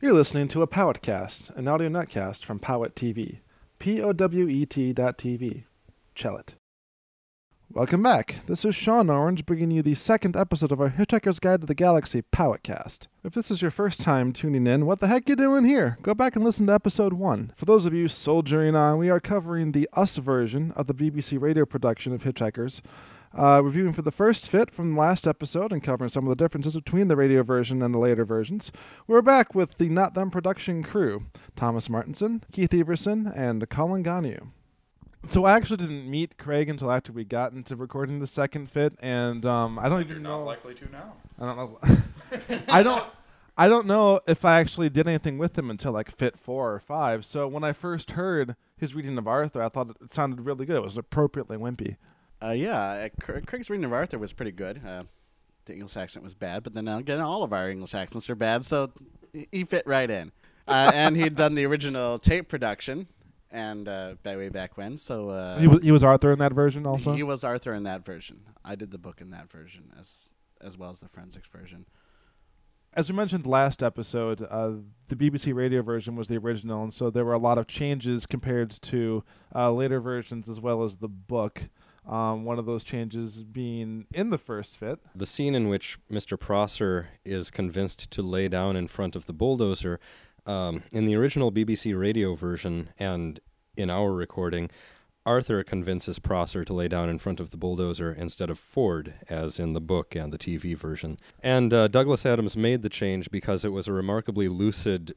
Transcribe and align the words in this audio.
You're 0.00 0.12
listening 0.12 0.46
to 0.48 0.62
a 0.62 0.68
Powetcast, 0.68 1.50
an 1.56 1.66
audio 1.66 1.88
netcast 1.88 2.44
from 2.44 2.60
Powet 2.60 2.94
TV. 2.94 3.40
P 3.80 4.00
O 4.00 4.12
W 4.12 4.46
E 4.46 4.64
T 4.64 4.92
dot 4.92 5.18
TV. 5.18 5.64
Chell 6.14 6.36
it. 6.36 6.54
Welcome 7.68 8.04
back. 8.04 8.36
This 8.46 8.64
is 8.64 8.76
Sean 8.76 9.10
Orange 9.10 9.44
bringing 9.44 9.72
you 9.72 9.82
the 9.82 9.96
second 9.96 10.36
episode 10.36 10.70
of 10.70 10.80
our 10.80 10.90
Hitchhiker's 10.90 11.40
Guide 11.40 11.62
to 11.62 11.66
the 11.66 11.74
Galaxy 11.74 12.22
Powetcast. 12.22 13.08
If 13.24 13.34
this 13.34 13.50
is 13.50 13.60
your 13.60 13.72
first 13.72 14.00
time 14.00 14.32
tuning 14.32 14.68
in, 14.68 14.86
what 14.86 15.00
the 15.00 15.08
heck 15.08 15.28
you 15.28 15.34
doing 15.34 15.64
here? 15.64 15.98
Go 16.00 16.14
back 16.14 16.36
and 16.36 16.44
listen 16.44 16.68
to 16.68 16.74
episode 16.74 17.14
1. 17.14 17.54
For 17.56 17.64
those 17.64 17.84
of 17.84 17.92
you 17.92 18.06
soldiering 18.06 18.76
on, 18.76 18.98
we 18.98 19.10
are 19.10 19.18
covering 19.18 19.72
the 19.72 19.88
Us 19.94 20.16
version 20.18 20.70
of 20.76 20.86
the 20.86 20.94
BBC 20.94 21.40
radio 21.40 21.66
production 21.66 22.12
of 22.12 22.22
Hitchhikers. 22.22 22.82
Uh, 23.36 23.60
reviewing 23.62 23.92
for 23.92 24.02
the 24.02 24.10
first 24.10 24.48
fit 24.48 24.70
from 24.70 24.94
the 24.94 25.00
last 25.00 25.26
episode 25.26 25.72
and 25.72 25.82
covering 25.82 26.08
some 26.08 26.24
of 26.24 26.30
the 26.30 26.42
differences 26.42 26.74
between 26.74 27.08
the 27.08 27.16
radio 27.16 27.42
version 27.42 27.82
and 27.82 27.94
the 27.94 27.98
later 27.98 28.24
versions. 28.24 28.72
We're 29.06 29.22
back 29.22 29.54
with 29.54 29.76
the 29.76 29.88
Not 29.90 30.14
Them 30.14 30.30
production 30.30 30.82
crew 30.82 31.26
Thomas 31.54 31.90
Martinson, 31.90 32.42
Keith 32.52 32.72
Everson, 32.72 33.26
and 33.26 33.68
Colin 33.68 34.02
Gagnon. 34.02 34.52
So 35.26 35.44
I 35.44 35.56
actually 35.56 35.76
didn't 35.78 36.08
meet 36.10 36.38
Craig 36.38 36.70
until 36.70 36.90
after 36.90 37.12
we 37.12 37.24
got 37.24 37.52
into 37.52 37.76
recording 37.76 38.18
the 38.20 38.26
second 38.26 38.70
fit, 38.70 38.94
and 39.02 39.44
um, 39.44 39.78
I 39.78 39.88
don't 39.88 40.08
You're 40.08 40.18
know. 40.18 40.38
not 40.38 40.44
likely 40.44 40.74
to 40.76 40.90
now. 40.90 41.12
I 41.38 41.44
don't 41.44 41.56
know. 41.56 41.78
I 42.68 42.82
don't. 42.82 43.04
I 43.60 43.66
don't 43.66 43.86
know 43.88 44.20
if 44.28 44.44
I 44.44 44.60
actually 44.60 44.88
did 44.88 45.08
anything 45.08 45.36
with 45.36 45.58
him 45.58 45.68
until 45.68 45.90
like 45.90 46.12
fit 46.16 46.38
four 46.38 46.72
or 46.72 46.78
five. 46.78 47.24
So 47.26 47.48
when 47.48 47.64
I 47.64 47.72
first 47.72 48.12
heard 48.12 48.54
his 48.76 48.94
reading 48.94 49.18
of 49.18 49.26
Arthur, 49.26 49.60
I 49.60 49.68
thought 49.68 49.90
it 50.00 50.14
sounded 50.14 50.46
really 50.46 50.64
good. 50.64 50.76
It 50.76 50.82
was 50.82 50.96
appropriately 50.96 51.56
wimpy. 51.56 51.96
Uh, 52.42 52.50
yeah, 52.50 52.80
uh, 52.80 53.08
Craig's 53.46 53.68
reading 53.68 53.84
of 53.84 53.92
Arthur 53.92 54.18
was 54.18 54.32
pretty 54.32 54.52
good. 54.52 54.80
Uh, 54.86 55.04
the 55.64 55.74
English 55.74 55.96
accent 55.96 56.22
was 56.22 56.34
bad, 56.34 56.62
but 56.62 56.72
then 56.74 56.86
again, 56.88 57.20
all 57.20 57.42
of 57.42 57.52
our 57.52 57.68
English 57.70 57.94
accents 57.94 58.30
are 58.30 58.34
bad, 58.34 58.64
so 58.64 58.90
he- 59.32 59.48
he 59.52 59.64
fit 59.64 59.86
right 59.86 60.08
in. 60.10 60.32
Uh, 60.66 60.90
and 60.94 61.16
he'd 61.16 61.34
done 61.34 61.54
the 61.54 61.64
original 61.64 62.18
tape 62.18 62.48
production, 62.48 63.06
and 63.50 63.88
uh, 63.88 64.14
by 64.22 64.36
way 64.36 64.48
back 64.50 64.76
when, 64.76 64.96
so, 64.96 65.30
uh, 65.30 65.54
So 65.54 65.58
he 65.60 65.66
was 65.66 65.82
he 65.82 65.90
was 65.92 66.04
Arthur 66.04 66.30
in 66.32 66.38
that 66.40 66.52
version 66.52 66.86
also. 66.86 67.12
he 67.14 67.22
was 67.22 67.42
Arthur 67.42 67.72
in 67.74 67.82
that 67.84 68.04
version. 68.04 68.40
I 68.64 68.74
did 68.76 68.90
the 68.90 68.98
book 68.98 69.20
in 69.20 69.30
that 69.30 69.50
version 69.50 69.92
as 69.98 70.30
as 70.60 70.76
well 70.76 70.90
as 70.90 71.00
the 71.00 71.08
forensics 71.08 71.48
version. 71.48 71.86
As 72.94 73.08
we 73.10 73.16
mentioned 73.16 73.46
last 73.46 73.82
episode, 73.82 74.42
uh, 74.50 74.72
the 75.08 75.14
BBC 75.16 75.54
radio 75.54 75.82
version 75.82 76.16
was 76.16 76.28
the 76.28 76.36
original, 76.38 76.82
and 76.82 76.92
so 76.92 77.10
there 77.10 77.24
were 77.24 77.34
a 77.34 77.38
lot 77.38 77.56
of 77.58 77.66
changes 77.66 78.26
compared 78.26 78.70
to 78.82 79.22
uh, 79.54 79.70
later 79.72 80.00
versions 80.00 80.48
as 80.48 80.60
well 80.60 80.82
as 80.84 80.96
the 80.96 81.08
book. 81.08 81.68
Um, 82.06 82.44
one 82.44 82.58
of 82.58 82.66
those 82.66 82.84
changes 82.84 83.42
being 83.44 84.06
in 84.14 84.30
the 84.30 84.38
first 84.38 84.78
fit. 84.78 84.98
The 85.14 85.26
scene 85.26 85.54
in 85.54 85.68
which 85.68 85.98
Mr. 86.10 86.38
Prosser 86.38 87.08
is 87.24 87.50
convinced 87.50 88.10
to 88.12 88.22
lay 88.22 88.48
down 88.48 88.76
in 88.76 88.88
front 88.88 89.14
of 89.14 89.26
the 89.26 89.32
bulldozer, 89.34 90.00
um, 90.48 90.82
in 90.92 91.04
the 91.04 91.14
original 91.14 91.52
BBC 91.52 91.96
radio 91.96 92.34
version 92.34 92.88
and 92.98 93.38
in 93.76 93.90
our 93.90 94.12
recording, 94.12 94.70
Arthur 95.26 95.62
convinces 95.62 96.18
Prosser 96.18 96.64
to 96.64 96.72
lay 96.72 96.88
down 96.88 97.10
in 97.10 97.18
front 97.18 97.38
of 97.38 97.50
the 97.50 97.58
bulldozer 97.58 98.10
instead 98.12 98.48
of 98.48 98.58
Ford, 98.58 99.12
as 99.28 99.60
in 99.60 99.74
the 99.74 99.80
book 99.80 100.16
and 100.16 100.32
the 100.32 100.38
TV 100.38 100.74
version. 100.74 101.18
And 101.42 101.72
uh, 101.74 101.88
Douglas 101.88 102.24
Adams 102.24 102.56
made 102.56 102.80
the 102.80 102.88
change 102.88 103.30
because 103.30 103.62
it 103.62 103.72
was 103.72 103.86
a 103.86 103.92
remarkably 103.92 104.48
lucid 104.48 105.14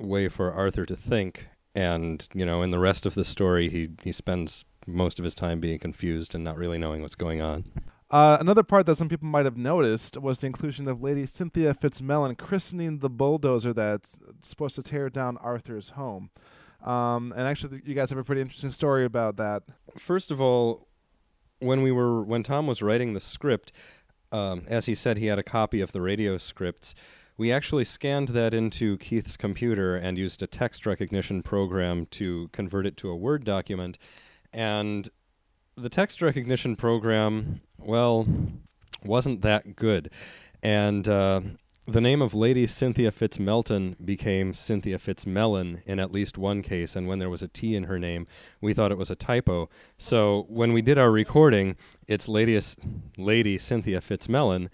way 0.00 0.28
for 0.28 0.52
Arthur 0.52 0.84
to 0.84 0.96
think. 0.96 1.46
And, 1.76 2.28
you 2.34 2.44
know, 2.44 2.62
in 2.62 2.72
the 2.72 2.80
rest 2.80 3.06
of 3.06 3.14
the 3.14 3.24
story, 3.24 3.70
he, 3.70 3.90
he 4.02 4.10
spends 4.10 4.64
most 4.86 5.18
of 5.18 5.24
his 5.24 5.34
time 5.34 5.60
being 5.60 5.78
confused 5.78 6.34
and 6.34 6.42
not 6.44 6.56
really 6.56 6.78
knowing 6.78 7.02
what's 7.02 7.14
going 7.14 7.40
on. 7.40 7.64
Uh, 8.10 8.36
another 8.40 8.62
part 8.62 8.84
that 8.84 8.96
some 8.96 9.08
people 9.08 9.26
might 9.26 9.46
have 9.46 9.56
noticed 9.56 10.18
was 10.18 10.38
the 10.38 10.46
inclusion 10.46 10.86
of 10.86 11.02
Lady 11.02 11.24
Cynthia 11.24 11.72
Fitzmelon 11.72 12.36
christening 12.36 12.98
the 12.98 13.08
bulldozer 13.08 13.72
that's 13.72 14.20
supposed 14.42 14.74
to 14.74 14.82
tear 14.82 15.08
down 15.08 15.38
Arthur's 15.38 15.90
home. 15.90 16.30
Um, 16.84 17.32
and 17.36 17.48
actually, 17.48 17.80
you 17.84 17.94
guys 17.94 18.10
have 18.10 18.18
a 18.18 18.24
pretty 18.24 18.42
interesting 18.42 18.70
story 18.70 19.04
about 19.04 19.36
that. 19.36 19.62
first 19.96 20.30
of 20.30 20.40
all, 20.40 20.88
when 21.60 21.82
we 21.82 21.92
were 21.92 22.22
when 22.22 22.42
Tom 22.42 22.66
was 22.66 22.82
writing 22.82 23.14
the 23.14 23.20
script, 23.20 23.72
um, 24.30 24.64
as 24.66 24.86
he 24.86 24.94
said, 24.94 25.16
he 25.16 25.26
had 25.26 25.38
a 25.38 25.42
copy 25.42 25.80
of 25.80 25.92
the 25.92 26.00
radio 26.00 26.36
scripts. 26.38 26.94
We 27.38 27.50
actually 27.50 27.84
scanned 27.84 28.28
that 28.28 28.52
into 28.52 28.98
Keith's 28.98 29.36
computer 29.36 29.96
and 29.96 30.18
used 30.18 30.42
a 30.42 30.46
text 30.46 30.84
recognition 30.84 31.42
program 31.42 32.06
to 32.12 32.48
convert 32.52 32.86
it 32.86 32.96
to 32.98 33.10
a 33.10 33.16
Word 33.16 33.44
document. 33.44 33.96
And 34.52 35.08
the 35.76 35.88
text 35.88 36.20
recognition 36.22 36.76
program, 36.76 37.62
well, 37.78 38.26
wasn't 39.04 39.42
that 39.42 39.76
good. 39.76 40.10
And 40.62 41.08
uh, 41.08 41.40
the 41.86 42.00
name 42.00 42.22
of 42.22 42.34
Lady 42.34 42.66
Cynthia 42.66 43.10
Fitzmelton 43.10 43.96
became 44.04 44.54
Cynthia 44.54 44.98
Fitzmelon 44.98 45.82
in 45.84 45.98
at 45.98 46.12
least 46.12 46.38
one 46.38 46.62
case, 46.62 46.94
and 46.94 47.08
when 47.08 47.18
there 47.18 47.30
was 47.30 47.42
a 47.42 47.48
T 47.48 47.74
in 47.74 47.84
her 47.84 47.98
name, 47.98 48.26
we 48.60 48.74
thought 48.74 48.92
it 48.92 48.98
was 48.98 49.10
a 49.10 49.16
typo. 49.16 49.68
So 49.98 50.46
when 50.48 50.72
we 50.72 50.82
did 50.82 50.98
our 50.98 51.10
recording, 51.10 51.76
it's 52.06 52.28
Lady, 52.28 52.58
Lady 53.16 53.58
Cynthia 53.58 54.00
Fitzmelon, 54.00 54.68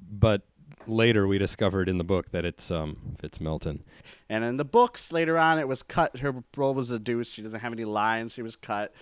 but 0.00 0.42
later 0.86 1.26
we 1.26 1.36
discovered 1.36 1.88
in 1.88 1.98
the 1.98 2.04
book 2.04 2.30
that 2.30 2.44
it's 2.44 2.70
um, 2.70 3.16
Fitzmelton. 3.20 3.80
And 4.28 4.44
in 4.44 4.56
the 4.56 4.64
books 4.64 5.12
later 5.12 5.36
on, 5.36 5.58
it 5.58 5.68
was 5.68 5.82
cut. 5.82 6.18
Her 6.18 6.42
role 6.56 6.74
was 6.74 6.90
reduced. 6.90 7.34
She 7.34 7.42
doesn't 7.42 7.60
have 7.60 7.72
any 7.72 7.84
lines. 7.84 8.32
She 8.32 8.42
was 8.42 8.56
cut 8.56 8.94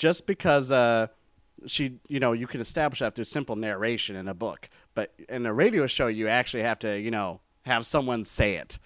just 0.00 0.26
because 0.26 0.72
uh, 0.72 1.08
she, 1.66 1.98
you 2.08 2.20
know, 2.20 2.32
you 2.32 2.46
can 2.46 2.62
establish 2.62 3.00
that 3.00 3.14
through 3.14 3.24
simple 3.24 3.54
narration 3.54 4.16
in 4.16 4.28
a 4.28 4.34
book. 4.34 4.70
But 4.94 5.12
in 5.28 5.44
a 5.44 5.52
radio 5.52 5.86
show, 5.86 6.06
you 6.06 6.26
actually 6.26 6.62
have 6.62 6.78
to, 6.78 6.98
you 6.98 7.10
know, 7.10 7.40
have 7.66 7.84
someone 7.84 8.24
say 8.24 8.54
it. 8.56 8.78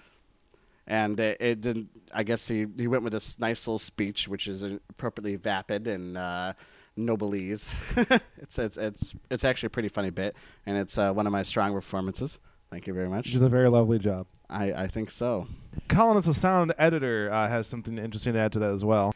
And 0.88 1.20
it, 1.20 1.36
it 1.40 1.60
didn't. 1.60 1.88
I 2.12 2.24
guess 2.24 2.48
he, 2.48 2.66
he 2.76 2.88
went 2.88 3.04
with 3.04 3.12
this 3.12 3.38
nice 3.38 3.64
little 3.64 3.78
speech, 3.78 4.26
which 4.26 4.48
is 4.48 4.64
appropriately 4.64 5.36
vapid 5.36 5.86
and 5.86 6.18
uh, 6.18 6.54
noblese. 6.98 7.76
it's 8.38 8.58
it's 8.58 8.76
it's 8.76 9.14
it's 9.30 9.44
actually 9.44 9.68
a 9.68 9.70
pretty 9.70 9.88
funny 9.88 10.10
bit, 10.10 10.36
and 10.66 10.76
it's 10.76 10.98
uh, 10.98 11.12
one 11.12 11.28
of 11.28 11.32
my 11.32 11.42
strong 11.42 11.72
performances. 11.72 12.40
Thank 12.70 12.88
you 12.88 12.92
very 12.92 13.08
much. 13.08 13.28
You 13.28 13.38
did 13.38 13.46
a 13.46 13.48
very 13.48 13.70
lovely 13.70 14.00
job. 14.00 14.26
I, 14.50 14.72
I 14.72 14.86
think 14.88 15.10
so. 15.10 15.46
Colin, 15.88 16.18
as 16.18 16.28
a 16.28 16.34
sound 16.34 16.74
editor, 16.76 17.32
uh, 17.32 17.48
has 17.48 17.66
something 17.66 17.96
interesting 17.98 18.34
to 18.34 18.40
add 18.40 18.52
to 18.52 18.58
that 18.58 18.72
as 18.72 18.84
well. 18.84 19.14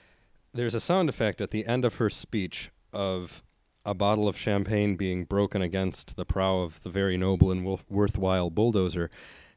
There's 0.52 0.74
a 0.74 0.80
sound 0.80 1.08
effect 1.08 1.40
at 1.40 1.50
the 1.50 1.66
end 1.66 1.84
of 1.84 1.96
her 1.96 2.10
speech 2.10 2.70
of 2.92 3.42
a 3.84 3.94
bottle 3.94 4.28
of 4.28 4.36
champagne 4.36 4.96
being 4.96 5.24
broken 5.24 5.62
against 5.62 6.16
the 6.16 6.24
prow 6.24 6.58
of 6.58 6.82
the 6.82 6.90
very 6.90 7.16
noble 7.16 7.50
and 7.50 7.78
worthwhile 7.88 8.50
bulldozer. 8.50 9.10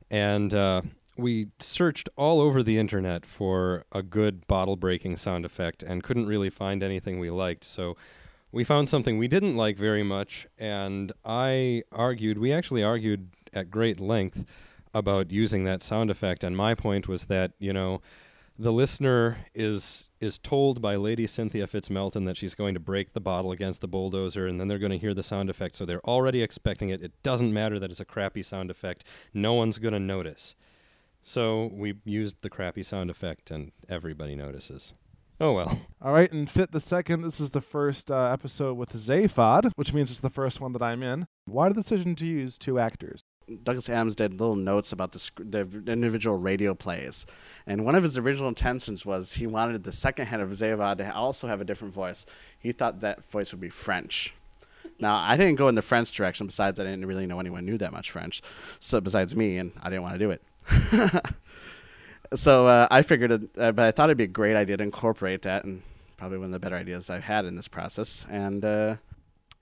And 0.10 0.54
uh, 0.54 0.82
we 1.18 1.48
searched 1.60 2.10
all 2.16 2.40
over 2.40 2.64
the 2.64 2.78
internet 2.78 3.26
for 3.26 3.84
a 3.92 4.04
good 4.04 4.48
bottle 4.48 4.76
breaking 4.76 5.18
sound 5.18 5.46
effect 5.46 5.84
and 5.84 6.04
couldn't 6.04 6.28
really 6.28 6.50
find 6.50 6.84
anything 6.84 7.20
we 7.20 7.30
liked. 7.30 7.64
So 7.64 7.98
we 8.52 8.64
found 8.64 8.90
something 8.90 9.18
we 9.18 9.28
didn't 9.28 9.56
like 9.56 9.78
very 9.78 10.04
much, 10.04 10.46
and 10.58 11.12
I 11.24 11.84
argued, 11.92 12.38
we 12.38 12.52
actually 12.52 12.84
argued 12.84 13.30
at 13.54 13.72
great 13.72 14.00
length 14.00 14.46
about 14.94 15.32
using 15.32 15.64
that 15.64 15.82
sound 15.82 16.10
effect. 16.10 16.44
And 16.44 16.56
my 16.56 16.76
point 16.76 17.08
was 17.08 17.26
that, 17.26 17.54
you 17.60 17.72
know, 17.72 18.02
the 18.60 18.74
listener 18.74 19.46
is 19.56 20.08
is 20.22 20.38
told 20.38 20.82
by 20.82 20.96
Lady 20.96 21.26
Cynthia 21.28 21.68
Fitzmelton 21.68 22.26
that 22.26 22.38
she's 22.38 22.56
going 22.56 22.76
to 22.76 22.80
break 22.80 23.14
the 23.14 23.20
bottle 23.20 23.52
against 23.52 23.82
the 23.82 23.88
bulldozer, 23.88 24.48
and 24.48 24.60
then 24.60 24.68
they're 24.68 24.80
going 24.80 24.92
to 24.92 24.98
hear 24.98 25.14
the 25.14 25.24
sound 25.24 25.50
effect, 25.50 25.76
so 25.76 25.86
they're 25.86 26.06
already 26.06 26.42
expecting 26.42 26.90
it. 26.90 27.02
It 27.02 27.12
doesn't 27.24 27.54
matter 27.54 27.80
that 27.80 27.90
it's 27.90 28.00
a 28.00 28.06
crappy 28.06 28.44
sound 28.44 28.70
effect; 28.70 29.04
no 29.34 29.54
one's 29.54 29.80
going 29.80 29.94
to 29.94 30.00
notice. 30.00 30.56
So 31.24 31.70
we 31.74 31.96
used 32.06 32.38
the 32.42 32.50
crappy 32.50 32.84
sound 32.84 33.10
effect, 33.10 33.52
and 33.52 33.72
everybody 33.90 34.36
notices. 34.36 34.94
Oh 35.40 35.54
well. 35.54 35.80
All 36.02 36.14
right, 36.14 36.32
and 36.32 36.48
Fit 36.48 36.72
the 36.72 36.80
Second, 36.80 37.22
this 37.22 37.40
is 37.40 37.50
the 37.50 37.62
first 37.62 38.12
uh, 38.12 38.26
episode 38.32 38.78
with 38.78 38.94
Zaphod, 38.94 39.72
which 39.76 39.92
means 39.92 40.12
it's 40.12 40.20
the 40.20 40.30
first 40.30 40.62
one 40.62 40.72
that 40.74 40.84
I'm 40.84 41.02
in. 41.02 41.26
Why 41.46 41.68
the 41.68 41.76
decision 41.76 42.16
to 42.18 42.26
use 42.28 42.60
two 42.60 42.78
actors? 42.78 43.21
Douglas 43.64 43.90
Adams 43.90 44.16
did 44.16 44.40
little 44.40 44.56
notes 44.56 44.92
about 44.92 45.12
the, 45.12 45.32
the 45.38 45.92
individual 45.92 46.38
radio 46.38 46.74
plays, 46.74 47.26
and 47.66 47.86
one 47.86 47.96
of 47.96 48.04
his 48.04 48.18
original 48.18 48.48
intentions 48.48 49.06
was 49.06 49.34
he 49.34 49.48
wanted 49.48 49.84
the 49.84 49.92
second 49.92 50.28
head 50.28 50.40
of 50.40 50.50
Zaphod 50.50 50.98
to 50.98 51.16
also 51.16 51.48
have 51.48 51.62
a 51.62 51.66
different 51.66 51.94
voice. 51.94 52.26
He 52.58 52.72
thought 52.72 53.00
that 53.02 53.30
voice 53.30 53.52
would 53.52 53.62
be 53.62 53.70
French. 53.70 54.34
Now 55.00 55.16
I 55.16 55.38
didn't 55.38 55.56
go 55.56 55.68
in 55.68 55.76
the 55.76 55.82
French 55.82 56.12
direction. 56.12 56.48
Besides, 56.48 56.80
I 56.80 56.84
didn't 56.84 57.06
really 57.06 57.28
know 57.28 57.40
anyone 57.40 57.66
knew 57.66 57.78
that 57.78 57.92
much 57.92 58.12
French, 58.12 58.42
so 58.80 59.02
besides 59.02 59.36
me, 59.36 59.58
and 59.58 59.72
I 59.82 59.90
didn't 59.90 60.04
want 60.04 60.16
to 60.16 60.20
do 60.20 60.32
it. 60.32 60.42
so 62.36 62.68
uh, 62.68 62.88
I 62.90 63.02
figured, 63.02 63.32
it, 63.32 63.42
uh, 63.58 63.72
but 63.72 63.86
I 63.86 63.92
thought 63.92 64.10
it'd 64.10 64.18
be 64.18 64.26
a 64.26 64.28
great 64.28 64.56
idea 64.56 64.78
to 64.78 64.84
incorporate 64.84 65.42
that, 65.44 65.64
and 65.64 65.82
probably 66.18 66.38
one 66.38 66.46
of 66.46 66.52
the 66.52 66.60
better 66.60 66.76
ideas 66.76 67.10
I've 67.10 67.24
had 67.24 67.46
in 67.46 67.56
this 67.56 67.68
process. 67.68 68.28
And 68.30 68.64
uh, 68.64 68.98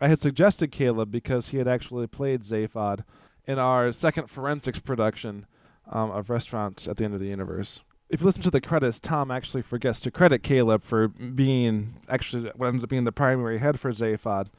I 0.02 0.10
had 0.10 0.20
suggested 0.20 0.72
Caleb 0.72 1.12
because 1.12 1.50
he 1.50 1.58
had 1.58 1.68
actually 1.68 2.08
played 2.08 2.42
Zaphod 2.42 3.04
in 3.50 3.58
our 3.58 3.92
second 3.92 4.30
forensics 4.30 4.78
production 4.78 5.48
um, 5.92 6.12
of 6.12 6.30
Restaurants 6.30 6.88
at 6.88 6.98
the 6.98 7.04
End 7.04 7.16
of 7.16 7.20
the 7.20 7.26
Universe. 7.26 7.80
If 8.08 8.22
you 8.22 8.28
listen 8.28 8.44
to 8.44 8.52
the 8.52 8.62
credits, 8.62 9.00
Tom 9.00 9.32
actually 9.32 9.64
forgets 9.64 10.00
to 10.02 10.12
credit 10.12 10.44
Caleb 10.44 10.84
for 10.84 11.08
being 11.08 11.96
actually 12.08 12.52
what 12.56 12.68
ends 12.68 12.84
up 12.84 12.90
being 12.90 13.06
the 13.06 13.12
primary 13.12 13.58
head 13.58 13.80
for 13.80 13.92
Zaphod. 13.92 14.50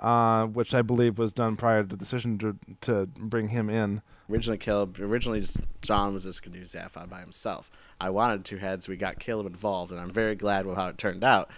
uh, 0.00 0.46
which 0.46 0.74
I 0.74 0.82
believe 0.82 1.18
was 1.18 1.32
done 1.32 1.56
prior 1.56 1.82
to 1.82 1.88
the 1.88 1.96
decision 1.96 2.38
to 2.38 2.56
to 2.82 3.06
bring 3.06 3.48
him 3.48 3.70
in. 3.70 4.02
Originally, 4.30 4.58
Caleb. 4.58 4.98
Originally, 5.00 5.42
John 5.80 6.12
was 6.12 6.24
just 6.24 6.42
gonna 6.42 6.58
do 6.58 6.64
Zaphod 6.64 7.08
by 7.08 7.20
himself. 7.20 7.70
I 8.00 8.10
wanted 8.10 8.44
two 8.44 8.58
heads. 8.58 8.88
We 8.88 8.96
got 8.96 9.18
Caleb 9.18 9.46
involved, 9.46 9.92
and 9.92 10.00
I'm 10.00 10.10
very 10.10 10.34
glad 10.34 10.66
with 10.66 10.76
how 10.76 10.88
it 10.88 10.98
turned 10.98 11.24
out. 11.24 11.50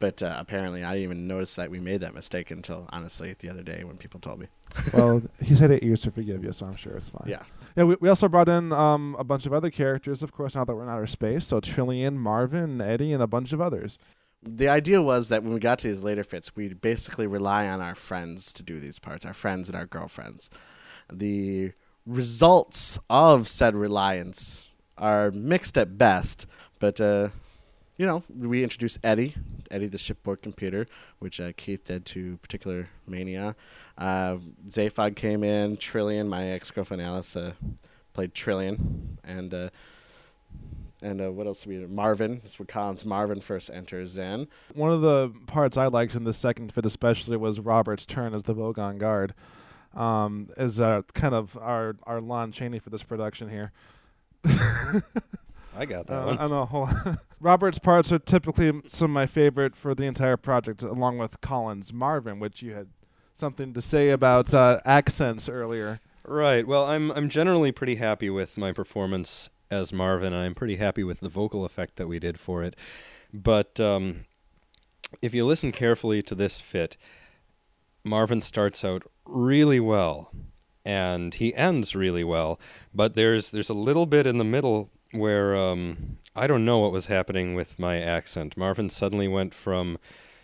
But 0.00 0.22
uh, 0.22 0.34
apparently, 0.38 0.82
I 0.82 0.94
didn't 0.94 1.04
even 1.04 1.26
notice 1.28 1.54
that 1.56 1.70
we 1.70 1.78
made 1.78 2.00
that 2.00 2.14
mistake 2.14 2.50
until 2.50 2.88
honestly 2.90 3.36
the 3.38 3.50
other 3.50 3.62
day 3.62 3.84
when 3.84 3.98
people 3.98 4.18
told 4.18 4.40
me. 4.40 4.46
well, 4.94 5.22
he's 5.42 5.58
had 5.58 5.70
eight 5.70 5.82
years 5.82 6.00
to 6.02 6.10
forgive 6.10 6.42
you, 6.42 6.52
so 6.52 6.66
I'm 6.66 6.76
sure 6.76 6.96
it's 6.96 7.10
fine. 7.10 7.28
Yeah. 7.28 7.42
Yeah, 7.76 7.84
we, 7.84 7.96
we 8.00 8.08
also 8.08 8.26
brought 8.26 8.48
in 8.48 8.72
um, 8.72 9.14
a 9.18 9.24
bunch 9.24 9.46
of 9.46 9.52
other 9.52 9.70
characters, 9.70 10.22
of 10.22 10.32
course, 10.32 10.54
now 10.54 10.64
that 10.64 10.74
we're 10.74 10.82
in 10.82 10.88
outer 10.88 11.06
space. 11.06 11.46
So 11.46 11.60
Trillian, 11.60 12.16
Marvin, 12.16 12.80
Eddie, 12.80 13.12
and 13.12 13.22
a 13.22 13.26
bunch 13.26 13.52
of 13.52 13.60
others. 13.60 13.98
The 14.42 14.68
idea 14.68 15.02
was 15.02 15.28
that 15.28 15.42
when 15.44 15.52
we 15.52 15.60
got 15.60 15.80
to 15.80 15.88
these 15.88 16.02
later 16.02 16.24
fits, 16.24 16.56
we'd 16.56 16.80
basically 16.80 17.26
rely 17.26 17.68
on 17.68 17.82
our 17.82 17.94
friends 17.94 18.54
to 18.54 18.62
do 18.62 18.80
these 18.80 18.98
parts, 18.98 19.26
our 19.26 19.34
friends 19.34 19.68
and 19.68 19.76
our 19.76 19.86
girlfriends. 19.86 20.48
The 21.12 21.72
results 22.06 22.98
of 23.10 23.48
said 23.48 23.74
reliance 23.74 24.68
are 24.96 25.30
mixed 25.30 25.76
at 25.76 25.98
best, 25.98 26.46
but 26.78 27.00
uh, 27.02 27.28
you 27.98 28.06
know, 28.06 28.24
we 28.34 28.62
introduced 28.62 28.98
Eddie, 29.04 29.34
Eddie 29.70 29.86
the 29.86 29.98
shipboard 29.98 30.42
computer, 30.42 30.86
which 31.18 31.40
uh, 31.40 31.52
Keith 31.56 31.84
did 31.84 32.04
to 32.06 32.36
particular 32.38 32.88
mania. 33.06 33.54
Uh, 33.96 34.38
Zaphod 34.68 35.16
came 35.16 35.44
in, 35.44 35.76
Trillian, 35.76 36.28
my 36.28 36.48
ex 36.48 36.70
girlfriend 36.70 37.02
Alice 37.02 37.36
uh, 37.36 37.52
played 38.12 38.34
Trillian, 38.34 39.18
and 39.24 39.54
uh, 39.54 39.70
and 41.02 41.20
uh, 41.20 41.32
what 41.32 41.46
else 41.46 41.66
we 41.66 41.76
do? 41.76 41.88
Marvin, 41.88 42.40
that's 42.42 42.58
where 42.58 42.66
Colin's 42.66 43.04
Marvin 43.04 43.40
first 43.40 43.70
enters 43.70 44.18
in. 44.18 44.48
One 44.74 44.92
of 44.92 45.00
the 45.00 45.32
parts 45.46 45.76
I 45.76 45.86
liked 45.86 46.14
in 46.14 46.24
the 46.24 46.34
second 46.34 46.74
fit, 46.74 46.84
especially, 46.84 47.36
was 47.36 47.58
Robert's 47.58 48.04
turn 48.04 48.34
as 48.34 48.42
the 48.42 48.54
Vogon 48.54 48.98
guard, 48.98 49.34
um, 49.94 50.48
as 50.56 50.80
uh, 50.80 51.02
kind 51.14 51.34
of 51.34 51.56
our 51.56 51.96
our 52.04 52.20
Lon 52.20 52.52
Chaney 52.52 52.78
for 52.78 52.90
this 52.90 53.02
production 53.02 53.48
here. 53.48 53.72
I 55.80 55.86
got 55.86 56.06
that 56.08 56.22
Uh, 56.22 56.26
one. 56.26 56.38
I 56.38 56.46
know. 56.46 56.64
hold 56.70 56.88
on. 56.90 57.18
Robert's 57.40 57.78
parts 57.78 58.12
are 58.12 58.18
typically 58.18 58.82
some 58.86 59.10
of 59.10 59.14
my 59.14 59.26
favorite 59.26 59.74
for 59.74 59.94
the 59.94 60.04
entire 60.04 60.36
project, 60.36 60.82
along 60.82 61.16
with 61.18 61.40
Colin's 61.40 61.90
Marvin, 61.92 62.38
which 62.38 62.60
you 62.60 62.74
had 62.74 62.88
something 63.34 63.72
to 63.72 63.80
say 63.80 64.10
about 64.10 64.52
uh, 64.52 64.80
accents 64.84 65.48
earlier. 65.48 66.00
Right. 66.24 66.66
Well, 66.66 66.84
I'm 66.84 67.10
I'm 67.12 67.30
generally 67.30 67.72
pretty 67.72 67.94
happy 67.94 68.28
with 68.28 68.58
my 68.58 68.72
performance 68.72 69.48
as 69.70 69.90
Marvin, 69.92 70.34
and 70.34 70.42
I'm 70.44 70.54
pretty 70.54 70.76
happy 70.76 71.02
with 71.02 71.20
the 71.20 71.30
vocal 71.30 71.64
effect 71.64 71.96
that 71.96 72.06
we 72.08 72.18
did 72.18 72.38
for 72.38 72.62
it. 72.62 72.76
But 73.32 73.80
um, 73.80 74.26
if 75.22 75.32
you 75.32 75.46
listen 75.46 75.72
carefully 75.72 76.20
to 76.22 76.34
this 76.34 76.60
fit, 76.60 76.98
Marvin 78.04 78.42
starts 78.42 78.84
out 78.84 79.04
really 79.24 79.80
well, 79.80 80.30
and 80.84 81.32
he 81.32 81.54
ends 81.54 81.96
really 81.96 82.24
well. 82.24 82.60
But 82.94 83.14
there's 83.14 83.50
there's 83.50 83.70
a 83.70 83.74
little 83.74 84.04
bit 84.06 84.26
in 84.26 84.36
the 84.36 84.44
middle 84.44 84.90
where 85.12 85.56
um, 85.56 86.18
I 86.36 86.46
don't 86.46 86.64
know 86.64 86.78
what 86.78 86.92
was 86.92 87.06
happening 87.06 87.54
with 87.54 87.78
my 87.78 88.00
accent. 88.00 88.56
Marvin 88.56 88.88
suddenly 88.88 89.28
went 89.28 89.54
from 89.54 89.98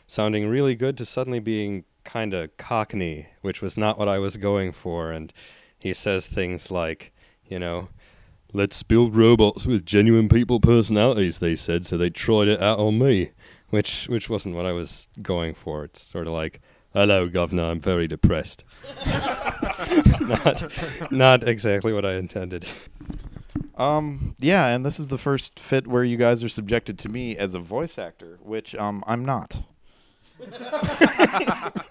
sounding 0.07 0.49
really 0.49 0.75
good 0.75 0.97
to 0.99 1.05
suddenly 1.05 1.41
being 1.41 1.85
kind 2.05 2.35
of 2.35 2.57
cockney, 2.57 3.29
which 3.43 3.61
was 3.61 3.77
not 3.77 3.99
what 3.99 4.09
I 4.09 4.19
was 4.19 4.37
going 4.37 4.73
for. 4.73 5.11
And 5.13 5.33
he 5.79 5.93
says 5.93 6.27
things 6.27 6.71
like, 6.71 7.13
you 7.47 7.59
know, 7.59 7.89
let's 8.53 8.83
build 8.83 9.15
robots 9.15 9.67
with 9.67 9.85
genuine 9.85 10.29
people 10.29 10.61
personalities, 10.61 11.39
they 11.39 11.55
said, 11.55 11.87
so 11.87 11.97
they 11.97 12.11
tried 12.11 12.49
it 12.49 12.63
out 12.63 12.79
on 12.79 12.99
me, 12.99 13.31
which 13.71 14.09
which 14.09 14.29
wasn't 14.31 14.55
what 14.55 14.67
I 14.67 14.73
was 14.73 15.09
going 15.23 15.55
for. 15.55 15.85
It's 15.85 16.03
sort 16.03 16.27
of 16.27 16.33
like, 16.33 16.61
hello, 16.93 17.29
governor, 17.29 17.65
I'm 17.65 17.81
very 17.81 18.07
depressed. 18.07 18.65
not, 20.21 20.73
not 21.13 21.47
exactly 21.47 21.93
what 21.93 22.07
I 22.07 22.15
intended. 22.15 22.67
Um, 23.77 24.35
yeah, 24.39 24.69
and 24.69 24.87
this 24.87 24.99
is 24.99 25.09
the 25.09 25.19
first 25.19 25.61
fit 25.61 25.87
where 25.87 26.05
you 26.05 26.17
guys 26.17 26.43
are 26.43 26.49
subjected 26.49 26.99
to 27.01 27.09
me 27.11 27.37
as 27.37 27.55
a 27.55 27.61
voice 27.61 27.99
actor, 27.99 28.39
which 28.43 28.75
um 28.75 29.05
I'm 29.07 29.25
not. 29.25 29.65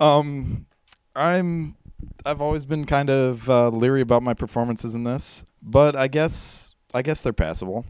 um, 0.00 0.66
I'm 1.14 1.76
I've 2.24 2.40
always 2.40 2.64
been 2.64 2.86
kind 2.86 3.10
of 3.10 3.48
uh, 3.48 3.68
leery 3.68 4.00
about 4.00 4.22
my 4.22 4.34
performances 4.34 4.94
in 4.94 5.04
this, 5.04 5.44
but 5.62 5.94
I 5.94 6.08
guess 6.08 6.74
I 6.92 7.02
guess 7.02 7.22
they're 7.22 7.32
passable. 7.32 7.86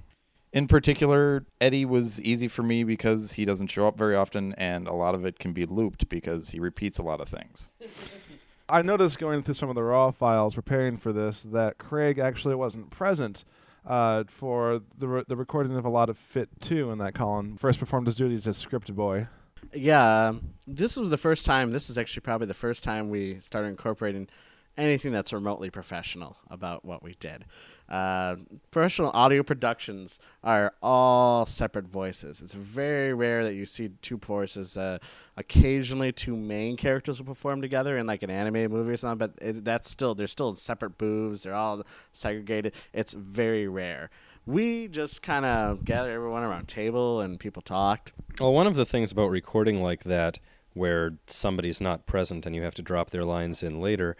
In 0.53 0.67
particular, 0.67 1.47
Eddie 1.61 1.85
was 1.85 2.21
easy 2.21 2.49
for 2.49 2.65
me 2.65 2.83
because 2.83 3.33
he 3.33 3.45
doesn't 3.45 3.69
show 3.69 3.87
up 3.87 3.97
very 3.97 4.17
often, 4.17 4.53
and 4.55 4.89
a 4.89 4.93
lot 4.93 5.15
of 5.15 5.25
it 5.25 5.39
can 5.39 5.53
be 5.53 5.65
looped 5.65 6.09
because 6.09 6.51
he 6.51 6.59
repeats 6.59 6.99
a 6.99 7.03
lot 7.03 7.21
of 7.21 7.29
things. 7.29 7.71
I 8.71 8.83
noticed 8.83 9.19
going 9.19 9.43
through 9.43 9.55
some 9.55 9.69
of 9.69 9.75
the 9.75 9.83
raw 9.83 10.11
files 10.11 10.55
preparing 10.55 10.97
for 10.97 11.13
this 11.13 11.43
that 11.43 11.79
Craig 11.79 12.19
actually 12.19 12.55
wasn't 12.55 12.91
present 12.91 13.45
uh, 13.85 14.25
for 14.29 14.81
the 14.99 15.09
re- 15.09 15.25
the 15.27 15.37
recording 15.37 15.77
of 15.77 15.85
a 15.85 15.89
lot 15.89 16.09
of 16.09 16.17
Fit 16.17 16.49
2 16.61 16.91
in 16.91 16.99
that 16.99 17.15
Colin. 17.15 17.57
First 17.57 17.81
performed 17.81 18.07
his 18.07 18.17
duties 18.17 18.47
as 18.47 18.57
script 18.57 18.95
boy. 18.95 19.27
Yeah, 19.75 20.29
um, 20.29 20.55
this 20.67 20.97
was 20.97 21.11
the 21.11 21.19
first 21.19 21.45
time. 21.45 21.73
This 21.73 21.91
is 21.91 21.99
actually 21.99 22.23
probably 22.23 22.47
the 22.47 22.55
first 22.55 22.85
time 22.85 23.11
we 23.11 23.41
started 23.41 23.69
incorporating 23.69 24.29
anything 24.77 25.13
that's 25.13 25.33
remotely 25.33 25.71
professional 25.71 26.39
about 26.49 26.85
what 26.85 27.03
we 27.03 27.15
did. 27.21 27.45
Uh, 27.91 28.37
professional 28.71 29.11
audio 29.15 29.43
productions 29.43 30.21
are 30.45 30.73
all 30.81 31.45
separate 31.45 31.87
voices. 31.87 32.41
It's 32.41 32.55
very 32.55 33.13
rare 33.13 33.43
that 33.43 33.55
you 33.55 33.67
see 33.67 33.91
two 34.01 34.17
voices. 34.17 34.77
Uh, 34.77 34.99
occasionally, 35.37 36.13
two 36.13 36.37
main 36.37 36.77
characters 36.77 37.19
will 37.19 37.27
perform 37.27 37.61
together 37.61 37.99
in 37.99 38.07
like 38.07 38.23
an 38.23 38.31
anime 38.31 38.71
movie 38.71 38.93
or 38.93 38.97
something, 38.97 39.19
but 39.19 39.45
it, 39.45 39.65
that's 39.65 39.91
still 39.91 40.15
they're 40.15 40.29
still 40.29 40.55
separate 40.55 40.99
booths. 40.99 41.43
They're 41.43 41.55
all 41.55 41.83
segregated. 42.13 42.75
It's 42.93 43.13
very 43.13 43.67
rare. 43.67 44.11
We 44.47 44.87
just 44.87 45.21
kind 45.23 45.45
of 45.45 45.85
gathered 45.85 46.13
everyone 46.13 46.45
around 46.45 46.69
table 46.69 47.21
and 47.21 47.41
people 47.41 47.61
talked. 47.61 48.13
Well, 48.39 48.53
one 48.53 48.67
of 48.67 48.77
the 48.77 48.87
things 48.87 49.11
about 49.11 49.31
recording 49.31 49.83
like 49.83 50.05
that, 50.05 50.39
where 50.75 51.15
somebody's 51.27 51.81
not 51.81 52.07
present 52.07 52.47
and 52.47 52.55
you 52.55 52.63
have 52.63 52.75
to 52.77 52.83
drop 52.83 53.11
their 53.11 53.25
lines 53.25 53.63
in 53.65 53.81
later, 53.81 54.17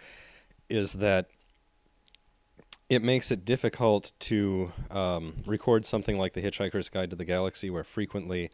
is 0.69 0.93
that 0.93 1.27
it 2.91 3.01
makes 3.01 3.31
it 3.31 3.45
difficult 3.45 4.11
to 4.19 4.69
um, 4.91 5.33
record 5.45 5.85
something 5.85 6.17
like 6.17 6.33
The 6.33 6.41
Hitchhiker's 6.41 6.89
Guide 6.89 7.09
to 7.11 7.15
the 7.15 7.23
Galaxy, 7.23 7.69
where 7.69 7.85
frequently 7.85 8.51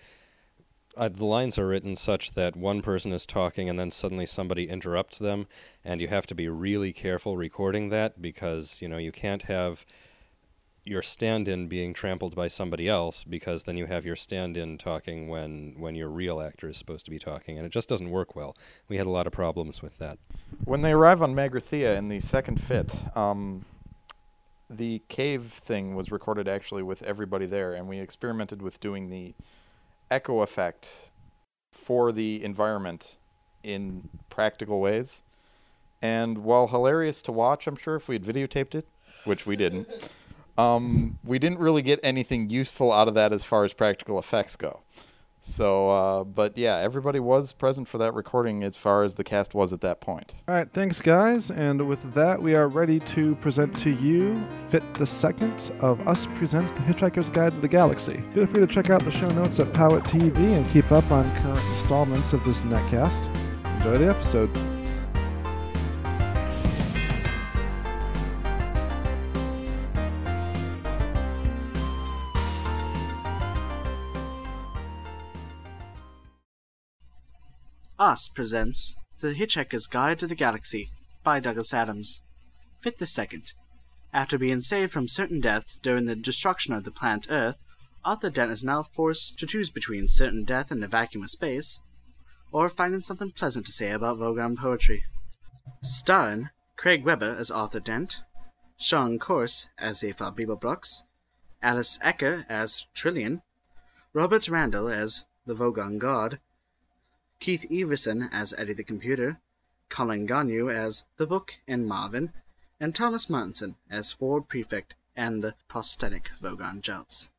uh, 0.95 1.09
the 1.09 1.25
lines 1.25 1.57
are 1.57 1.65
written 1.65 1.95
such 1.95 2.33
that 2.33 2.55
one 2.55 2.83
person 2.83 3.11
is 3.11 3.25
talking 3.25 3.67
and 3.67 3.79
then 3.79 3.89
suddenly 3.89 4.27
somebody 4.27 4.69
interrupts 4.69 5.17
them, 5.17 5.47
and 5.83 5.99
you 6.01 6.07
have 6.09 6.27
to 6.27 6.35
be 6.35 6.47
really 6.47 6.93
careful 6.93 7.35
recording 7.35 7.89
that 7.89 8.21
because 8.21 8.79
you 8.79 8.87
know 8.87 8.97
you 8.97 9.11
can't 9.11 9.43
have 9.43 9.87
your 10.85 11.01
stand-in 11.01 11.67
being 11.67 11.91
trampled 11.91 12.35
by 12.35 12.47
somebody 12.47 12.87
else 12.87 13.23
because 13.23 13.63
then 13.63 13.75
you 13.75 13.87
have 13.87 14.05
your 14.05 14.15
stand-in 14.15 14.77
talking 14.77 15.29
when 15.29 15.73
when 15.79 15.95
your 15.95 16.09
real 16.09 16.39
actor 16.41 16.69
is 16.69 16.77
supposed 16.77 17.05
to 17.05 17.11
be 17.11 17.17
talking 17.17 17.57
and 17.57 17.65
it 17.65 17.71
just 17.71 17.89
doesn't 17.89 18.11
work 18.11 18.35
well. 18.35 18.55
We 18.87 18.97
had 18.97 19.07
a 19.07 19.11
lot 19.11 19.25
of 19.25 19.33
problems 19.33 19.81
with 19.81 19.97
that. 19.97 20.19
When 20.63 20.83
they 20.83 20.91
arrive 20.91 21.23
on 21.23 21.33
Magrathea 21.33 21.97
in 21.97 22.07
the 22.07 22.19
second 22.19 22.61
fit, 22.61 22.95
um, 23.17 23.65
the 24.69 25.01
cave 25.07 25.45
thing 25.45 25.95
was 25.95 26.11
recorded 26.11 26.47
actually 26.47 26.83
with 26.83 27.03
everybody 27.03 27.45
there, 27.45 27.73
and 27.73 27.87
we 27.87 27.99
experimented 27.99 28.61
with 28.61 28.79
doing 28.79 29.09
the 29.09 29.33
echo 30.11 30.41
effect 30.41 31.11
for 31.71 32.11
the 32.11 32.43
environment 32.43 33.17
in 33.63 34.09
practical 34.29 34.79
ways. 34.79 35.21
And 36.01 36.39
while 36.39 36.67
hilarious 36.67 37.21
to 37.23 37.31
watch, 37.31 37.67
I'm 37.67 37.75
sure 37.75 37.95
if 37.95 38.07
we 38.07 38.15
had 38.15 38.23
videotaped 38.23 38.75
it, 38.75 38.87
which 39.25 39.45
we 39.45 39.55
didn't, 39.55 39.87
um, 40.57 41.17
we 41.23 41.39
didn't 41.39 41.59
really 41.59 41.81
get 41.81 41.99
anything 42.03 42.49
useful 42.49 42.91
out 42.91 43.07
of 43.07 43.13
that 43.15 43.33
as 43.33 43.43
far 43.43 43.63
as 43.63 43.73
practical 43.73 44.19
effects 44.19 44.55
go. 44.55 44.81
So, 45.47 45.89
uh, 45.89 46.23
but 46.25 46.57
yeah, 46.57 46.75
everybody 46.75 47.21
was 47.21 47.53
present 47.53 47.87
for 47.87 47.97
that 47.99 48.13
recording 48.13 48.63
as 48.63 48.75
far 48.75 49.03
as 49.03 49.15
the 49.15 49.23
cast 49.23 49.55
was 49.55 49.71
at 49.71 49.79
that 49.79 50.01
point. 50.01 50.33
All 50.45 50.53
right, 50.53 50.69
thanks, 50.71 50.99
guys. 50.99 51.49
And 51.49 51.87
with 51.87 52.13
that, 52.13 52.41
we 52.41 52.53
are 52.53 52.67
ready 52.67 52.99
to 52.99 53.33
present 53.35 53.75
to 53.79 53.91
you 53.91 54.45
Fit 54.67 54.93
the 54.95 55.05
Second 55.05 55.71
of 55.79 56.05
Us 56.05 56.27
Presents 56.35 56.73
The 56.73 56.81
Hitchhiker's 56.81 57.29
Guide 57.29 57.55
to 57.55 57.61
the 57.61 57.67
Galaxy. 57.67 58.21
Feel 58.33 58.45
free 58.45 58.59
to 58.59 58.67
check 58.67 58.89
out 58.89 59.05
the 59.05 59.11
show 59.11 59.29
notes 59.29 59.61
at 59.61 59.67
Powet 59.67 60.03
TV 60.03 60.35
and 60.35 60.69
keep 60.69 60.91
up 60.91 61.09
on 61.11 61.23
current 61.37 61.65
installments 61.69 62.33
of 62.33 62.43
this 62.43 62.59
netcast. 62.63 63.33
Enjoy 63.77 63.97
the 63.97 64.09
episode. 64.09 64.53
Us 78.07 78.29
presents 78.29 78.95
The 79.19 79.33
Hitchhiker's 79.33 79.85
Guide 79.85 80.17
to 80.19 80.27
the 80.27 80.33
Galaxy 80.33 80.91
by 81.25 81.41
Douglas 81.41 81.73
Adams. 81.73 82.21
Fit 82.79 82.99
the 82.99 83.05
Second. 83.05 83.51
After 84.13 84.37
being 84.37 84.61
saved 84.61 84.93
from 84.93 85.09
certain 85.09 85.41
death 85.41 85.75
during 85.83 86.05
the 86.05 86.15
destruction 86.15 86.73
of 86.73 86.85
the 86.85 86.91
planet 86.91 87.27
Earth, 87.29 87.57
Arthur 88.05 88.29
Dent 88.29 88.49
is 88.49 88.63
now 88.63 88.81
forced 88.81 89.37
to 89.39 89.45
choose 89.45 89.69
between 89.69 90.07
certain 90.07 90.45
death 90.45 90.71
in 90.71 90.79
the 90.79 90.87
vacuum 90.87 91.21
of 91.21 91.31
space, 91.31 91.81
or 92.49 92.69
finding 92.69 93.01
something 93.01 93.31
pleasant 93.31 93.65
to 93.65 93.73
say 93.73 93.91
about 93.91 94.19
Vogon 94.19 94.55
poetry. 94.55 95.03
Starring 95.83 96.49
Craig 96.77 97.03
Webber 97.03 97.35
as 97.37 97.51
Arthur 97.51 97.81
Dent, 97.81 98.21
Sean 98.77 99.19
Corse 99.19 99.67
as 99.77 100.01
Eva 100.01 100.31
Beeblebrox, 100.31 101.01
Alice 101.61 101.99
Ecker 102.01 102.45
as 102.47 102.85
Trillian, 102.95 103.41
Robert 104.13 104.47
Randall 104.47 104.87
as 104.87 105.25
the 105.45 105.55
Vogon 105.55 105.97
Guard, 105.97 106.39
Keith 107.39 107.65
Everson 107.71 108.29
as 108.31 108.53
Eddie 108.57 108.73
the 108.73 108.83
Computer, 108.83 109.39
Colin 109.89 110.25
Gagnon 110.25 110.69
as 110.69 111.05
the 111.17 111.27
Book 111.27 111.59
and 111.67 111.87
Marvin, 111.87 112.33
and 112.79 112.93
Thomas 112.93 113.29
Martinson 113.29 113.75
as 113.89 114.11
Ford 114.11 114.47
Prefect 114.47 114.95
and 115.15 115.43
the 115.43 115.55
Prostetnic 115.69 116.29
Vogon 116.41 116.81
Jeltz. 116.81 117.29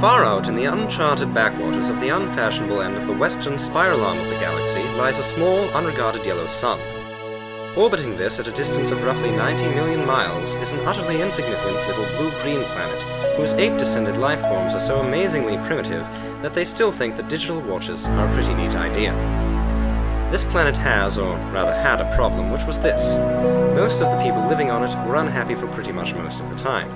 Far 0.00 0.24
out 0.24 0.48
in 0.48 0.56
the 0.56 0.64
uncharted 0.64 1.32
backwaters 1.32 1.88
of 1.88 2.00
the 2.00 2.08
unfashionable 2.08 2.82
end 2.82 2.96
of 2.96 3.06
the 3.06 3.16
western 3.16 3.56
spiral 3.56 4.04
arm 4.04 4.18
of 4.18 4.26
the 4.26 4.34
galaxy 4.34 4.82
lies 4.98 5.18
a 5.18 5.22
small, 5.22 5.70
unregarded 5.70 6.26
yellow 6.26 6.48
sun. 6.48 6.80
Orbiting 7.74 8.18
this 8.18 8.38
at 8.38 8.46
a 8.46 8.52
distance 8.52 8.90
of 8.90 9.02
roughly 9.02 9.30
90 9.30 9.70
million 9.70 10.06
miles 10.06 10.54
is 10.56 10.72
an 10.72 10.80
utterly 10.80 11.22
insignificant 11.22 11.74
little 11.88 12.04
blue-green 12.18 12.62
planet 12.64 13.00
whose 13.38 13.54
ape-descended 13.54 14.18
life 14.18 14.42
forms 14.42 14.74
are 14.74 14.78
so 14.78 15.00
amazingly 15.00 15.56
primitive 15.66 16.02
that 16.42 16.52
they 16.52 16.64
still 16.64 16.92
think 16.92 17.16
that 17.16 17.30
digital 17.30 17.62
watches 17.62 18.08
are 18.08 18.28
a 18.28 18.34
pretty 18.34 18.52
neat 18.52 18.74
idea. 18.74 19.12
This 20.30 20.44
planet 20.44 20.76
has, 20.76 21.16
or 21.16 21.34
rather 21.50 21.72
had, 21.72 22.02
a 22.02 22.14
problem, 22.14 22.50
which 22.50 22.64
was 22.64 22.78
this. 22.78 23.16
Most 23.74 24.02
of 24.02 24.10
the 24.10 24.22
people 24.22 24.46
living 24.48 24.70
on 24.70 24.84
it 24.84 24.94
were 25.08 25.16
unhappy 25.16 25.54
for 25.54 25.66
pretty 25.68 25.92
much 25.92 26.12
most 26.12 26.40
of 26.42 26.50
the 26.50 26.56
time. 26.56 26.90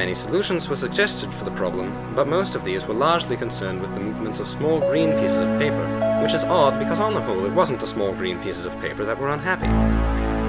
Many 0.00 0.14
solutions 0.14 0.66
were 0.66 0.76
suggested 0.76 1.30
for 1.34 1.44
the 1.44 1.50
problem, 1.50 1.92
but 2.14 2.26
most 2.26 2.54
of 2.54 2.64
these 2.64 2.86
were 2.86 2.94
largely 2.94 3.36
concerned 3.36 3.82
with 3.82 3.92
the 3.92 4.00
movements 4.00 4.40
of 4.40 4.48
small 4.48 4.80
green 4.80 5.12
pieces 5.18 5.42
of 5.42 5.58
paper, 5.58 6.22
which 6.22 6.32
is 6.32 6.42
odd 6.42 6.78
because 6.78 7.00
on 7.00 7.12
the 7.12 7.20
whole 7.20 7.44
it 7.44 7.52
wasn't 7.52 7.78
the 7.78 7.86
small 7.86 8.14
green 8.14 8.38
pieces 8.38 8.64
of 8.64 8.80
paper 8.80 9.04
that 9.04 9.18
were 9.18 9.28
unhappy. 9.28 9.66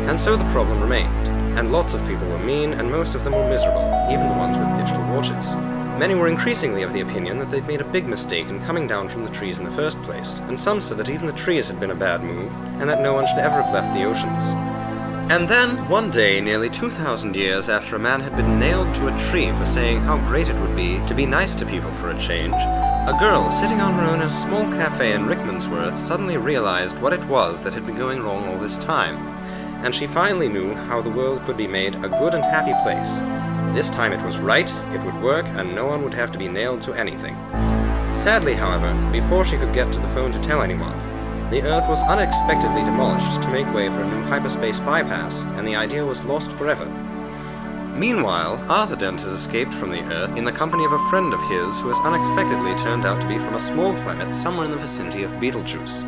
And 0.08 0.18
so 0.18 0.38
the 0.38 0.50
problem 0.52 0.80
remained, 0.80 1.28
and 1.60 1.74
lots 1.74 1.94
of 1.94 2.08
people 2.08 2.30
were 2.30 2.40
mean 2.40 2.76
and 2.76 2.90
most 2.90 3.14
of 3.14 3.26
them 3.26 3.34
were 3.34 3.50
miserable, 3.50 3.84
even 4.10 4.30
the 4.30 4.36
ones 4.36 4.58
with 4.58 4.74
digital 4.78 5.04
watches. 5.14 5.54
Many 6.00 6.16
were 6.16 6.30
increasingly 6.30 6.84
of 6.84 6.94
the 6.94 7.02
opinion 7.02 7.38
that 7.40 7.52
they'd 7.52 7.68
made 7.68 7.82
a 7.82 7.92
big 7.92 8.08
mistake 8.08 8.48
in 8.48 8.64
coming 8.64 8.88
down 8.88 9.10
from 9.10 9.26
the 9.26 9.32
trees 9.32 9.60
in 9.60 9.66
the 9.66 9.72
first 9.72 10.02
place, 10.04 10.40
and 10.48 10.58
some 10.58 10.80
said 10.80 10.96
that 10.96 11.10
even 11.10 11.28
the 11.28 11.34
trees 11.34 11.68
had 11.68 11.78
been 11.78 11.92
a 11.92 12.06
bad 12.08 12.24
move, 12.24 12.56
and 12.80 12.90
that 12.90 13.02
no 13.02 13.14
one 13.14 13.28
should 13.28 13.40
ever 13.40 13.62
have 13.62 13.74
left 13.74 13.94
the 13.94 14.06
oceans. 14.06 14.54
And 15.32 15.48
then, 15.48 15.88
one 15.88 16.12
day, 16.12 16.42
nearly 16.42 16.70
2,000 16.70 17.38
years 17.38 17.70
after 17.70 17.96
a 17.96 18.00
man 18.00 18.20
had 18.20 18.36
been 18.36 18.60
nailed 18.60 18.94
to 18.96 19.08
a 19.08 19.18
tree 19.30 19.50
for 19.54 19.66
saying 19.66 20.02
how 20.02 20.18
great 20.28 20.50
it 20.50 20.60
would 20.60 20.76
be 20.76 21.00
to 21.08 21.16
be 21.16 21.26
nice 21.26 21.56
to 21.56 21.66
people 21.66 21.90
for 21.94 22.10
a 22.10 22.20
change, 22.20 22.54
a 22.54 23.16
girl 23.18 23.50
sitting 23.50 23.80
on 23.80 23.94
her 23.94 24.10
own 24.10 24.20
in 24.20 24.26
a 24.26 24.30
small 24.30 24.70
cafe 24.74 25.14
in 25.14 25.28
Rickmansworth 25.28 25.96
suddenly 25.96 26.36
realized 26.36 27.00
what 27.00 27.14
it 27.14 27.24
was 27.28 27.62
that 27.62 27.74
had 27.74 27.86
been 27.86 27.96
going 27.96 28.22
wrong 28.22 28.46
all 28.50 28.58
this 28.58 28.78
time. 28.78 29.26
And 29.86 29.96
she 29.96 30.06
finally 30.06 30.50
knew 30.50 30.74
how 30.74 31.02
the 31.02 31.10
world 31.10 31.44
could 31.44 31.56
be 31.56 31.66
made 31.66 31.96
a 31.96 32.10
good 32.10 32.36
and 32.36 32.44
happy 32.44 32.74
place. 32.84 33.20
This 33.74 33.90
time 33.90 34.12
it 34.12 34.26
was 34.26 34.42
right, 34.42 34.70
it 34.94 35.02
would 35.06 35.24
work, 35.24 35.46
and 35.56 35.74
no 35.74 35.86
one 35.86 36.04
would 36.04 36.14
have 36.14 36.34
to 36.34 36.40
be 36.40 36.50
nailed 36.50 36.82
to 36.82 36.94
anything. 36.94 37.38
Sadly, 38.14 38.54
however, 38.54 38.94
before 39.14 39.46
she 39.46 39.56
could 39.56 39.74
get 39.74 39.94
to 39.94 40.00
the 40.00 40.10
phone 40.10 40.34
to 40.34 40.42
tell 40.42 40.62
anyone, 40.62 41.11
the 41.52 41.62
Earth 41.64 41.90
was 41.90 42.02
unexpectedly 42.04 42.82
demolished 42.86 43.42
to 43.42 43.50
make 43.50 43.72
way 43.74 43.90
for 43.90 44.02
a 44.02 44.08
new 44.08 44.22
hyperspace 44.24 44.80
bypass, 44.80 45.44
and 45.58 45.68
the 45.68 45.76
idea 45.76 46.06
was 46.06 46.24
lost 46.24 46.50
forever. 46.54 46.86
Meanwhile, 47.98 48.66
Arthur 48.72 48.96
Dent 48.96 49.20
has 49.20 49.34
escaped 49.34 49.74
from 49.74 49.90
the 49.92 50.02
Earth 50.14 50.38
in 50.38 50.46
the 50.46 50.52
company 50.54 50.86
of 50.86 50.94
a 50.94 51.10
friend 51.10 51.34
of 51.34 51.44
his 51.50 51.82
who 51.82 51.90
has 51.90 52.00
unexpectedly 52.00 52.74
turned 52.76 53.06
out 53.06 53.22
to 53.22 53.28
be 53.28 53.38
from 53.38 53.56
a 53.56 53.60
small 53.60 53.94
planet 53.96 54.34
somewhere 54.34 54.64
in 54.64 54.72
the 54.72 54.78
vicinity 54.78 55.24
of 55.24 55.40
Betelgeuse. 55.42 56.06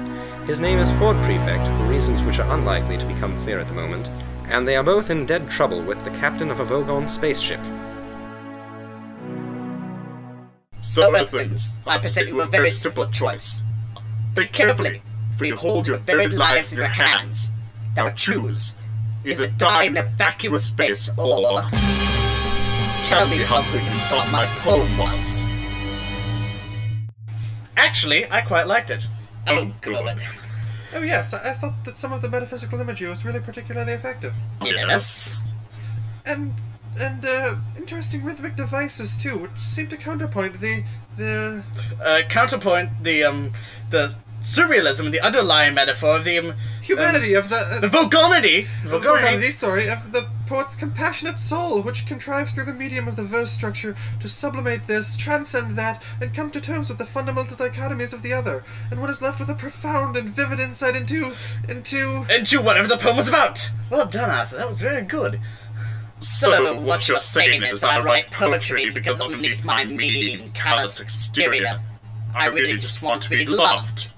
His 0.48 0.62
name 0.62 0.80
is 0.80 0.94
Ford 0.94 1.18
Prefect, 1.24 1.68
for 1.68 1.92
reasons 1.92 2.24
which 2.24 2.40
are 2.40 2.56
unlikely 2.56 2.98
to 2.98 3.06
become 3.06 3.38
clear 3.44 3.60
at 3.60 3.68
the 3.68 3.74
moment, 3.74 4.10
and 4.48 4.66
they 4.66 4.78
are 4.78 4.84
both 4.84 5.10
in 5.10 5.26
dead 5.26 5.50
trouble 5.50 5.82
with 5.82 6.02
the 6.06 6.18
captain 6.22 6.52
of 6.52 6.62
a 6.62 6.66
Vogon 6.66 7.10
spaceship. 7.10 7.60
So, 10.80 11.14
Earthlings, 11.14 11.74
I 11.86 11.98
present 11.98 12.30
you 12.30 12.40
a 12.40 12.46
very 12.46 12.72
simple 12.72 13.10
choice. 13.10 13.62
Think 14.36 14.54
carefully, 14.54 15.02
for 15.38 15.46
you 15.46 15.56
hold 15.56 15.88
your 15.88 15.98
very 15.98 16.28
lives 16.28 16.72
in 16.72 16.78
your 16.78 16.88
hands. 16.88 17.52
Now 17.96 18.10
choose. 18.12 18.76
Either 19.26 19.48
die 19.48 19.84
in 19.84 19.98
a 19.98 20.04
vacuous 20.04 20.66
space 20.66 21.10
or... 21.18 21.62
Tell 23.04 23.28
me 23.28 23.38
how 23.38 23.62
good 23.72 23.82
you 23.82 24.00
thought 24.10 24.30
my 24.32 24.46
poem 24.62 24.98
was. 24.98 25.44
Actually, 27.76 28.30
I 28.32 28.42
quite 28.42 28.68
liked 28.68 28.90
it. 28.90 29.08
Oh, 29.48 29.72
good. 29.82 30.20
Oh, 30.96 31.02
yes, 31.02 31.34
I, 31.34 31.52
I 31.52 31.54
thought 31.54 31.84
that 31.86 31.98
some 31.98 32.14
of 32.14 32.22
the 32.22 32.30
metaphysical 32.30 32.80
imagery 32.80 33.10
was 33.10 33.26
really 33.26 33.40
particularly 33.40 33.94
effective. 33.94 34.34
Yes. 34.64 35.54
And 36.26 36.54
and 37.00 37.26
uh, 37.26 37.56
interesting 37.76 38.24
rhythmic 38.24 38.56
devices 38.56 39.18
too, 39.18 39.38
which 39.38 39.58
seem 39.58 39.88
to 39.90 39.98
counterpoint 39.98 40.60
the 40.60 40.84
the 41.18 41.64
Uh, 42.04 42.22
counterpoint 42.30 42.92
the 43.02 43.24
um 43.24 43.52
the 43.90 44.16
surrealism, 44.44 45.12
the 45.12 45.22
underlying 45.22 45.74
metaphor 45.74 46.18
of 46.18 46.26
the 46.26 46.38
um, 46.38 46.54
humanity 46.82 47.34
of 47.34 47.50
the 47.50 47.58
uh, 47.58 47.80
the 47.80 47.88
vulgarity, 47.88 48.68
vulgarity, 48.84 49.52
sorry, 49.52 49.90
of 49.90 50.12
the 50.12 50.28
poet's 50.46 50.76
compassionate 50.76 51.40
soul, 51.40 51.82
which 51.82 52.06
contrives 52.06 52.54
through 52.54 52.66
the 52.66 52.74
medium 52.74 53.08
of 53.08 53.16
the 53.16 53.24
verse 53.24 53.52
structure 53.52 53.96
to 54.20 54.28
sublimate 54.28 54.86
this, 54.86 55.16
transcend 55.16 55.78
that, 55.78 56.04
and 56.22 56.34
come 56.34 56.52
to 56.52 56.62
terms 56.62 56.90
with 56.90 56.98
the 56.98 57.06
fundamental 57.06 57.56
dichotomies 57.56 58.14
of 58.14 58.22
the 58.22 58.34
other, 58.34 58.64
and 58.92 59.00
one 59.00 59.10
is 59.10 59.22
left 59.22 59.40
with 59.40 59.50
a 59.50 59.56
profound 59.56 60.18
and 60.18 60.30
vivid 60.30 60.60
insight 60.60 60.96
into 60.96 61.34
into 61.68 62.26
into 62.30 62.62
whatever 62.62 62.88
the 62.88 62.98
poem 62.98 63.18
was 63.18 63.28
about. 63.28 63.70
Well 63.90 64.06
done, 64.06 64.30
Arthur. 64.30 64.58
That 64.58 64.68
was 64.68 64.82
very 64.82 65.04
good. 65.04 65.40
So, 66.20 66.80
what 66.80 67.10
you're 67.10 67.20
saying 67.20 67.64
is 67.64 67.84
I 67.84 68.00
write 68.00 68.32
poetry 68.32 68.90
because 68.90 69.20
underneath 69.20 69.66
my 69.66 69.84
mean, 69.84 70.52
callous 70.54 71.02
exterior, 71.02 71.82
I 72.34 72.46
really 72.46 72.78
just 72.78 73.02
want 73.02 73.24
to 73.24 73.30
be 73.30 73.46
loved. 73.46 74.13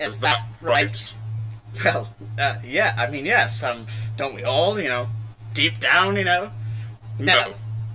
Is 0.00 0.20
that 0.20 0.46
right? 0.60 1.12
Well, 1.84 2.14
uh, 2.38 2.56
yeah. 2.64 2.94
I 2.96 3.10
mean, 3.10 3.24
yes. 3.24 3.62
Um, 3.62 3.86
don't 4.16 4.34
we 4.34 4.42
all? 4.44 4.80
You 4.80 4.88
know, 4.88 5.08
deep 5.54 5.78
down, 5.80 6.16
you 6.16 6.24
know. 6.24 6.50
No, 7.18 7.54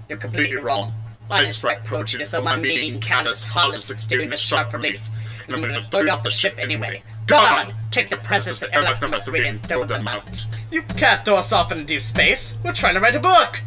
you're 0.10 0.18
completely 0.18 0.58
wrong. 0.58 0.94
I 1.30 1.46
just 1.46 1.64
write 1.64 1.84
poetry 1.86 2.20
to 2.20 2.26
fill 2.26 2.44
my 2.44 2.58
mean, 2.58 3.00
callous, 3.00 3.44
heartless 3.44 3.90
exterior 3.90 4.30
with 4.30 4.40
sharp 4.40 4.74
relief. 4.74 5.10
And 5.46 5.56
I'm 5.56 5.62
gonna 5.62 5.82
throw 5.82 6.02
you 6.02 6.10
off 6.10 6.24
the 6.24 6.32
ship 6.32 6.56
anyway. 6.60 7.02
Go 7.26 7.38
on! 7.38 7.74
Take 7.92 8.10
the 8.10 8.18
presents 8.18 8.62
at 8.64 8.74
airlock 8.74 9.02
number 9.02 9.20
three 9.20 9.48
and 9.48 9.62
throw 9.64 9.86
them 9.86 10.08
out. 10.08 10.46
You 10.72 10.82
can't 10.82 11.24
throw 11.24 11.38
us 11.38 11.52
off 11.52 11.72
into 11.72 11.86
deep 11.86 12.02
space. 12.02 12.56
We're 12.64 12.74
trying 12.74 12.96
to 12.96 13.00
write 13.00 13.16
a 13.16 13.20
book. 13.20 13.62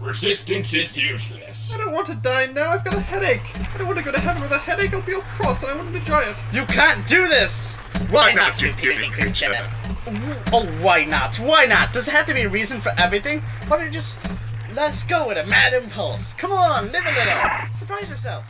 Resistance 0.00 0.72
is 0.72 0.96
useless. 0.96 1.74
I 1.74 1.78
don't 1.78 1.92
want 1.92 2.06
to 2.06 2.14
die 2.14 2.46
now. 2.46 2.70
I've 2.70 2.84
got 2.84 2.94
a 2.94 3.00
headache. 3.00 3.54
I 3.74 3.76
don't 3.76 3.86
want 3.86 3.98
to 3.98 4.04
go 4.04 4.10
to 4.10 4.18
heaven 4.18 4.40
with 4.40 4.50
a 4.50 4.58
headache. 4.58 4.94
I'll 4.94 5.02
be 5.02 5.14
all 5.14 5.20
cross, 5.20 5.62
and 5.62 5.72
I 5.72 5.76
wouldn't 5.76 5.94
enjoy 5.94 6.20
it. 6.20 6.36
You 6.52 6.64
can't 6.64 7.06
do 7.06 7.28
this. 7.28 7.76
Why 8.08 8.32
not, 8.32 8.62
you 8.62 8.72
puny 8.72 9.10
creature? 9.10 9.54
Oh, 10.52 10.66
why 10.80 11.04
not? 11.04 11.36
Why 11.36 11.66
not? 11.66 11.92
Does 11.92 12.08
it 12.08 12.12
have 12.12 12.26
to 12.26 12.34
be 12.34 12.42
a 12.42 12.48
reason 12.48 12.80
for 12.80 12.92
everything? 12.96 13.40
Why 13.68 13.76
don't 13.76 13.86
you 13.86 13.92
just 13.92 14.24
let 14.74 14.90
us 14.90 15.04
go 15.04 15.28
with 15.28 15.36
a 15.36 15.44
mad 15.44 15.74
impulse? 15.74 16.32
Come 16.32 16.52
on, 16.52 16.90
live 16.92 17.04
a 17.04 17.12
little. 17.12 17.72
Surprise 17.72 18.08
yourself. 18.08 18.44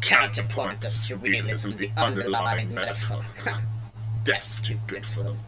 Counterpoint 0.00 0.80
the 0.80 0.88
surrealism, 0.88 1.72
of 1.72 1.78
the 1.78 1.90
underlying 1.98 2.72
metaphor. 2.72 3.22
That's 4.24 4.60
too 4.60 4.78
good 4.86 5.04
for 5.04 5.22
them. 5.22 5.38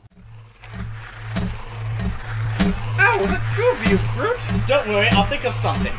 Ow! 3.19 3.25
Let 3.25 3.41
go 3.57 3.73
of 3.73 3.85
you 3.91 3.99
brute! 4.15 4.67
Don't 4.69 4.89
worry, 4.89 5.09
I'll 5.09 5.25
think 5.25 5.45
of 5.45 5.53
something. 5.53 5.93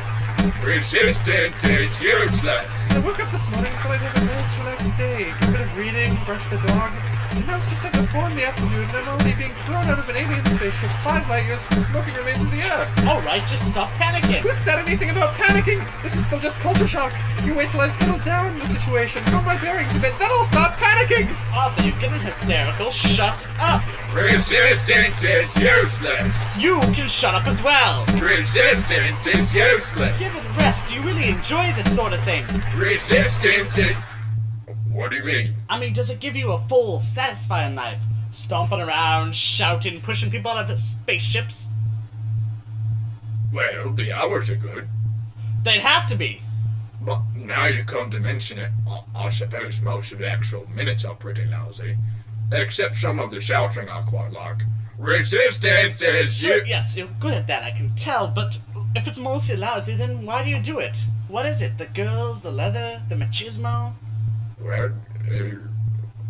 Resistance 0.63 1.63
is 1.65 1.99
useless. 1.99 2.65
I 2.89 2.99
woke 2.99 3.19
up 3.19 3.29
this 3.29 3.49
morning 3.51 3.73
and 3.73 3.81
thought 3.81 3.91
I'd 3.91 3.99
have 3.99 4.23
a 4.23 4.25
nice, 4.25 4.57
relaxed 4.59 4.97
day. 4.97 5.33
A 5.41 5.51
bit 5.51 5.59
of 5.59 5.77
reading, 5.77 6.17
brush 6.25 6.47
the 6.47 6.57
dog. 6.65 7.08
And 7.35 7.45
now 7.45 7.57
it's 7.57 7.69
just 7.69 7.85
after 7.85 8.03
four 8.07 8.27
in 8.29 8.35
the 8.35 8.45
afternoon, 8.45 8.89
and 8.89 8.97
I'm 8.97 9.07
already 9.07 9.35
being 9.35 9.53
thrown 9.65 9.85
out 9.85 9.99
of 9.99 10.09
an 10.09 10.15
alien 10.15 10.43
spaceship 10.57 10.89
five 11.03 11.27
light 11.29 11.45
years 11.45 11.63
from 11.63 11.77
the 11.77 11.83
smoking 11.83 12.13
remains 12.15 12.43
of 12.43 12.51
the 12.51 12.61
Earth. 12.61 13.07
All 13.07 13.21
right, 13.21 13.45
just 13.47 13.67
stop 13.67 13.89
panicking. 14.01 14.41
Who 14.41 14.51
said 14.51 14.79
anything 14.79 15.11
about 15.11 15.35
panicking? 15.35 15.79
This 16.01 16.15
is 16.15 16.25
still 16.25 16.39
just 16.39 16.59
culture 16.59 16.87
shock. 16.87 17.13
You 17.45 17.55
wait 17.55 17.69
till 17.69 17.81
I've 17.81 17.93
settled 17.93 18.23
down 18.23 18.47
in 18.47 18.59
the 18.59 18.65
situation, 18.65 19.23
know 19.31 19.41
my 19.43 19.57
bearings 19.61 19.95
a 19.95 19.99
bit, 19.99 20.17
then 20.17 20.29
I'll 20.31 20.43
stop 20.43 20.73
panicking! 20.77 21.29
Arthur, 21.53 21.83
you're 21.83 21.99
getting 21.99 22.19
hysterical. 22.19 22.91
Shut 22.91 23.47
up. 23.59 23.83
Resistance 24.13 25.23
is 25.23 25.55
useless. 25.55 26.35
You 26.57 26.79
can 26.93 27.07
shut 27.07 27.35
up 27.35 27.47
as 27.47 27.61
well. 27.61 28.05
Resistance 28.19 29.27
is 29.27 29.53
useless. 29.53 30.17
Give 30.19 30.35
it 30.35 30.57
rest. 30.57 30.89
Do 30.89 30.95
you 30.95 31.01
really 31.01 31.29
enjoy 31.29 31.71
this 31.73 31.95
sort 31.95 32.13
of 32.13 32.23
thing? 32.23 32.45
Resistance 32.75 33.77
is. 33.77 33.95
What 34.91 35.11
do 35.11 35.17
you 35.17 35.23
mean? 35.23 35.55
I 35.69 35.79
mean, 35.79 35.93
does 35.93 36.09
it 36.09 36.19
give 36.19 36.35
you 36.35 36.51
a 36.51 36.59
full, 36.67 36.99
satisfying 36.99 37.75
life? 37.75 38.01
Stomping 38.31 38.79
around, 38.81 39.35
shouting, 39.35 40.01
pushing 40.01 40.29
people 40.31 40.51
out 40.51 40.69
of 40.69 40.79
spaceships? 40.79 41.71
Well, 43.51 43.91
the 43.91 44.11
hours 44.11 44.49
are 44.49 44.55
good. 44.55 44.87
They'd 45.63 45.81
have 45.81 46.07
to 46.07 46.15
be. 46.15 46.41
But 47.01 47.21
now 47.35 47.65
you 47.65 47.83
come 47.83 48.11
to 48.11 48.19
mention 48.19 48.59
it, 48.59 48.71
I, 48.87 49.01
I 49.15 49.29
suppose 49.29 49.79
most 49.81 50.11
of 50.11 50.19
the 50.19 50.29
actual 50.29 50.69
minutes 50.69 51.05
are 51.05 51.15
pretty 51.15 51.45
lousy. 51.45 51.97
Except 52.51 52.97
some 52.97 53.19
of 53.19 53.31
the 53.31 53.39
shouting 53.41 53.89
I 53.89 54.01
quite 54.01 54.31
like. 54.31 54.61
Resistance 54.97 56.01
is 56.01 56.37
Sure, 56.37 56.57
you. 56.57 56.63
yes, 56.65 56.97
you're 56.97 57.07
good 57.19 57.33
at 57.33 57.47
that, 57.47 57.63
I 57.63 57.71
can 57.71 57.95
tell, 57.95 58.27
but 58.27 58.59
if 58.95 59.07
it's 59.07 59.17
mostly 59.19 59.55
lousy, 59.55 59.95
then 59.95 60.25
why 60.25 60.43
do 60.43 60.49
you 60.49 60.59
do 60.59 60.79
it? 60.79 61.05
What 61.27 61.45
is 61.45 61.61
it? 61.61 61.77
The 61.77 61.85
girls, 61.85 62.43
the 62.43 62.51
leather, 62.51 63.01
the 63.07 63.15
machismo? 63.15 63.93
Well, 64.61 64.91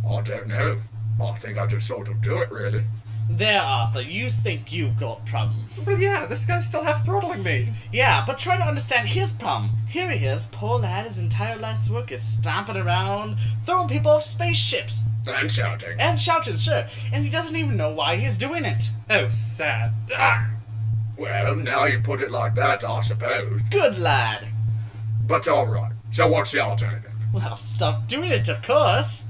I 0.10 0.22
don't 0.22 0.48
know. 0.48 0.80
I 1.22 1.32
think 1.40 1.58
I 1.58 1.66
just 1.68 1.88
sort 1.88 2.08
of 2.08 2.22
do 2.22 2.40
it, 2.40 2.52
really. 2.52 2.84
There, 3.32 3.62
Arthur, 3.62 4.02
you 4.02 4.32
think 4.32 4.72
you've 4.74 4.98
got 4.98 5.24
problems. 5.26 5.86
Well, 5.86 6.00
yeah, 6.00 6.26
this 6.26 6.48
guy's 6.48 6.66
still 6.66 6.84
half 6.84 7.06
throttling 7.06 7.44
me. 7.44 7.74
Yeah, 7.94 8.24
but 8.26 8.40
try 8.40 8.58
to 8.58 8.64
understand 8.64 9.10
his 9.10 9.34
problem. 9.34 9.72
Here 9.88 10.10
he 10.10 10.26
is, 10.26 10.48
poor 10.52 10.80
lad, 10.80 11.06
his 11.06 11.20
entire 11.20 11.56
life's 11.58 11.90
work 11.92 12.12
is 12.12 12.24
stomping 12.24 12.78
around, 12.78 13.38
throwing 13.68 13.88
people 13.88 14.12
off 14.12 14.24
spaceships, 14.24 15.04
And 15.28 15.52
shouting. 15.52 16.00
and 16.00 16.20
shouting, 16.20 16.58
sure, 16.58 16.88
and 17.14 17.24
he 17.24 17.30
doesn't 17.30 17.56
even 17.56 17.78
know 17.78 17.92
why 17.94 18.16
he's 18.16 18.38
doing 18.38 18.66
it. 18.66 18.90
Oh, 19.12 19.30
sad. 19.30 19.94
Ah! 20.18 20.50
Well, 21.16 21.56
now 21.56 21.86
you 21.86 22.00
put 22.00 22.22
it 22.22 22.32
like 22.32 22.56
that, 22.56 22.84
I 22.84 23.02
suppose. 23.02 23.62
Good 23.70 24.00
lad. 24.00 24.48
But 25.28 25.48
alright. 25.48 25.92
So 26.12 26.28
what's 26.30 26.52
the 26.52 26.62
alternative? 26.62 27.09
Well, 27.34 27.56
stop 27.56 28.08
doing 28.08 28.32
it, 28.32 28.48
of 28.50 28.62
course. 28.64 29.26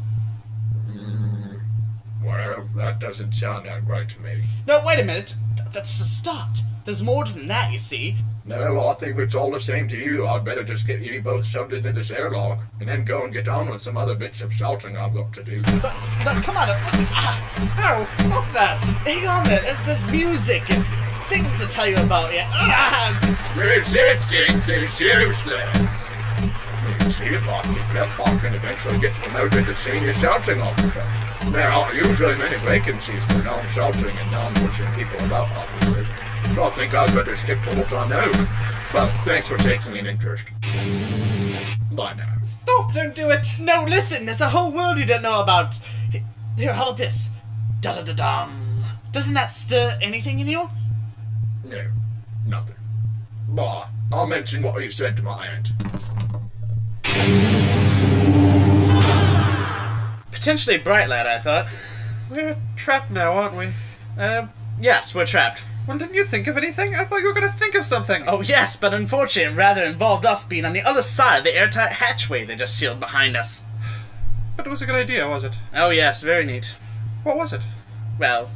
Well, 2.24 2.68
that 2.76 3.00
doesn't 3.00 3.34
sound 3.34 3.66
that 3.68 3.86
great 3.86 4.10
to 4.10 4.22
me. 4.22 4.44
No, 4.68 4.82
wait 4.86 5.00
a 5.00 5.04
minute. 5.04 5.36
Th- 5.58 5.70
that's 5.72 6.00
the 6.00 6.06
start. 6.06 6.60
There's 6.86 7.02
more 7.04 7.26
than 7.26 7.48
that, 7.48 7.72
you 7.72 7.80
see. 7.80 8.18
No, 8.46 8.88
I 8.88 8.94
think 8.96 9.14
if 9.14 9.20
it's 9.20 9.36
all 9.36 9.52
the 9.52 9.60
same 9.60 9.88
to 9.90 9.96
you, 9.98 10.26
I'd 10.28 10.44
better 10.44 10.64
just 10.64 10.88
get 10.88 11.02
you 11.02 11.22
both 11.22 11.46
shoved 11.46 11.72
into 11.74 11.92
this 11.92 12.10
airlock 12.10 12.60
and 12.80 12.90
then 12.90 13.06
go 13.06 13.24
and 13.24 13.32
get 13.34 13.48
on 13.48 13.70
with 13.70 13.82
some 13.82 13.96
other 13.96 14.16
bits 14.16 14.42
of 14.42 14.52
shouting 14.54 14.98
I've 14.98 15.14
got 15.14 15.32
to 15.34 15.44
do. 15.44 15.62
But, 15.62 15.94
but 16.24 16.44
come 16.44 16.58
on. 16.58 16.70
uh, 16.70 16.76
Ah, 17.12 18.00
Oh, 18.00 18.04
stop 18.06 18.52
that! 18.54 18.78
hang 19.06 19.28
on 19.28 19.46
there. 19.48 19.62
It's 19.64 19.86
this 19.86 20.10
music 20.12 20.70
and 20.72 20.84
things 21.30 21.60
to 21.62 21.68
tell 21.68 21.88
you 21.88 21.98
about. 21.98 22.34
Yeah. 22.34 22.50
Ah, 22.52 23.54
Resistance 23.56 24.68
is 24.68 25.00
useless. 25.00 26.09
You 27.00 27.12
see, 27.12 27.26
if 27.26 27.48
I 27.48 27.62
keep 27.64 27.90
it 27.92 27.98
up, 27.98 28.28
I 28.28 28.38
can 28.38 28.54
eventually 28.54 29.00
get 29.00 29.14
promoted 29.14 29.66
to 29.66 29.76
senior 29.76 30.14
shouting 30.14 30.62
officer. 30.62 31.06
There 31.52 31.70
aren't 31.70 31.96
usually 31.96 32.38
many 32.38 32.58
vacancies 32.66 33.24
for 33.26 33.42
non-shouting 33.44 34.16
and 34.18 34.32
non-pushing 34.32 34.92
people 34.94 35.26
about 35.26 35.50
officers, 35.52 36.08
so 36.54 36.64
I 36.64 36.70
think 36.72 36.94
I'd 36.94 37.14
better 37.14 37.36
stick 37.36 37.62
to 37.64 37.76
what 37.76 37.92
I 37.94 38.08
know. 38.08 38.48
But 38.92 39.12
thanks 39.24 39.48
for 39.48 39.58
taking 39.58 39.98
an 39.98 40.08
interest. 40.08 40.48
Bye 41.92 42.14
now. 42.14 42.36
Stop! 42.44 42.94
Don't 42.94 43.16
do 43.16 43.30
it! 43.30 43.48
no, 43.60 43.84
listen. 43.84 44.26
There's 44.26 44.42
a 44.42 44.50
whole 44.50 44.72
world 44.72 44.98
you 44.98 45.06
don't 45.06 45.22
know 45.22 45.42
about. 45.42 45.80
Here, 46.58 46.74
how 46.74 46.88
about 46.88 46.98
this? 46.98 47.32
Da 47.82 47.96
da 47.96 48.02
da 48.02 48.14
dum. 48.14 48.84
Doesn't 49.12 49.34
that 49.34 49.50
stir 49.50 49.98
anything 50.02 50.40
in 50.40 50.48
you? 50.48 50.70
No, 51.64 51.88
nothing. 52.46 52.76
Bye. 53.48 53.88
I'll 54.12 54.28
mention 54.28 54.64
what 54.64 54.82
you 54.84 54.92
said 54.92 55.16
to 55.18 55.24
my 55.24 55.48
aunt. 55.48 55.72
Potentially 60.32 60.78
bright 60.78 61.10
lad, 61.10 61.28
I 61.28 61.40
thought. 61.40 61.68
We're 62.32 62.58
trapped 62.76 63.12
now, 63.12 63.34
aren't 63.34 63.56
we? 63.56 63.70
Uh, 64.18 64.48
yes, 64.80 65.14
we're 65.14 65.26
trapped. 65.26 65.64
Well, 65.88 65.98
didn't 65.98 66.14
you 66.14 66.24
think 66.24 66.48
of 66.48 66.56
anything? 66.56 66.96
I 66.96 67.04
thought 67.04 67.22
you 67.22 67.28
were 67.28 67.34
going 67.34 67.52
to 67.52 67.58
think 67.58 67.76
of 67.76 67.86
something. 67.86 68.24
Oh, 68.28 68.42
yes, 68.42 68.76
but 68.78 68.94
unfortunately, 68.94 69.52
it 69.52 69.58
rather 69.58 69.84
involved 69.84 70.26
us 70.26 70.46
being 70.46 70.66
on 70.66 70.74
the 70.74 70.84
other 70.84 71.02
side 71.02 71.40
of 71.40 71.44
the 71.44 71.56
airtight 71.56 71.94
hatchway 71.94 72.46
they 72.46 72.56
just 72.56 72.78
sealed 72.78 73.00
behind 73.00 73.36
us. 73.36 73.66
But 74.56 74.68
it 74.68 74.70
was 74.70 74.82
a 74.82 74.86
good 74.86 74.96
idea, 74.96 75.28
was 75.28 75.44
it? 75.44 75.58
Oh, 75.74 75.90
yes, 75.90 76.22
very 76.22 76.46
neat. 76.46 76.76
What 77.24 77.38
was 77.38 77.54
it? 77.54 77.62
Well, 78.20 78.52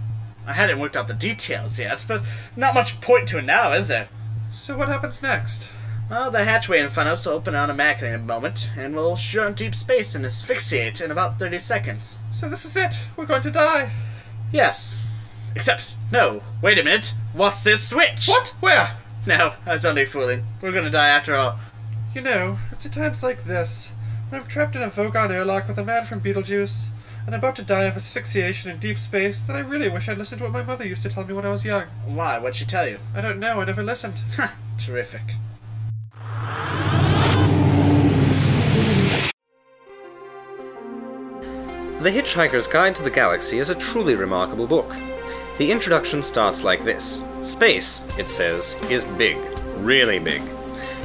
I 0.45 0.53
hadn't 0.53 0.79
worked 0.79 0.95
out 0.95 1.07
the 1.07 1.13
details 1.13 1.79
yet, 1.79 2.05
but 2.07 2.22
not 2.55 2.75
much 2.75 3.01
point 3.01 3.27
to 3.29 3.39
it 3.39 3.45
now, 3.45 3.72
is 3.74 3.88
there? 3.88 4.10
So 4.51 4.77
what 4.77 4.89
happens 4.89 5.22
next? 5.24 5.70
Well, 6.13 6.29
the 6.29 6.45
hatchway 6.45 6.79
in 6.79 6.91
front 6.91 7.09
of 7.09 7.13
us 7.13 7.25
will 7.25 7.33
open 7.33 7.55
automatically 7.55 8.09
in 8.09 8.13
a 8.13 8.19
moment, 8.19 8.69
and 8.77 8.93
we'll 8.93 9.15
shoot 9.15 9.47
into 9.47 9.63
deep 9.63 9.73
space 9.73 10.13
and 10.13 10.23
asphyxiate 10.23 11.01
in 11.01 11.09
about 11.09 11.39
30 11.39 11.57
seconds. 11.57 12.19
So 12.31 12.47
this 12.47 12.65
is 12.65 12.77
it. 12.77 13.07
We're 13.17 13.25
going 13.25 13.41
to 13.41 13.49
die. 13.49 13.89
Yes. 14.51 15.03
Except, 15.55 15.95
no, 16.11 16.43
wait 16.61 16.77
a 16.77 16.83
minute. 16.83 17.15
What's 17.33 17.63
this 17.63 17.89
switch? 17.89 18.27
What? 18.27 18.49
Where? 18.59 18.95
No, 19.25 19.53
I 19.65 19.71
was 19.71 19.85
only 19.85 20.05
fooling. 20.05 20.45
We're 20.61 20.71
gonna 20.71 20.91
die 20.91 21.07
after 21.07 21.35
all. 21.35 21.57
You 22.13 22.21
know, 22.21 22.59
it's 22.71 22.85
at 22.85 22.93
times 22.93 23.23
like 23.23 23.45
this, 23.45 23.91
when 24.29 24.39
I'm 24.39 24.47
trapped 24.47 24.75
in 24.75 24.83
a 24.83 24.91
Vogon 24.91 25.31
airlock 25.31 25.67
with 25.67 25.79
a 25.79 25.83
man 25.83 26.05
from 26.05 26.19
Betelgeuse, 26.19 26.91
and 27.25 27.33
about 27.33 27.55
to 27.55 27.63
die 27.63 27.85
of 27.85 27.97
asphyxiation 27.97 28.69
in 28.69 28.77
deep 28.77 28.99
space, 28.99 29.39
that 29.39 29.55
I 29.55 29.61
really 29.61 29.89
wish 29.89 30.07
I'd 30.07 30.19
listened 30.19 30.37
to 30.41 30.45
what 30.45 30.53
my 30.53 30.61
mother 30.61 30.85
used 30.85 31.01
to 31.01 31.09
tell 31.09 31.25
me 31.25 31.33
when 31.33 31.47
I 31.47 31.49
was 31.49 31.65
young. 31.65 31.85
Why? 32.05 32.37
What'd 32.37 32.57
she 32.57 32.65
tell 32.65 32.87
you? 32.87 32.99
I 33.15 33.21
don't 33.21 33.39
know, 33.39 33.61
I 33.61 33.65
never 33.65 33.81
listened. 33.81 34.13
Ha. 34.35 34.55
Terrific. 34.77 35.37
The 42.03 42.11
Hitchhiker's 42.11 42.68
Guide 42.68 42.96
to 42.96 43.01
the 43.01 43.09
Galaxy 43.09 43.59
is 43.59 43.70
a 43.70 43.75
truly 43.75 44.16
remarkable 44.16 44.68
book. 44.68 44.94
The 45.57 45.72
introduction 45.72 46.22
starts 46.22 46.61
like 46.61 46.83
this 46.83 47.22
Space, 47.44 48.03
it 48.18 48.29
says, 48.29 48.75
is 48.89 49.05
big, 49.05 49.37
really 49.77 50.20
big. 50.20 50.42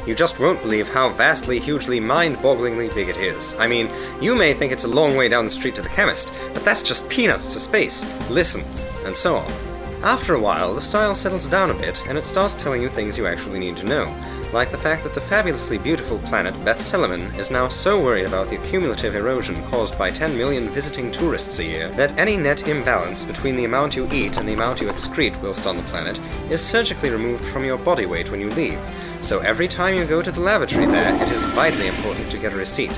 You 0.08 0.16
just 0.16 0.40
won't 0.40 0.60
believe 0.60 0.88
how 0.88 1.10
vastly, 1.10 1.60
hugely, 1.60 2.00
mind 2.00 2.38
bogglingly 2.38 2.92
big 2.96 3.08
it 3.08 3.16
is. 3.16 3.54
I 3.60 3.68
mean, 3.68 3.88
you 4.20 4.34
may 4.34 4.54
think 4.54 4.72
it's 4.72 4.86
a 4.86 4.88
long 4.88 5.16
way 5.16 5.28
down 5.28 5.44
the 5.44 5.52
street 5.52 5.76
to 5.76 5.82
the 5.82 5.88
chemist, 5.88 6.32
but 6.52 6.64
that's 6.64 6.82
just 6.82 7.08
peanuts 7.08 7.52
to 7.52 7.60
space. 7.60 8.02
Listen, 8.28 8.64
and 9.06 9.14
so 9.14 9.36
on. 9.36 9.67
After 10.02 10.34
a 10.34 10.40
while, 10.40 10.74
the 10.74 10.80
style 10.80 11.14
settles 11.16 11.48
down 11.48 11.70
a 11.70 11.74
bit, 11.74 12.06
and 12.06 12.16
it 12.16 12.24
starts 12.24 12.54
telling 12.54 12.80
you 12.80 12.88
things 12.88 13.18
you 13.18 13.26
actually 13.26 13.58
need 13.58 13.76
to 13.78 13.86
know, 13.86 14.14
like 14.52 14.70
the 14.70 14.78
fact 14.78 15.02
that 15.02 15.12
the 15.12 15.20
fabulously 15.20 15.76
beautiful 15.76 16.18
planet 16.20 16.54
Bethselamin 16.64 17.36
is 17.36 17.50
now 17.50 17.66
so 17.66 18.00
worried 18.00 18.26
about 18.26 18.48
the 18.48 18.58
cumulative 18.58 19.16
erosion 19.16 19.60
caused 19.64 19.98
by 19.98 20.12
10 20.12 20.36
million 20.36 20.68
visiting 20.68 21.10
tourists 21.10 21.58
a 21.58 21.64
year 21.64 21.88
that 21.90 22.16
any 22.16 22.36
net 22.36 22.68
imbalance 22.68 23.24
between 23.24 23.56
the 23.56 23.64
amount 23.64 23.96
you 23.96 24.08
eat 24.12 24.36
and 24.36 24.48
the 24.48 24.54
amount 24.54 24.80
you 24.80 24.86
excrete 24.86 25.40
whilst 25.42 25.66
on 25.66 25.76
the 25.76 25.82
planet 25.84 26.20
is 26.48 26.64
surgically 26.64 27.10
removed 27.10 27.44
from 27.44 27.64
your 27.64 27.78
body 27.78 28.06
weight 28.06 28.30
when 28.30 28.40
you 28.40 28.50
leave. 28.50 28.78
So 29.20 29.40
every 29.40 29.66
time 29.66 29.96
you 29.96 30.04
go 30.04 30.22
to 30.22 30.30
the 30.30 30.40
lavatory 30.40 30.86
there, 30.86 31.12
it 31.22 31.32
is 31.32 31.42
vitally 31.42 31.88
important 31.88 32.30
to 32.30 32.38
get 32.38 32.52
a 32.52 32.56
receipt. 32.56 32.96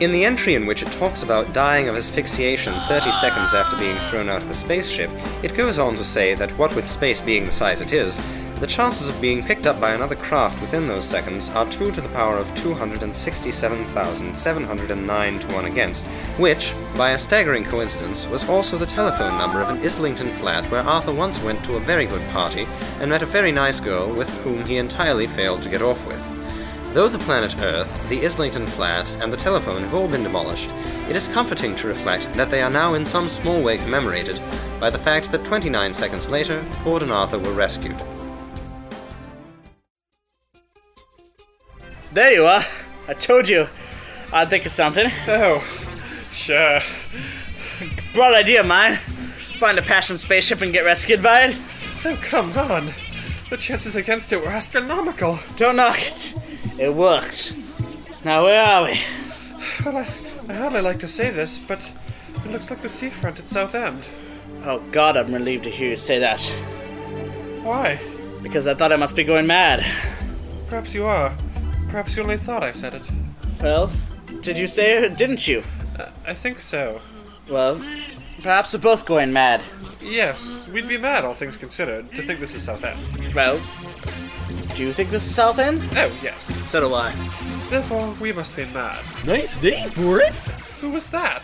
In 0.00 0.12
the 0.12 0.24
entry 0.24 0.54
in 0.54 0.64
which 0.64 0.84
it 0.84 0.92
talks 0.92 1.24
about 1.24 1.52
dying 1.52 1.88
of 1.88 1.96
asphyxiation 1.96 2.72
30 2.86 3.10
seconds 3.10 3.52
after 3.52 3.76
being 3.76 3.96
thrown 4.08 4.28
out 4.28 4.42
of 4.42 4.50
a 4.50 4.54
spaceship, 4.54 5.10
it 5.42 5.56
goes 5.56 5.80
on 5.80 5.96
to 5.96 6.04
say 6.04 6.34
that 6.34 6.52
what 6.52 6.76
with 6.76 6.86
space 6.86 7.20
being 7.20 7.44
the 7.44 7.50
size 7.50 7.80
it 7.80 7.92
is, 7.92 8.20
the 8.60 8.66
chances 8.68 9.08
of 9.08 9.20
being 9.20 9.42
picked 9.42 9.66
up 9.66 9.80
by 9.80 9.94
another 9.94 10.14
craft 10.14 10.60
within 10.60 10.86
those 10.86 11.04
seconds 11.04 11.50
are 11.50 11.68
2 11.68 11.90
to 11.90 12.00
the 12.00 12.08
power 12.10 12.36
of 12.36 12.54
267,709 12.54 15.38
to 15.40 15.52
1 15.52 15.64
against, 15.64 16.06
which, 16.38 16.74
by 16.96 17.10
a 17.10 17.18
staggering 17.18 17.64
coincidence, 17.64 18.28
was 18.28 18.48
also 18.48 18.78
the 18.78 18.86
telephone 18.86 19.36
number 19.36 19.60
of 19.60 19.68
an 19.68 19.78
Islington 19.78 20.28
flat 20.28 20.70
where 20.70 20.82
Arthur 20.82 21.12
once 21.12 21.42
went 21.42 21.64
to 21.64 21.74
a 21.74 21.80
very 21.80 22.06
good 22.06 22.22
party 22.30 22.68
and 23.00 23.10
met 23.10 23.22
a 23.22 23.26
very 23.26 23.50
nice 23.50 23.80
girl 23.80 24.14
with 24.14 24.30
whom 24.44 24.64
he 24.64 24.76
entirely 24.76 25.26
failed 25.26 25.64
to 25.64 25.68
get 25.68 25.82
off 25.82 26.06
with. 26.06 26.37
Though 26.92 27.08
the 27.08 27.18
planet 27.18 27.54
Earth, 27.60 28.08
the 28.08 28.24
Islington 28.24 28.66
flat, 28.66 29.12
and 29.20 29.30
the 29.30 29.36
telephone 29.36 29.82
have 29.82 29.94
all 29.94 30.08
been 30.08 30.22
demolished, 30.22 30.70
it 31.08 31.16
is 31.16 31.28
comforting 31.28 31.76
to 31.76 31.86
reflect 31.86 32.32
that 32.34 32.50
they 32.50 32.62
are 32.62 32.70
now 32.70 32.94
in 32.94 33.04
some 33.04 33.28
small 33.28 33.62
way 33.62 33.76
commemorated 33.76 34.40
by 34.80 34.88
the 34.88 34.98
fact 34.98 35.30
that 35.30 35.44
29 35.44 35.92
seconds 35.92 36.30
later, 36.30 36.62
Ford 36.82 37.02
and 37.02 37.12
Arthur 37.12 37.38
were 37.38 37.52
rescued. 37.52 37.96
There 42.12 42.32
you 42.32 42.46
are. 42.46 42.62
I 43.06 43.12
told 43.12 43.48
you. 43.48 43.68
I'd 44.32 44.48
think 44.48 44.64
of 44.64 44.72
something. 44.72 45.06
Oh, 45.28 45.62
sure. 46.32 46.80
Broad 48.14 48.34
idea 48.34 48.60
of 48.60 48.66
mine. 48.66 48.96
Find 49.58 49.78
a 49.78 49.82
passion 49.82 50.16
spaceship 50.16 50.62
and 50.62 50.72
get 50.72 50.86
rescued 50.86 51.22
by 51.22 51.42
it. 51.42 51.58
Oh, 52.06 52.18
come 52.22 52.50
on. 52.56 52.94
The 53.50 53.58
chances 53.58 53.94
against 53.94 54.32
it 54.32 54.40
were 54.40 54.48
astronomical. 54.48 55.38
Don't 55.56 55.76
knock 55.76 55.98
it. 56.00 56.34
It 56.78 56.94
worked. 56.94 57.54
Now 58.24 58.44
where 58.44 58.64
are 58.64 58.84
we? 58.84 59.00
Well, 59.84 59.96
I, 59.96 60.08
I 60.48 60.54
hardly 60.54 60.80
like 60.80 61.00
to 61.00 61.08
say 61.08 61.30
this, 61.30 61.58
but 61.58 61.80
it 62.44 62.50
looks 62.50 62.70
like 62.70 62.82
the 62.82 62.88
seafront 62.88 63.38
at 63.38 63.48
Southend. 63.48 64.04
Oh 64.64 64.80
God, 64.92 65.16
I'm 65.16 65.32
relieved 65.32 65.64
to 65.64 65.70
hear 65.70 65.90
you 65.90 65.96
say 65.96 66.18
that. 66.18 66.42
Why? 67.62 67.98
Because 68.42 68.66
I 68.66 68.74
thought 68.74 68.92
I 68.92 68.96
must 68.96 69.16
be 69.16 69.24
going 69.24 69.46
mad. 69.46 69.84
Perhaps 70.68 70.94
you 70.94 71.04
are. 71.04 71.36
Perhaps 71.88 72.16
you 72.16 72.22
only 72.22 72.36
thought 72.36 72.62
I 72.62 72.72
said 72.72 72.94
it. 72.94 73.02
Well, 73.60 73.90
did 74.40 74.56
you 74.58 74.68
say 74.68 74.98
it, 75.04 75.16
didn't 75.16 75.48
you? 75.48 75.64
Uh, 75.98 76.10
I 76.26 76.34
think 76.34 76.60
so. 76.60 77.00
Well, 77.48 77.82
perhaps 78.42 78.74
we're 78.74 78.80
both 78.80 79.04
going 79.04 79.32
mad. 79.32 79.62
Yes, 80.00 80.68
we'd 80.68 80.86
be 80.86 80.98
mad, 80.98 81.24
all 81.24 81.34
things 81.34 81.56
considered, 81.56 82.10
to 82.12 82.22
think 82.22 82.40
this 82.40 82.54
is 82.54 82.62
Southend. 82.62 83.00
Well, 83.34 83.60
Do 84.74 84.82
you 84.84 84.92
think 84.92 85.10
this 85.10 85.24
is 85.24 85.34
South 85.34 85.58
End? 85.58 85.82
Oh, 85.96 86.16
yes. 86.22 86.44
So 86.70 86.80
do 86.80 86.94
I. 86.94 87.10
Therefore, 87.68 88.14
we 88.20 88.32
must 88.32 88.56
be 88.56 88.64
mad. 88.66 89.02
Nice 89.26 89.60
name 89.62 89.90
for 89.90 90.20
it. 90.20 90.34
Who 90.80 90.90
was 90.90 91.10
that? 91.10 91.42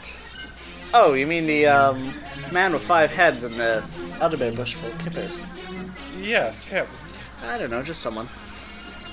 Oh, 0.92 1.14
you 1.14 1.26
mean 1.26 1.46
the 1.46 1.66
um, 1.66 2.12
man 2.52 2.72
with 2.72 2.82
five 2.82 3.10
heads 3.10 3.42
and 3.42 3.54
the 3.56 3.84
elderberry 4.20 4.54
bush 4.54 4.74
full 4.74 4.92
of 4.92 4.98
kippers? 5.00 5.42
Yes, 6.20 6.68
him. 6.68 6.86
I 7.42 7.58
don't 7.58 7.70
know, 7.70 7.82
just 7.82 8.00
someone. 8.00 8.28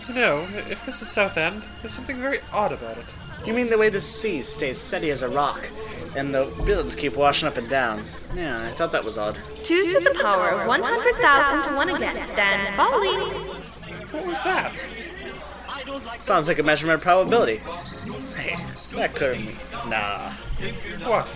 You 0.07 0.13
know, 0.13 0.47
if 0.69 0.85
this 0.85 1.01
is 1.01 1.07
South 1.09 1.37
End, 1.37 1.63
there's 1.81 1.93
something 1.93 2.17
very 2.17 2.39
odd 2.53 2.71
about 2.71 2.97
it. 2.97 3.05
You 3.45 3.53
mean 3.53 3.69
the 3.69 3.77
way 3.77 3.89
the 3.89 4.01
sea 4.01 4.43
stays 4.43 4.77
steady 4.77 5.09
as 5.09 5.23
a 5.23 5.29
rock, 5.29 5.67
and 6.15 6.33
the 6.33 6.45
buildings 6.65 6.93
keep 6.93 7.15
washing 7.15 7.47
up 7.47 7.57
and 7.57 7.67
down? 7.67 8.03
Yeah, 8.35 8.63
I 8.63 8.71
thought 8.71 8.91
that 8.91 9.03
was 9.03 9.17
odd. 9.17 9.37
2 9.63 9.89
to 9.89 9.99
the 9.99 10.19
power 10.21 10.49
of 10.49 10.67
100,000 10.67 11.71
to 11.71 11.75
1 11.75 11.89
against, 11.89 12.37
and 12.37 12.75
falling. 12.75 13.60
What 14.11 14.25
was 14.25 14.39
that? 14.43 14.73
Sounds 16.19 16.47
like 16.47 16.59
a 16.59 16.63
measurement 16.63 16.97
of 16.97 17.01
probability. 17.01 17.57
Hey, 18.35 18.57
that 18.95 19.15
couldn't. 19.15 19.55
Nah. 19.87 20.31
What? 21.07 21.27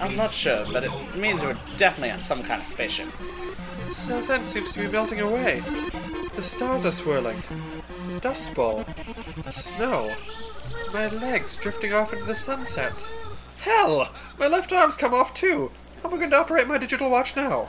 I'm 0.00 0.14
not 0.16 0.32
sure, 0.32 0.64
but 0.72 0.84
it 0.84 1.16
means 1.16 1.42
we're 1.42 1.56
definitely 1.76 2.12
on 2.12 2.22
some 2.22 2.42
kind 2.42 2.60
of 2.60 2.66
spaceship. 2.66 3.08
South 3.90 4.30
End 4.30 4.48
seems 4.48 4.72
to 4.72 4.80
be 4.80 4.88
melting 4.88 5.20
away. 5.20 5.62
The 6.36 6.42
stars 6.42 6.86
are 6.86 6.92
swirling. 6.92 7.42
Dust 8.20 8.54
ball. 8.54 8.84
Snow. 9.50 10.14
My 10.92 11.08
legs 11.08 11.56
drifting 11.56 11.92
off 11.92 12.12
into 12.12 12.24
the 12.24 12.34
sunset. 12.34 12.92
Hell! 13.58 14.08
My 14.38 14.46
left 14.46 14.72
arm's 14.72 14.96
come 14.96 15.12
off 15.12 15.34
too. 15.34 15.70
How 16.02 16.08
am 16.08 16.14
I 16.14 16.18
going 16.18 16.30
to 16.30 16.36
operate 16.36 16.68
my 16.68 16.78
digital 16.78 17.10
watch 17.10 17.34
now? 17.34 17.68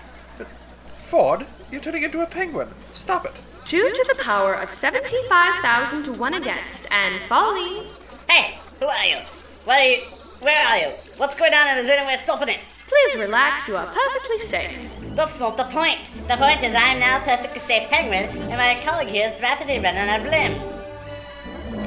Ford, 0.97 1.47
you're 1.71 1.81
turning 1.81 2.03
into 2.03 2.21
a 2.21 2.27
penguin. 2.27 2.69
Stop 2.93 3.25
it. 3.25 3.33
2 3.69 3.77
to 3.77 4.05
the 4.07 4.23
power 4.23 4.55
of 4.55 4.67
75,000 4.67 6.01
to 6.01 6.11
1 6.13 6.33
against, 6.33 6.91
and 6.91 7.21
falling. 7.29 7.85
Hey, 8.27 8.57
who 8.79 8.87
are 8.87 9.05
you? 9.05 9.17
What 9.63 9.77
are 9.77 9.85
you? 9.85 9.97
Where 10.39 10.65
are 10.65 10.77
you? 10.79 10.87
What's 11.17 11.35
going 11.35 11.53
on 11.53 11.67
and 11.67 11.79
is 11.79 11.85
there 11.85 11.99
any 11.99 12.07
way 12.07 12.15
of 12.15 12.19
stopping 12.19 12.49
it? 12.49 12.61
Please 12.87 13.21
relax, 13.21 13.67
you 13.67 13.75
are 13.75 13.85
perfectly 13.85 14.39
safe. 14.39 15.15
That's 15.15 15.39
not 15.39 15.55
the 15.55 15.65
point. 15.65 16.11
The 16.27 16.37
point 16.37 16.63
is 16.63 16.73
I 16.73 16.93
am 16.93 16.99
now 16.99 17.21
a 17.21 17.23
perfectly 17.23 17.59
safe 17.59 17.87
penguin, 17.91 18.35
and 18.49 18.57
my 18.57 18.81
colleague 18.83 19.09
here 19.09 19.27
is 19.27 19.39
rapidly 19.39 19.77
running 19.77 20.09
out 20.09 20.21
of 20.21 20.25
limbs. 20.25 20.79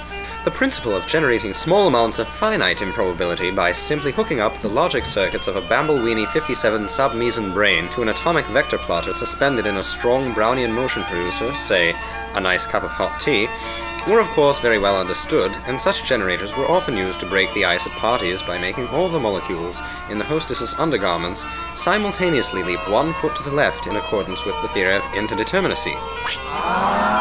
The 0.46 0.50
principle 0.50 0.96
of 0.96 1.06
generating 1.06 1.52
small 1.52 1.86
amounts 1.86 2.18
of 2.18 2.26
finite 2.26 2.80
improbability 2.80 3.50
by 3.50 3.72
simply 3.72 4.10
hooking 4.10 4.40
up 4.40 4.56
the 4.56 4.70
logic 4.70 5.04
circuits 5.04 5.48
of 5.48 5.56
a 5.56 5.62
Bambleweeny 5.68 6.26
57 6.32 6.88
sub-Meson 6.88 7.52
brain 7.52 7.90
to 7.90 8.00
an 8.00 8.08
atomic 8.08 8.46
vector 8.46 8.78
plotter 8.78 9.12
suspended 9.12 9.66
in 9.66 9.76
a 9.76 9.82
strong 9.82 10.32
Brownian 10.32 10.72
motion 10.72 11.02
producer, 11.02 11.54
say, 11.56 11.94
a 12.32 12.40
nice 12.40 12.64
cup 12.64 12.84
of 12.84 12.90
hot 12.90 13.20
tea, 13.20 13.48
were 14.08 14.20
of 14.20 14.28
course 14.28 14.60
very 14.60 14.78
well 14.78 14.98
understood, 15.00 15.56
and 15.66 15.80
such 15.80 16.04
generators 16.04 16.56
were 16.56 16.70
often 16.70 16.96
used 16.96 17.20
to 17.20 17.26
break 17.26 17.52
the 17.54 17.64
ice 17.64 17.86
at 17.86 17.92
parties 17.92 18.42
by 18.42 18.58
making 18.58 18.86
all 18.88 19.08
the 19.08 19.18
molecules 19.18 19.80
in 20.10 20.18
the 20.18 20.24
hostess's 20.24 20.74
undergarments 20.74 21.46
simultaneously 21.74 22.62
leap 22.62 22.86
one 22.88 23.12
foot 23.14 23.34
to 23.36 23.42
the 23.42 23.54
left 23.54 23.86
in 23.86 23.96
accordance 23.96 24.44
with 24.44 24.60
the 24.62 24.68
theory 24.68 24.96
of 24.96 25.02
interdeterminacy. 25.12 25.94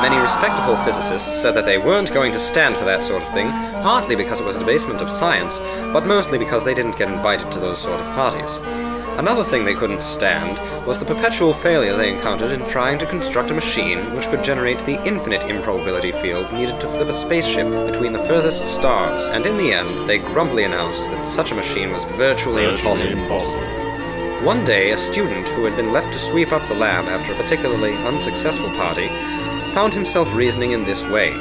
Many 0.01 0.17
respectable 0.17 0.75
physicists 0.77 1.41
said 1.41 1.55
that 1.55 1.65
they 1.65 1.77
weren't 1.77 2.13
going 2.13 2.33
to 2.33 2.39
stand 2.39 2.75
for 2.75 2.85
that 2.85 3.03
sort 3.03 3.23
of 3.23 3.29
thing, 3.29 3.49
partly 3.83 4.15
because 4.15 4.41
it 4.41 4.45
was 4.45 4.57
a 4.57 4.59
debasement 4.59 5.01
of 5.01 5.09
science, 5.09 5.59
but 5.93 6.05
mostly 6.05 6.37
because 6.37 6.63
they 6.63 6.73
didn't 6.73 6.97
get 6.97 7.07
invited 7.07 7.51
to 7.51 7.59
those 7.59 7.81
sort 7.81 8.01
of 8.01 8.07
parties. 8.07 8.59
Another 9.17 9.43
thing 9.43 9.63
they 9.63 9.75
couldn't 9.75 10.01
stand 10.01 10.57
was 10.87 10.97
the 10.97 11.05
perpetual 11.05 11.53
failure 11.53 11.95
they 11.95 12.11
encountered 12.11 12.51
in 12.51 12.67
trying 12.67 12.97
to 12.97 13.05
construct 13.05 13.51
a 13.51 13.53
machine 13.53 13.99
which 14.15 14.27
could 14.27 14.43
generate 14.43 14.79
the 14.79 15.01
infinite 15.05 15.43
improbability 15.43 16.11
field 16.11 16.51
needed 16.51 16.81
to 16.81 16.87
flip 16.87 17.07
a 17.07 17.13
spaceship 17.13 17.67
between 17.85 18.11
the 18.11 18.19
furthest 18.19 18.73
stars, 18.73 19.27
and 19.27 19.45
in 19.45 19.55
the 19.57 19.71
end, 19.71 20.09
they 20.09 20.17
grumpily 20.17 20.63
announced 20.63 21.03
that 21.03 21.27
such 21.27 21.51
a 21.51 21.55
machine 21.55 21.91
was 21.91 22.05
virtually, 22.15 22.65
impossible. 22.65 23.61
One 24.43 24.65
day, 24.65 24.91
a 24.91 24.97
student 24.97 25.47
who 25.49 25.63
had 25.63 25.77
been 25.77 25.93
left 25.93 26.11
to 26.13 26.19
sweep 26.19 26.51
up 26.51 26.67
the 26.67 26.73
lab 26.73 27.05
after 27.05 27.33
a 27.33 27.37
particularly 27.37 27.93
unsuccessful 28.07 28.69
party 28.71 29.07
found 29.73 29.93
himself 29.93 30.33
reasoning 30.33 30.71
in 30.71 30.83
this 30.83 31.07
way. 31.07 31.33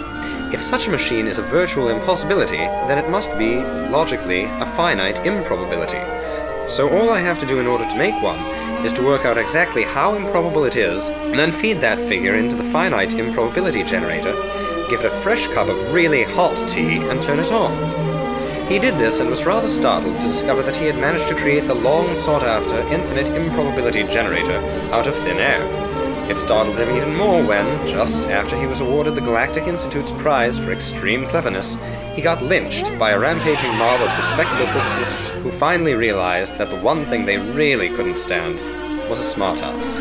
If 0.52 0.62
such 0.62 0.86
a 0.86 0.90
machine 0.90 1.26
is 1.26 1.38
a 1.38 1.42
virtual 1.42 1.88
impossibility, 1.88 2.58
then 2.86 2.98
it 2.98 3.08
must 3.08 3.36
be, 3.38 3.56
logically, 3.88 4.44
a 4.44 4.66
finite 4.76 5.24
improbability. 5.24 6.21
So 6.68 6.88
all 6.88 7.10
I 7.10 7.20
have 7.20 7.38
to 7.40 7.46
do 7.46 7.60
in 7.60 7.66
order 7.66 7.84
to 7.86 7.98
make 7.98 8.20
one 8.22 8.38
is 8.84 8.92
to 8.94 9.04
work 9.04 9.24
out 9.24 9.36
exactly 9.36 9.82
how 9.82 10.14
improbable 10.14 10.64
it 10.64 10.76
is, 10.76 11.08
and 11.08 11.38
then 11.38 11.52
feed 11.52 11.80
that 11.80 11.98
figure 12.08 12.34
into 12.36 12.56
the 12.56 12.64
finite 12.64 13.14
improbability 13.14 13.84
generator, 13.84 14.32
give 14.88 15.00
it 15.00 15.12
a 15.12 15.20
fresh 15.20 15.46
cup 15.48 15.68
of 15.68 15.92
really 15.92 16.22
hot 16.22 16.56
tea, 16.68 16.96
and 16.96 17.22
turn 17.22 17.38
it 17.38 17.52
on. 17.52 17.72
He 18.68 18.78
did 18.78 18.94
this 18.94 19.20
and 19.20 19.28
was 19.28 19.44
rather 19.44 19.68
startled 19.68 20.20
to 20.20 20.26
discover 20.26 20.62
that 20.62 20.76
he 20.76 20.86
had 20.86 20.96
managed 20.96 21.28
to 21.28 21.34
create 21.34 21.66
the 21.66 21.74
long 21.74 22.16
sought 22.16 22.42
after 22.42 22.78
infinite 22.88 23.28
improbability 23.28 24.04
generator 24.04 24.58
out 24.92 25.06
of 25.06 25.14
thin 25.14 25.38
air. 25.38 25.91
It 26.32 26.38
startled 26.38 26.78
him 26.78 26.96
even 26.96 27.14
more 27.14 27.44
when, 27.44 27.86
just 27.86 28.30
after 28.30 28.58
he 28.58 28.64
was 28.64 28.80
awarded 28.80 29.14
the 29.14 29.20
Galactic 29.20 29.64
Institute's 29.66 30.12
prize 30.12 30.58
for 30.58 30.72
extreme 30.72 31.26
cleverness, 31.26 31.76
he 32.14 32.22
got 32.22 32.40
lynched 32.40 32.86
by 32.98 33.10
a 33.10 33.18
rampaging 33.18 33.76
mob 33.76 34.00
of 34.00 34.16
respectable 34.16 34.64
physicists 34.68 35.28
who 35.28 35.50
finally 35.50 35.92
realized 35.92 36.56
that 36.56 36.70
the 36.70 36.80
one 36.80 37.04
thing 37.04 37.26
they 37.26 37.36
really 37.36 37.90
couldn't 37.90 38.16
stand 38.16 38.58
was 39.10 39.20
a 39.20 39.38
smartass. 39.38 39.98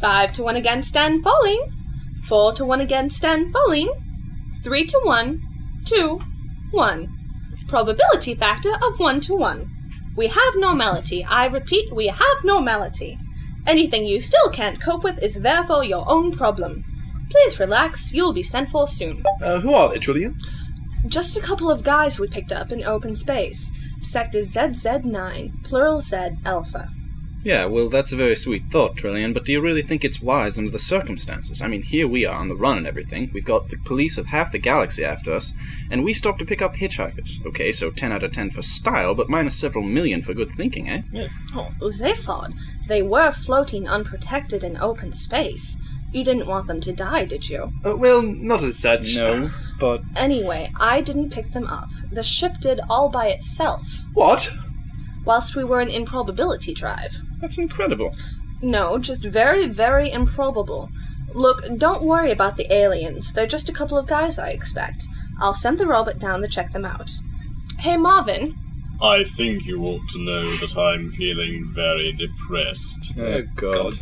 5 0.00 0.32
to 0.32 0.42
1 0.42 0.56
against 0.56 0.96
and 0.96 1.22
falling. 1.22 1.62
4 2.24 2.54
to 2.54 2.64
1 2.64 2.80
against 2.80 3.22
and 3.26 3.52
falling. 3.52 3.92
3 4.64 4.86
to 4.86 5.00
1. 5.04 5.38
2. 5.84 6.22
1. 6.70 7.08
Probability 7.68 8.34
factor 8.34 8.72
of 8.82 8.98
1 8.98 9.20
to 9.20 9.34
1. 9.34 9.68
We 10.16 10.26
have 10.26 10.56
normality. 10.56 11.24
I 11.24 11.46
repeat, 11.46 11.92
we 11.92 12.06
have 12.08 12.44
normality. 12.44 13.18
Anything 13.66 14.04
you 14.04 14.20
still 14.20 14.50
can't 14.50 14.82
cope 14.82 15.04
with 15.04 15.22
is 15.22 15.36
therefore 15.36 15.84
your 15.84 16.04
own 16.08 16.32
problem. 16.32 16.84
Please 17.30 17.58
relax, 17.58 18.12
you'll 18.12 18.32
be 18.32 18.42
sent 18.42 18.68
for 18.68 18.86
soon. 18.86 19.22
Uh, 19.42 19.60
who 19.60 19.72
are 19.72 19.88
they, 19.88 19.98
Trillian? 19.98 20.34
Just 21.08 21.36
a 21.36 21.40
couple 21.40 21.70
of 21.70 21.82
guys 21.82 22.18
we 22.20 22.28
picked 22.28 22.52
up 22.52 22.70
in 22.70 22.84
open 22.84 23.16
space. 23.16 23.72
Sector 24.02 24.40
ZZ9, 24.40 25.64
plural 25.64 26.00
Z 26.00 26.30
Alpha. 26.44 26.88
Yeah, 27.44 27.64
well, 27.64 27.88
that's 27.88 28.12
a 28.12 28.16
very 28.16 28.36
sweet 28.36 28.62
thought, 28.70 28.94
Trillian, 28.96 29.34
but 29.34 29.44
do 29.44 29.50
you 29.52 29.60
really 29.60 29.82
think 29.82 30.04
it's 30.04 30.22
wise 30.22 30.58
under 30.58 30.70
the 30.70 30.78
circumstances? 30.78 31.60
I 31.60 31.66
mean, 31.66 31.82
here 31.82 32.06
we 32.06 32.24
are 32.24 32.36
on 32.36 32.48
the 32.48 32.54
run 32.54 32.78
and 32.78 32.86
everything. 32.86 33.30
We've 33.34 33.44
got 33.44 33.68
the 33.68 33.78
police 33.78 34.16
of 34.16 34.26
half 34.26 34.52
the 34.52 34.58
galaxy 34.58 35.04
after 35.04 35.32
us, 35.32 35.52
and 35.90 36.04
we 36.04 36.14
stop 36.14 36.38
to 36.38 36.44
pick 36.44 36.62
up 36.62 36.76
hitchhikers. 36.76 37.44
Okay, 37.44 37.72
so 37.72 37.90
10 37.90 38.12
out 38.12 38.22
of 38.22 38.32
10 38.32 38.50
for 38.50 38.62
style, 38.62 39.16
but 39.16 39.28
minus 39.28 39.58
several 39.58 39.82
million 39.82 40.22
for 40.22 40.34
good 40.34 40.50
thinking, 40.50 40.88
eh? 40.88 41.02
Oh, 41.56 41.72
Zaphod, 41.80 42.54
they 42.86 43.02
were 43.02 43.32
floating 43.32 43.88
unprotected 43.88 44.62
in 44.62 44.76
open 44.76 45.12
space. 45.12 45.76
You 46.12 46.24
didn't 46.24 46.46
want 46.46 46.68
them 46.68 46.80
to 46.82 46.92
die, 46.92 47.24
did 47.24 47.48
you? 47.48 47.72
Uh, 47.84 47.96
well, 47.96 48.22
not 48.22 48.62
as 48.62 48.78
such. 48.78 49.16
No, 49.16 49.50
but. 49.80 50.02
Anyway, 50.14 50.70
I 50.78 51.00
didn't 51.00 51.30
pick 51.30 51.50
them 51.52 51.66
up. 51.66 51.88
The 52.12 52.22
ship 52.22 52.52
did 52.60 52.78
all 52.88 53.08
by 53.08 53.28
itself, 53.28 53.82
What? 54.14 54.50
whilst 55.24 55.56
we 55.56 55.64
were 55.64 55.80
in 55.80 55.88
improbability 55.88 56.74
drive. 56.74 57.16
That's 57.42 57.58
incredible. 57.58 58.14
No, 58.62 58.98
just 58.98 59.24
very, 59.24 59.66
very 59.66 60.10
improbable. 60.10 60.88
Look, 61.34 61.64
don't 61.76 62.04
worry 62.04 62.30
about 62.30 62.56
the 62.56 62.72
aliens. 62.72 63.32
They're 63.32 63.48
just 63.48 63.68
a 63.68 63.72
couple 63.72 63.98
of 63.98 64.06
guys, 64.06 64.38
I 64.38 64.50
expect. 64.50 65.06
I'll 65.40 65.52
send 65.54 65.78
the 65.78 65.86
robot 65.86 66.20
down 66.20 66.40
to 66.42 66.48
check 66.48 66.70
them 66.70 66.84
out. 66.84 67.10
Hey, 67.80 67.96
Marvin. 67.96 68.54
I 69.02 69.24
think 69.24 69.66
you 69.66 69.84
ought 69.84 70.08
to 70.10 70.24
know 70.24 70.48
that 70.58 70.76
I'm 70.78 71.10
feeling 71.10 71.68
very 71.74 72.12
depressed. 72.12 73.12
Oh, 73.18 73.22
oh 73.24 73.42
God. 73.56 73.94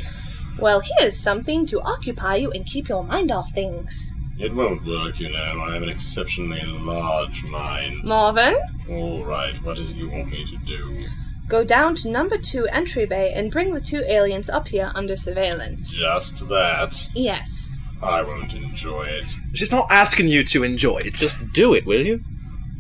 Well, 0.59 0.83
here's 0.99 1.19
something 1.19 1.65
to 1.67 1.81
occupy 1.81 2.37
you 2.37 2.51
and 2.51 2.67
keep 2.67 2.91
your 2.91 3.05
mind 3.05 3.31
off 3.31 3.51
things. 3.53 4.13
It 4.39 4.53
won't 4.53 4.85
work, 4.85 5.19
you 5.19 5.31
know. 5.33 5.65
I 5.67 5.73
have 5.73 5.83
an 5.83 5.89
exceptionally 5.89 6.61
large 6.63 7.43
mind. 7.45 8.05
Marvin, 8.05 8.57
All 8.91 9.25
right, 9.25 9.55
what 9.65 9.79
is 9.79 9.93
it 9.93 9.97
you 9.97 10.11
want 10.11 10.31
me 10.31 10.45
to 10.45 10.57
do? 10.67 11.05
Go 11.51 11.65
down 11.65 11.95
to 11.97 12.09
number 12.09 12.39
two 12.39 12.67
entry 12.69 13.05
bay 13.05 13.33
and 13.35 13.51
bring 13.51 13.75
the 13.75 13.81
two 13.81 14.03
aliens 14.09 14.49
up 14.49 14.69
here 14.69 14.91
under 14.95 15.17
surveillance. 15.17 15.93
Just 15.93 16.49
that. 16.49 17.09
Yes. 17.15 17.79
I 18.03 18.23
won't 18.23 18.55
enjoy 18.55 19.03
it. 19.05 19.25
She's 19.53 19.73
not 19.73 19.91
asking 19.91 20.29
you 20.29 20.45
to 20.45 20.63
enjoy 20.63 20.99
it. 20.99 21.15
Just 21.15 21.53
do 21.53 21.75
it, 21.75 21.85
will 21.85 22.01
you? 22.07 22.21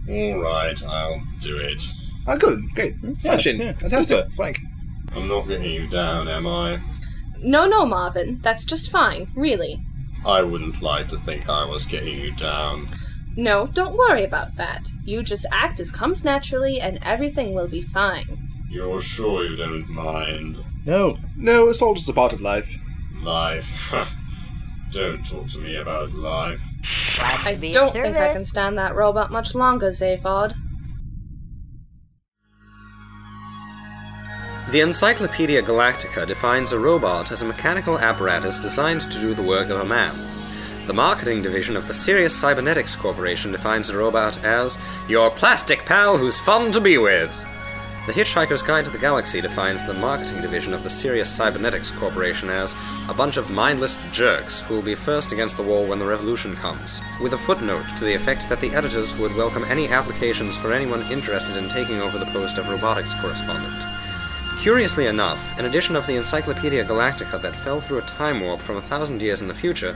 All 0.08 0.40
right, 0.42 0.82
I'll 0.84 1.20
do 1.42 1.58
it. 1.58 1.82
Oh, 2.26 2.38
good. 2.38 2.62
Great. 2.74 2.94
Smashing. 3.18 3.60
yeah, 3.60 3.72
Fantastic. 3.72 4.18
super. 4.18 4.30
Swank. 4.32 4.58
I'm 5.14 5.28
not 5.28 5.46
getting 5.48 5.70
you 5.72 5.86
down, 5.88 6.28
am 6.28 6.46
I? 6.46 6.78
No, 7.42 7.66
no, 7.66 7.84
Marvin. 7.84 8.38
That's 8.42 8.64
just 8.64 8.90
fine, 8.90 9.26
really. 9.34 9.80
I 10.26 10.42
wouldn't 10.42 10.80
like 10.80 11.08
to 11.08 11.16
think 11.16 11.48
I 11.48 11.64
was 11.64 11.84
getting 11.84 12.16
you 12.18 12.34
down. 12.36 12.86
No, 13.36 13.66
don't 13.66 13.96
worry 13.96 14.24
about 14.24 14.56
that. 14.56 14.90
You 15.04 15.22
just 15.22 15.46
act 15.50 15.80
as 15.80 15.90
comes 15.90 16.24
naturally 16.24 16.80
and 16.80 16.98
everything 17.02 17.52
will 17.54 17.68
be 17.68 17.82
fine. 17.82 18.26
You're 18.70 19.00
sure 19.00 19.44
you 19.44 19.56
don't 19.56 19.88
mind? 19.90 20.56
No. 20.86 21.18
No, 21.36 21.68
it's 21.68 21.82
all 21.82 21.94
just 21.94 22.08
a 22.08 22.12
part 22.12 22.32
of 22.32 22.40
life. 22.40 22.72
Life. 23.24 23.92
don't 24.92 25.26
talk 25.28 25.48
to 25.48 25.58
me 25.58 25.74
about 25.74 26.12
life. 26.12 26.62
I 27.18 27.58
don't 27.72 27.90
think 27.90 28.16
I 28.16 28.32
can 28.32 28.44
stand 28.44 28.78
that 28.78 28.94
robot 28.94 29.32
much 29.32 29.56
longer, 29.56 29.90
Zaphod. 29.90 30.54
The 34.70 34.80
Encyclopedia 34.82 35.62
Galactica 35.62 36.24
defines 36.28 36.70
a 36.70 36.78
robot 36.78 37.32
as 37.32 37.42
a 37.42 37.46
mechanical 37.46 37.98
apparatus 37.98 38.60
designed 38.60 39.00
to 39.00 39.20
do 39.20 39.34
the 39.34 39.42
work 39.42 39.68
of 39.70 39.80
a 39.80 39.84
man. 39.84 40.14
The 40.86 40.92
marketing 40.92 41.42
division 41.42 41.76
of 41.76 41.88
the 41.88 41.92
Sirius 41.92 42.36
Cybernetics 42.36 42.94
Corporation 42.94 43.50
defines 43.50 43.90
a 43.90 43.98
robot 43.98 44.42
as 44.44 44.78
your 45.08 45.28
plastic 45.30 45.84
pal 45.86 46.16
who's 46.16 46.38
fun 46.38 46.70
to 46.70 46.80
be 46.80 46.98
with. 46.98 47.32
The 48.06 48.12
Hitchhiker's 48.14 48.62
Guide 48.62 48.86
to 48.86 48.90
the 48.90 48.98
Galaxy 48.98 49.42
defines 49.42 49.82
the 49.82 49.92
marketing 49.92 50.40
division 50.40 50.72
of 50.72 50.82
the 50.82 50.88
Sirius 50.88 51.28
Cybernetics 51.28 51.90
Corporation 51.90 52.48
as 52.48 52.74
a 53.10 53.14
bunch 53.14 53.36
of 53.36 53.50
mindless 53.50 53.98
jerks 54.10 54.62
who 54.62 54.74
will 54.74 54.82
be 54.82 54.94
first 54.94 55.32
against 55.32 55.58
the 55.58 55.62
wall 55.62 55.86
when 55.86 55.98
the 55.98 56.06
revolution 56.06 56.56
comes, 56.56 57.02
with 57.22 57.34
a 57.34 57.38
footnote 57.38 57.84
to 57.98 58.04
the 58.04 58.14
effect 58.14 58.48
that 58.48 58.58
the 58.60 58.70
editors 58.70 59.18
would 59.18 59.36
welcome 59.36 59.64
any 59.64 59.86
applications 59.88 60.56
for 60.56 60.72
anyone 60.72 61.02
interested 61.12 61.58
in 61.58 61.68
taking 61.68 62.00
over 62.00 62.18
the 62.18 62.24
post 62.32 62.56
of 62.56 62.70
robotics 62.70 63.14
correspondent. 63.16 63.84
Curiously 64.60 65.06
enough, 65.06 65.58
an 65.58 65.66
edition 65.66 65.94
of 65.94 66.06
the 66.06 66.16
Encyclopedia 66.16 66.86
Galactica 66.86 67.40
that 67.42 67.54
fell 67.54 67.82
through 67.82 67.98
a 67.98 68.02
time 68.02 68.40
warp 68.40 68.60
from 68.60 68.78
a 68.78 68.82
thousand 68.82 69.20
years 69.20 69.42
in 69.42 69.48
the 69.48 69.54
future 69.54 69.94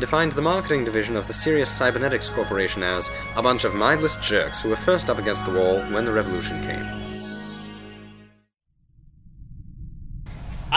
defined 0.00 0.32
the 0.32 0.40
marketing 0.40 0.86
division 0.86 1.16
of 1.16 1.26
the 1.26 1.34
Sirius 1.34 1.70
Cybernetics 1.70 2.30
Corporation 2.30 2.82
as 2.82 3.10
a 3.36 3.42
bunch 3.42 3.64
of 3.64 3.74
mindless 3.74 4.16
jerks 4.16 4.62
who 4.62 4.70
were 4.70 4.76
first 4.76 5.10
up 5.10 5.18
against 5.18 5.44
the 5.44 5.52
wall 5.52 5.82
when 5.92 6.06
the 6.06 6.12
revolution 6.12 6.60
came. 6.62 7.01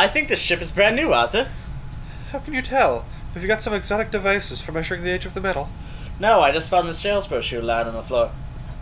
I 0.06 0.08
think 0.08 0.28
this 0.28 0.40
ship 0.40 0.62
is 0.62 0.70
brand 0.70 0.96
new, 0.96 1.14
Arthur. 1.14 1.50
How 2.30 2.38
can 2.38 2.54
you 2.54 2.62
tell? 2.62 3.08
Have 3.34 3.42
you 3.42 3.48
got 3.48 3.64
some 3.64 3.74
exotic 3.74 4.12
devices 4.12 4.62
for 4.62 4.72
measuring 4.72 5.02
the 5.02 5.10
age 5.10 5.26
of 5.26 5.34
the 5.34 5.42
metal? 5.42 5.68
No, 6.20 6.42
I 6.42 6.52
just 6.52 6.70
found 6.70 6.88
the 6.88 6.94
sales 6.94 7.26
brochure 7.26 7.64
lying 7.64 7.88
on 7.88 7.96
the 7.96 8.04
floor. 8.04 8.30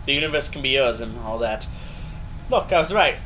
The 0.04 0.12
universe 0.12 0.50
can 0.50 0.60
be 0.60 0.68
yours 0.68 1.00
and 1.00 1.18
all 1.20 1.38
that. 1.38 1.66
Look, 2.50 2.74
I 2.74 2.78
was 2.78 2.92
right. 2.92 3.16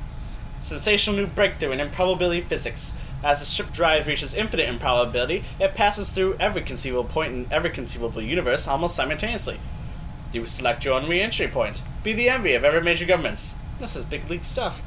Sensational 0.61 1.17
new 1.17 1.27
breakthrough 1.27 1.73
in 1.73 1.81
improbability 1.81 2.41
physics. 2.41 2.97
As 3.25 3.41
the 3.41 3.47
ship 3.47 3.73
drive 3.73 4.07
reaches 4.07 4.33
infinite 4.33 4.69
improbability, 4.69 5.43
it 5.59 5.75
passes 5.75 6.13
through 6.13 6.37
every 6.39 6.63
conceivable 6.63 7.03
point 7.03 7.33
in 7.33 7.47
every 7.51 7.71
conceivable 7.71 8.23
universe 8.23 8.69
almost 8.69 8.95
simultaneously. 8.95 9.59
You 10.33 10.47
select 10.47 10.85
your 10.85 10.95
own 10.95 11.09
re-entry 11.09 11.49
point. 11.49 11.83
Be 12.05 12.13
the 12.13 12.29
envy 12.29 12.55
of 12.55 12.65
every 12.65 12.81
major 12.81 13.07
governments. 13.07 13.57
This 13.81 13.97
is 13.97 14.05
big 14.05 14.31
league 14.31 14.45
stuff. 14.45 14.83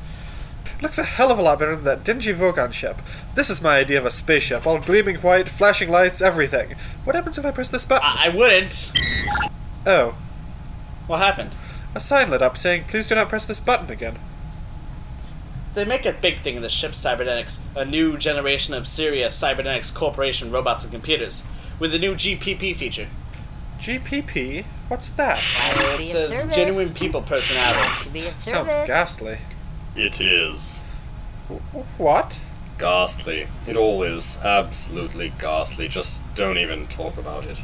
Looks 0.81 0.97
a 0.97 1.03
hell 1.03 1.31
of 1.31 1.37
a 1.37 1.43
lot 1.43 1.59
better 1.59 1.75
than 1.75 1.85
that 1.85 2.03
dingy 2.03 2.33
Vogon 2.33 2.73
ship. 2.73 2.97
This 3.35 3.51
is 3.51 3.61
my 3.61 3.77
idea 3.77 3.99
of 3.99 4.05
a 4.05 4.11
spaceship, 4.11 4.65
all 4.65 4.79
gleaming 4.79 5.17
white, 5.17 5.47
flashing 5.47 5.89
lights, 5.89 6.21
everything. 6.21 6.75
What 7.03 7.15
happens 7.15 7.37
if 7.37 7.45
I 7.45 7.51
press 7.51 7.69
this 7.69 7.85
button? 7.85 8.07
I, 8.07 8.25
I 8.25 8.29
wouldn't. 8.29 8.91
Oh. 9.85 10.15
What 11.05 11.19
happened? 11.19 11.51
A 11.93 11.99
sign 11.99 12.31
lit 12.31 12.41
up 12.41 12.57
saying, 12.57 12.85
please 12.87 13.07
do 13.07 13.13
not 13.13 13.29
press 13.29 13.45
this 13.45 13.59
button 13.59 13.91
again. 13.91 14.17
They 15.75 15.85
make 15.85 16.05
a 16.05 16.13
big 16.13 16.39
thing 16.39 16.57
of 16.57 16.63
the 16.63 16.69
ship 16.69 16.95
cybernetics, 16.95 17.61
a 17.75 17.85
new 17.85 18.17
generation 18.17 18.73
of 18.73 18.87
Sirius 18.87 19.35
Cybernetics 19.35 19.91
Corporation 19.91 20.51
robots 20.51 20.83
and 20.83 20.91
computers, 20.91 21.45
with 21.79 21.93
a 21.93 21.99
new 21.99 22.15
GPP 22.15 22.75
feature. 22.75 23.07
GPP? 23.79 24.65
What's 24.87 25.09
that? 25.09 25.43
It 25.99 26.05
says 26.05 26.53
genuine 26.55 26.93
people 26.93 27.21
personalities. 27.21 28.09
Sounds 28.35 28.69
ghastly. 28.87 29.37
It 29.95 30.21
is. 30.21 30.79
What? 31.97 32.39
Ghastly. 32.77 33.47
It 33.67 33.75
all 33.75 34.03
is. 34.03 34.37
Absolutely 34.43 35.33
ghastly. 35.39 35.87
Just 35.87 36.21
don't 36.35 36.57
even 36.57 36.87
talk 36.87 37.17
about 37.17 37.45
it. 37.45 37.61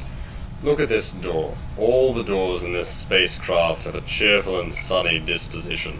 Look 0.62 0.80
at 0.80 0.90
this 0.90 1.12
door. 1.12 1.56
All 1.78 2.14
the 2.14 2.24
doors 2.24 2.64
in 2.64 2.74
this 2.74 2.90
spacecraft 2.90 3.86
have 3.86 3.96
a 3.96 4.02
cheerful 4.02 4.60
and 4.60 4.74
sunny 4.74 5.20
disposition. 5.20 6.00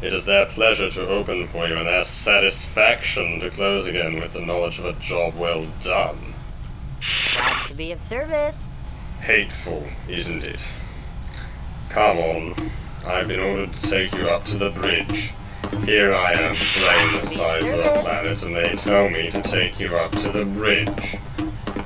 It 0.00 0.12
is 0.12 0.24
their 0.24 0.46
pleasure 0.46 0.88
to 0.90 1.08
open 1.08 1.48
for 1.48 1.66
you 1.66 1.76
and 1.76 1.86
their 1.86 2.04
satisfaction 2.04 3.40
to 3.40 3.50
close 3.50 3.88
again 3.88 4.20
with 4.20 4.32
the 4.32 4.40
knowledge 4.40 4.78
of 4.78 4.84
a 4.84 4.92
job 4.94 5.34
well 5.36 5.66
done. 5.80 6.34
Glad 7.32 7.66
to 7.66 7.74
be 7.74 7.90
of 7.90 8.00
service. 8.00 8.56
Hateful, 9.20 9.84
isn't 10.08 10.44
it? 10.44 10.60
Come 11.90 12.18
on. 12.18 12.70
I've 13.06 13.26
been 13.26 13.40
ordered 13.40 13.72
to 13.72 13.90
take 13.90 14.12
you 14.14 14.28
up 14.28 14.44
to 14.46 14.56
the 14.56 14.70
bridge. 14.70 15.32
Here 15.84 16.12
I 16.14 16.32
am, 16.32 16.56
brain 16.74 17.12
the 17.14 17.20
size 17.20 17.72
of 17.72 17.80
a 17.80 18.00
planet, 18.02 18.42
and 18.44 18.54
they 18.54 18.74
tell 18.76 19.08
me 19.08 19.30
to 19.30 19.40
take 19.42 19.80
you 19.80 19.96
up 19.96 20.12
to 20.12 20.30
the 20.30 20.44
bridge. 20.44 21.16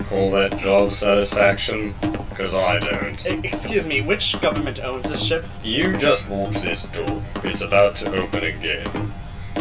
Call 0.08 0.30
that 0.32 0.58
job 0.58 0.92
satisfaction? 0.92 1.94
Because 2.28 2.54
I 2.54 2.78
don't. 2.80 3.26
E- 3.26 3.40
Excuse 3.44 3.86
me, 3.86 4.00
which 4.00 4.40
government 4.40 4.80
owns 4.82 5.08
this 5.08 5.22
ship? 5.22 5.44
You 5.62 5.96
just 5.98 6.28
watch 6.28 6.60
this 6.62 6.86
door. 6.86 7.22
It's 7.44 7.62
about 7.62 7.96
to 7.96 8.12
open 8.14 8.44
again. 8.44 9.12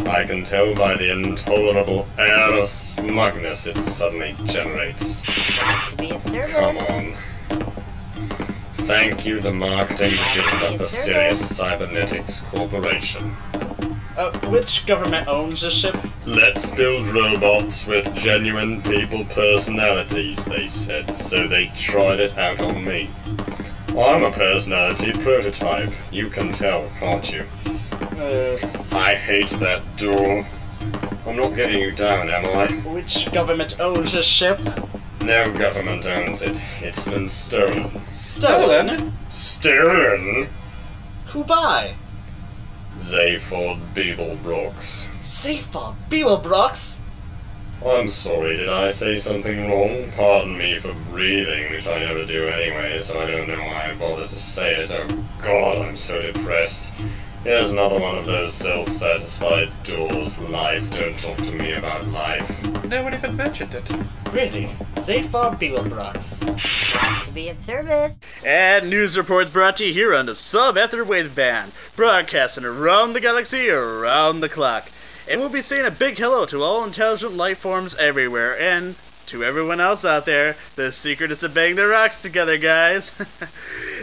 I 0.07 0.23
can 0.25 0.43
tell 0.43 0.73
by 0.73 0.95
the 0.95 1.11
intolerable 1.11 2.07
air 2.17 2.59
of 2.59 2.67
smugness 2.67 3.67
it 3.67 3.77
suddenly 3.77 4.35
generates. 4.45 5.21
To 5.21 5.95
be 5.97 6.11
of 6.11 6.23
service. 6.23 6.51
Come 6.53 6.77
on. 6.77 7.13
Thank 8.87 9.25
you, 9.25 9.39
the 9.39 9.53
marketing 9.53 10.17
division 10.33 10.61
of 10.63 10.79
the 10.79 10.85
Sirius 10.87 11.55
Cybernetics 11.55 12.41
Corporation. 12.41 13.35
Uh, 14.21 14.31
which 14.51 14.85
government 14.85 15.27
owns 15.27 15.61
this 15.61 15.73
ship? 15.73 15.97
Let's 16.27 16.69
build 16.69 17.07
robots 17.07 17.87
with 17.87 18.13
genuine 18.13 18.83
people 18.83 19.25
personalities, 19.25 20.45
they 20.45 20.67
said, 20.67 21.17
so 21.17 21.47
they 21.47 21.71
tried 21.75 22.19
it 22.19 22.37
out 22.37 22.61
on 22.61 22.85
me. 22.85 23.09
I'm 23.97 24.21
a 24.23 24.29
personality 24.29 25.11
prototype. 25.11 25.91
You 26.11 26.29
can 26.29 26.51
tell, 26.51 26.87
can't 26.99 27.33
you? 27.33 27.45
Uh, 28.19 28.59
I 28.91 29.15
hate 29.15 29.49
that 29.57 29.81
door. 29.97 30.45
I'm 31.25 31.35
not 31.35 31.55
getting 31.55 31.79
you 31.79 31.91
down, 31.91 32.29
am 32.29 32.45
I? 32.45 32.67
which 32.91 33.31
government 33.31 33.79
owns 33.79 34.13
this 34.13 34.27
ship? 34.27 34.59
No 35.23 35.51
government 35.51 36.05
owns 36.05 36.43
it. 36.43 36.61
It's 36.81 37.07
been 37.07 37.27
stolen. 37.27 37.89
Stolen? 38.11 39.13
Stolen? 39.31 40.47
Who 41.29 41.43
by? 41.43 41.95
Zaphod 43.11 43.77
Beeblebrox. 43.93 45.09
Zaphod 45.21 45.95
Beeblebrox? 46.09 47.01
I'm 47.85 48.07
sorry, 48.07 48.55
did 48.55 48.69
I 48.69 48.89
say 48.91 49.17
something 49.17 49.69
wrong? 49.69 50.09
Pardon 50.15 50.57
me 50.57 50.79
for 50.79 50.93
breathing, 51.09 51.73
which 51.73 51.85
I 51.87 51.99
never 51.99 52.23
do 52.23 52.47
anyway, 52.47 52.99
so 52.99 53.19
I 53.19 53.29
don't 53.29 53.49
know 53.49 53.57
why 53.57 53.89
I 53.91 53.95
bothered 53.95 54.29
to 54.29 54.37
say 54.37 54.75
it. 54.75 54.91
Oh 54.91 55.25
god, 55.41 55.85
I'm 55.85 55.97
so 55.97 56.21
depressed. 56.21 56.93
Here's 57.43 57.71
another 57.71 57.99
one 57.99 58.19
of 58.19 58.27
those 58.27 58.53
self-satisfied 58.53 59.71
doors. 59.83 60.37
Life, 60.37 60.95
don't 60.95 61.17
talk 61.17 61.37
to 61.37 61.55
me 61.55 61.73
about 61.73 62.05
life. 62.09 62.63
No 62.85 63.01
one 63.01 63.15
even 63.15 63.35
mentioned 63.35 63.73
it. 63.73 63.91
Really? 64.31 64.67
Zaphod 64.93 65.59
Beeblebrox. 65.59 66.45
Glad 66.93 67.25
to 67.25 67.31
be 67.31 67.49
of 67.49 67.57
service. 67.57 68.13
And 68.45 68.91
news 68.91 69.17
reports 69.17 69.49
brought 69.49 69.77
to 69.77 69.85
you 69.85 69.91
here 69.91 70.13
on 70.13 70.27
the 70.27 70.35
Sub-Ether 70.35 71.03
Band, 71.29 71.71
broadcasting 71.95 72.63
around 72.63 73.13
the 73.13 73.19
galaxy, 73.19 73.69
around 73.69 74.41
the 74.41 74.49
clock. 74.49 74.91
And 75.27 75.41
we'll 75.41 75.49
be 75.49 75.63
saying 75.63 75.87
a 75.87 75.91
big 75.91 76.17
hello 76.17 76.45
to 76.45 76.61
all 76.61 76.83
intelligent 76.83 77.33
life 77.33 77.57
forms 77.57 77.95
everywhere, 77.95 78.59
and 78.61 78.95
to 79.27 79.43
everyone 79.43 79.81
else 79.81 80.05
out 80.05 80.27
there, 80.27 80.57
the 80.75 80.91
secret 80.91 81.31
is 81.31 81.39
to 81.39 81.49
bang 81.49 81.75
the 81.75 81.87
rocks 81.87 82.21
together, 82.21 82.57
guys. 82.57 83.09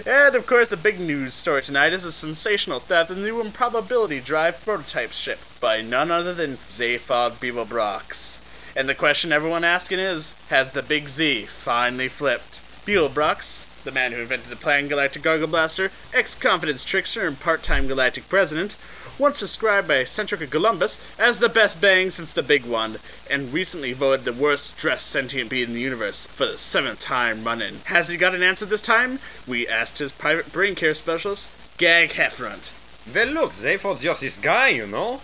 and 0.06 0.34
of 0.34 0.46
course, 0.46 0.68
the 0.68 0.76
big 0.76 1.00
news 1.00 1.34
story 1.34 1.62
tonight 1.62 1.92
is 1.92 2.04
a 2.04 2.12
sensational 2.12 2.80
theft 2.80 3.10
of 3.10 3.16
the 3.16 3.22
new 3.22 3.40
Improbability 3.40 4.20
Drive 4.20 4.62
prototype 4.64 5.12
ship 5.12 5.38
by 5.60 5.80
none 5.80 6.10
other 6.10 6.34
than 6.34 6.56
Zaphod 6.56 7.32
Beeblebrox. 7.40 8.36
And 8.76 8.88
the 8.88 8.94
question 8.94 9.32
everyone 9.32 9.64
asking 9.64 9.98
is, 9.98 10.32
has 10.50 10.72
the 10.72 10.82
Big 10.82 11.08
Z 11.08 11.46
finally 11.64 12.08
flipped? 12.08 12.60
Beeblebrox, 12.86 13.84
the 13.84 13.90
man 13.90 14.12
who 14.12 14.20
invented 14.20 14.50
the 14.50 14.56
Pan 14.56 14.88
Galactic 14.88 15.22
Gargle 15.22 15.48
Blaster, 15.48 15.90
ex-confidence 16.12 16.84
trickster 16.84 17.26
and 17.26 17.38
part-time 17.38 17.86
galactic 17.88 18.28
president, 18.28 18.76
once 19.18 19.40
described 19.40 19.88
by 19.88 20.04
Eccentrica 20.04 20.46
Gallumbits 20.46 20.96
as 21.18 21.38
the 21.38 21.48
best 21.48 21.80
bang 21.80 22.10
since 22.10 22.32
the 22.32 22.42
big 22.42 22.64
one, 22.64 22.98
and 23.30 23.52
recently 23.52 23.92
voted 23.92 24.24
the 24.24 24.32
worst 24.32 24.76
dressed 24.78 25.10
sentient 25.10 25.50
being 25.50 25.68
in 25.68 25.74
the 25.74 25.80
universe 25.80 26.26
for 26.26 26.46
the 26.46 26.58
seventh 26.58 27.00
time 27.00 27.44
running. 27.44 27.76
Has 27.84 28.08
he 28.08 28.16
got 28.16 28.34
an 28.34 28.42
answer 28.42 28.66
this 28.66 28.82
time? 28.82 29.18
We 29.46 29.68
asked 29.68 29.98
his 29.98 30.12
private 30.12 30.52
brain 30.52 30.74
care 30.74 30.94
specialist, 30.94 31.46
Gag 31.78 32.10
Halfrunt. 32.10 32.70
Well, 33.14 33.26
look, 33.28 33.52
Zaphod's 33.52 34.02
just 34.02 34.20
this 34.20 34.36
guy, 34.36 34.68
you 34.68 34.86
know. 34.86 35.20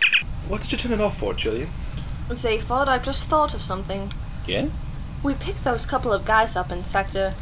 What 0.47 0.61
did 0.61 0.71
you 0.71 0.77
turn 0.77 0.93
it 0.93 1.01
off 1.01 1.19
for, 1.19 1.33
Julian? 1.33 1.69
Zaphod, 2.29 2.87
I've 2.87 3.03
just 3.03 3.29
thought 3.29 3.53
of 3.53 3.61
something. 3.61 4.11
Yeah? 4.47 4.69
We 5.23 5.35
picked 5.35 5.63
those 5.63 5.85
couple 5.85 6.11
of 6.11 6.25
guys 6.25 6.55
up 6.55 6.71
in 6.71 6.83
Sector. 6.83 7.35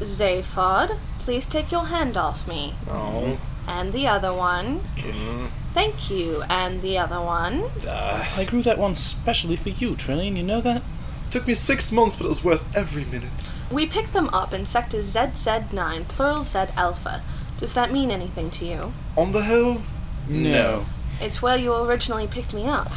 Zaphod, 0.00 0.98
please 1.20 1.46
take 1.46 1.72
your 1.72 1.86
hand 1.86 2.16
off 2.16 2.46
me. 2.46 2.74
Oh. 2.88 3.38
And 3.66 3.92
the 3.92 4.06
other 4.06 4.32
one. 4.32 4.80
Kiss. 4.96 5.20
Mm. 5.22 5.48
Thank 5.74 6.08
you. 6.08 6.42
And 6.48 6.80
the 6.82 6.96
other 6.98 7.20
one. 7.20 7.64
Uh, 7.86 8.24
I 8.36 8.44
grew 8.44 8.62
that 8.62 8.78
one 8.78 8.94
specially 8.94 9.56
for 9.56 9.70
you, 9.70 9.96
Trillian, 9.96 10.36
you 10.36 10.42
know 10.44 10.60
that? 10.60 10.82
Took 11.30 11.48
me 11.48 11.54
six 11.54 11.90
months, 11.90 12.14
but 12.14 12.26
it 12.26 12.28
was 12.28 12.44
worth 12.44 12.76
every 12.76 13.04
minute. 13.04 13.50
We 13.72 13.86
picked 13.86 14.12
them 14.12 14.28
up 14.28 14.52
in 14.52 14.66
Sector 14.66 14.98
ZZ9, 14.98 16.06
plural 16.06 16.44
Z 16.44 16.66
Alpha. 16.76 17.22
Does 17.58 17.72
that 17.74 17.92
mean 17.92 18.12
anything 18.12 18.50
to 18.52 18.64
you? 18.64 18.92
On 19.16 19.32
the 19.32 19.42
whole, 19.42 19.82
No. 20.28 20.86
It's 21.20 21.42
where 21.42 21.56
you 21.56 21.74
originally 21.74 22.26
picked 22.28 22.54
me 22.54 22.66
up. 22.66 22.92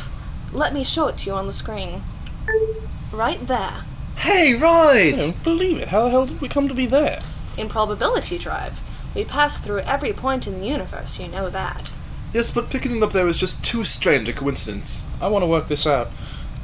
Let 0.52 0.74
me 0.74 0.84
show 0.84 1.08
it 1.08 1.18
to 1.20 1.26
you 1.28 1.36
on 1.36 1.48
the 1.48 1.54
screen. 1.54 2.02
Right 3.12 3.46
there. 3.48 3.82
Hey, 4.18 4.54
right! 4.56 5.13
I 5.16 5.20
don't 5.20 5.44
believe 5.44 5.78
it. 5.78 5.88
How 5.90 6.06
the 6.06 6.10
hell 6.12 6.26
did 6.28 6.42
we 6.42 6.48
come 6.48 6.68
to 6.68 6.74
be 6.74 6.86
there? 6.86 7.20
Improbability 7.58 8.38
Drive. 8.38 8.80
We 9.16 9.24
pass 9.24 9.60
through 9.60 9.80
every 9.80 10.13
point 10.13 10.46
in 10.48 10.60
the 10.60 10.68
universe, 10.68 11.20
you 11.20 11.28
know 11.28 11.50
that. 11.50 11.92
Yes, 12.34 12.52
but 12.52 12.70
picking 12.70 12.92
them 12.92 13.04
up 13.04 13.13
there 13.13 13.26
was 13.26 13.38
just 13.38 13.63
too 13.63 13.84
strange 13.84 14.28
a 14.30 14.34
coincidence. 14.34 15.02
I 15.22 15.28
want 15.28 15.44
to 15.44 15.48
work 15.48 15.68
this 15.68 15.88
out. 15.88 16.10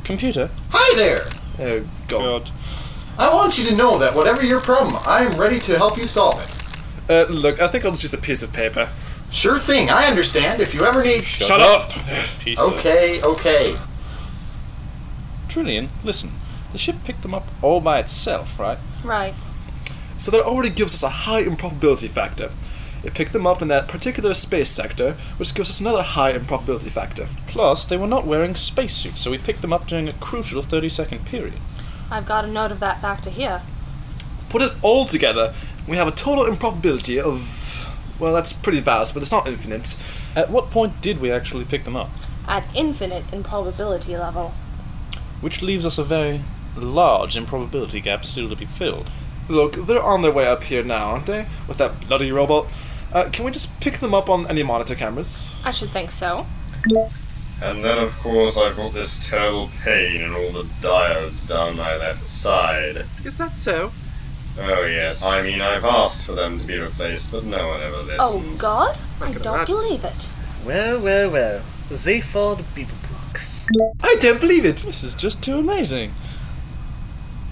Computer? 0.03 0.49
Hi 0.69 0.97
there! 0.97 1.27
Oh, 1.59 1.87
God. 2.07 2.51
I 3.17 3.33
want 3.33 3.57
you 3.57 3.63
to 3.65 3.75
know 3.75 3.97
that 3.99 4.13
whatever 4.15 4.43
your 4.43 4.59
problem, 4.59 5.01
I 5.05 5.23
am 5.23 5.39
ready 5.39 5.59
to 5.59 5.77
help 5.77 5.97
you 5.97 6.03
solve 6.05 6.39
it. 6.41 7.09
Uh, 7.09 7.31
look, 7.31 7.61
I 7.61 7.67
think 7.67 7.85
I'll 7.85 7.91
just 7.91 8.03
use 8.03 8.13
a 8.13 8.17
piece 8.17 8.43
of 8.43 8.51
paper. 8.51 8.89
Sure 9.31 9.57
thing, 9.57 9.89
I 9.89 10.05
understand. 10.05 10.59
If 10.61 10.73
you 10.73 10.81
ever 10.81 11.03
need. 11.03 11.23
Shut 11.23 11.59
up! 11.61 11.91
Piece 12.39 12.59
of- 12.59 12.73
Okay, 12.73 13.21
okay. 13.23 13.75
Trillian, 15.47 15.89
listen. 16.03 16.31
The 16.71 16.77
ship 16.77 16.95
picked 17.05 17.21
them 17.21 17.33
up 17.33 17.47
all 17.61 17.79
by 17.79 17.99
itself, 17.99 18.59
right? 18.59 18.79
Right. 19.03 19.33
So 20.17 20.31
that 20.31 20.41
already 20.41 20.69
gives 20.69 20.93
us 20.93 21.03
a 21.03 21.09
high 21.09 21.41
improbability 21.41 22.07
factor. 22.07 22.51
It 23.03 23.13
picked 23.13 23.33
them 23.33 23.45
up 23.45 23.61
in 23.61 23.67
that 23.67 23.87
particular 23.87 24.33
space 24.33 24.69
sector, 24.69 25.17
which 25.37 25.53
gives 25.53 25.69
us 25.69 25.81
another 25.81 26.03
high 26.03 26.31
improbability 26.31 26.89
factor. 26.89 27.27
Plus, 27.47 27.85
they 27.85 27.97
were 27.97 28.07
not 28.07 28.25
wearing 28.25 28.55
spacesuits, 28.55 29.21
so 29.21 29.31
we 29.31 29.37
picked 29.37 29.61
them 29.61 29.73
up 29.73 29.87
during 29.87 30.07
a 30.07 30.13
crucial 30.13 30.61
30 30.61 30.87
second 30.89 31.25
period. 31.25 31.53
I've 32.09 32.25
got 32.25 32.45
a 32.45 32.47
note 32.47 32.71
of 32.71 32.79
that 32.79 33.01
factor 33.01 33.29
here. 33.29 33.61
Put 34.49 34.61
it 34.61 34.71
all 34.81 35.05
together, 35.05 35.53
we 35.87 35.97
have 35.97 36.07
a 36.07 36.11
total 36.11 36.45
improbability 36.45 37.19
of. 37.19 37.69
Well, 38.19 38.33
that's 38.33 38.53
pretty 38.53 38.79
vast, 38.79 39.13
but 39.13 39.21
it's 39.21 39.31
not 39.31 39.47
infinite. 39.47 39.97
At 40.35 40.49
what 40.49 40.71
point 40.71 41.01
did 41.01 41.19
we 41.19 41.31
actually 41.31 41.65
pick 41.65 41.83
them 41.83 41.95
up? 41.95 42.09
At 42.47 42.63
infinite 42.75 43.25
improbability 43.33 44.15
level. 44.15 44.53
Which 45.41 45.61
leaves 45.61 45.85
us 45.85 45.97
a 45.97 46.03
very 46.03 46.41
large 46.77 47.35
improbability 47.35 47.99
gap 47.99 48.25
still 48.25 48.47
to 48.49 48.55
be 48.55 48.65
filled. 48.65 49.09
Look, 49.49 49.73
they're 49.73 50.01
on 50.01 50.21
their 50.21 50.31
way 50.31 50.47
up 50.47 50.63
here 50.63 50.83
now, 50.83 51.09
aren't 51.09 51.25
they? 51.25 51.47
With 51.67 51.77
that 51.79 52.07
bloody 52.07 52.31
robot. 52.31 52.67
Uh, 53.13 53.29
can 53.31 53.45
we 53.45 53.51
just 53.51 53.79
pick 53.79 53.99
them 53.99 54.13
up 54.13 54.27
on 54.29 54.47
any 54.47 54.63
monitor 54.63 54.95
cameras? 54.95 55.47
I 55.63 55.71
should 55.71 55.89
think 55.91 56.09
so. 56.09 56.47
And 57.61 57.83
then, 57.83 57.99
of 57.99 58.11
course, 58.19 58.57
I've 58.57 58.75
got 58.75 58.93
this 58.93 59.29
terrible 59.29 59.69
pain 59.83 60.21
in 60.21 60.33
all 60.33 60.51
the 60.51 60.63
diodes 60.81 61.47
down 61.47 61.77
my 61.77 61.95
left 61.97 62.25
side. 62.25 63.05
Is 63.23 63.37
that 63.37 63.55
so? 63.55 63.91
Oh, 64.59 64.85
yes. 64.85 65.23
I 65.23 65.41
mean, 65.43 65.61
I've 65.61 65.85
asked 65.85 66.25
for 66.25 66.33
them 66.33 66.59
to 66.59 66.65
be 66.65 66.77
replaced, 66.77 67.31
but 67.31 67.43
no 67.43 67.67
one 67.67 67.81
ever 67.81 67.97
listens. 67.97 68.19
Oh, 68.19 68.55
God? 68.59 68.97
I 69.21 69.31
can 69.31 69.41
don't 69.41 69.55
imagine. 69.55 69.75
believe 69.75 70.03
it. 70.03 70.29
Well, 70.65 70.99
well, 71.01 71.31
well. 71.31 71.61
Zaphod 71.89 72.57
Beeblebrox. 72.75 73.67
I 74.03 74.15
don't 74.19 74.39
believe 74.39 74.65
it! 74.65 74.77
This 74.77 75.03
is 75.03 75.13
just 75.13 75.43
too 75.43 75.57
amazing. 75.57 76.13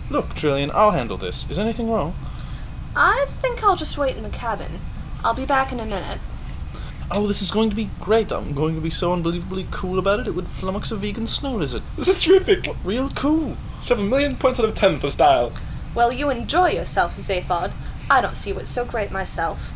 Look, 0.10 0.30
Trillian, 0.30 0.72
I'll 0.72 0.92
handle 0.92 1.18
this. 1.18 1.50
Is 1.50 1.58
anything 1.60 1.90
wrong? 1.90 2.16
I 2.96 3.28
think 3.42 3.64
I'll 3.64 3.76
just 3.76 3.98
wait 3.98 4.18
in 4.18 4.24
the 4.24 4.30
cabin. 4.30 4.80
I'll 5.24 5.34
be 5.34 5.46
back 5.46 5.72
in 5.72 5.80
a 5.80 5.86
minute. 5.86 6.20
Oh, 7.12 7.28
this 7.28 7.42
is 7.42 7.52
going 7.52 7.70
to 7.70 7.76
be 7.76 7.90
great. 8.00 8.32
I'm 8.32 8.54
going 8.54 8.74
to 8.76 8.82
be 8.82 8.90
so 8.90 9.14
unbelievably 9.14 9.68
cool 9.70 10.00
about 10.00 10.22
it, 10.22 10.28
it 10.28 10.32
would 10.32 10.46
flummox 10.46 10.92
a 10.92 10.96
vegan 10.96 11.28
snow 11.28 11.56
lizard. 11.56 11.84
This 11.98 12.08
is 12.08 12.24
terrific! 12.24 12.66
Real 12.84 13.10
cool. 13.10 13.58
Seven 13.82 14.10
million 14.10 14.36
points 14.36 14.60
out 14.60 14.66
of 14.68 14.76
ten 14.76 14.98
for 14.98 15.10
style. 15.10 15.52
Well, 15.94 16.12
you 16.12 16.30
enjoy 16.30 16.70
yourself, 16.70 17.18
Zaphod. 17.18 17.74
I 18.10 18.22
don't 18.22 18.38
see 18.38 18.54
what's 18.54 18.70
so 18.70 18.86
great 18.86 19.12
myself. 19.12 19.72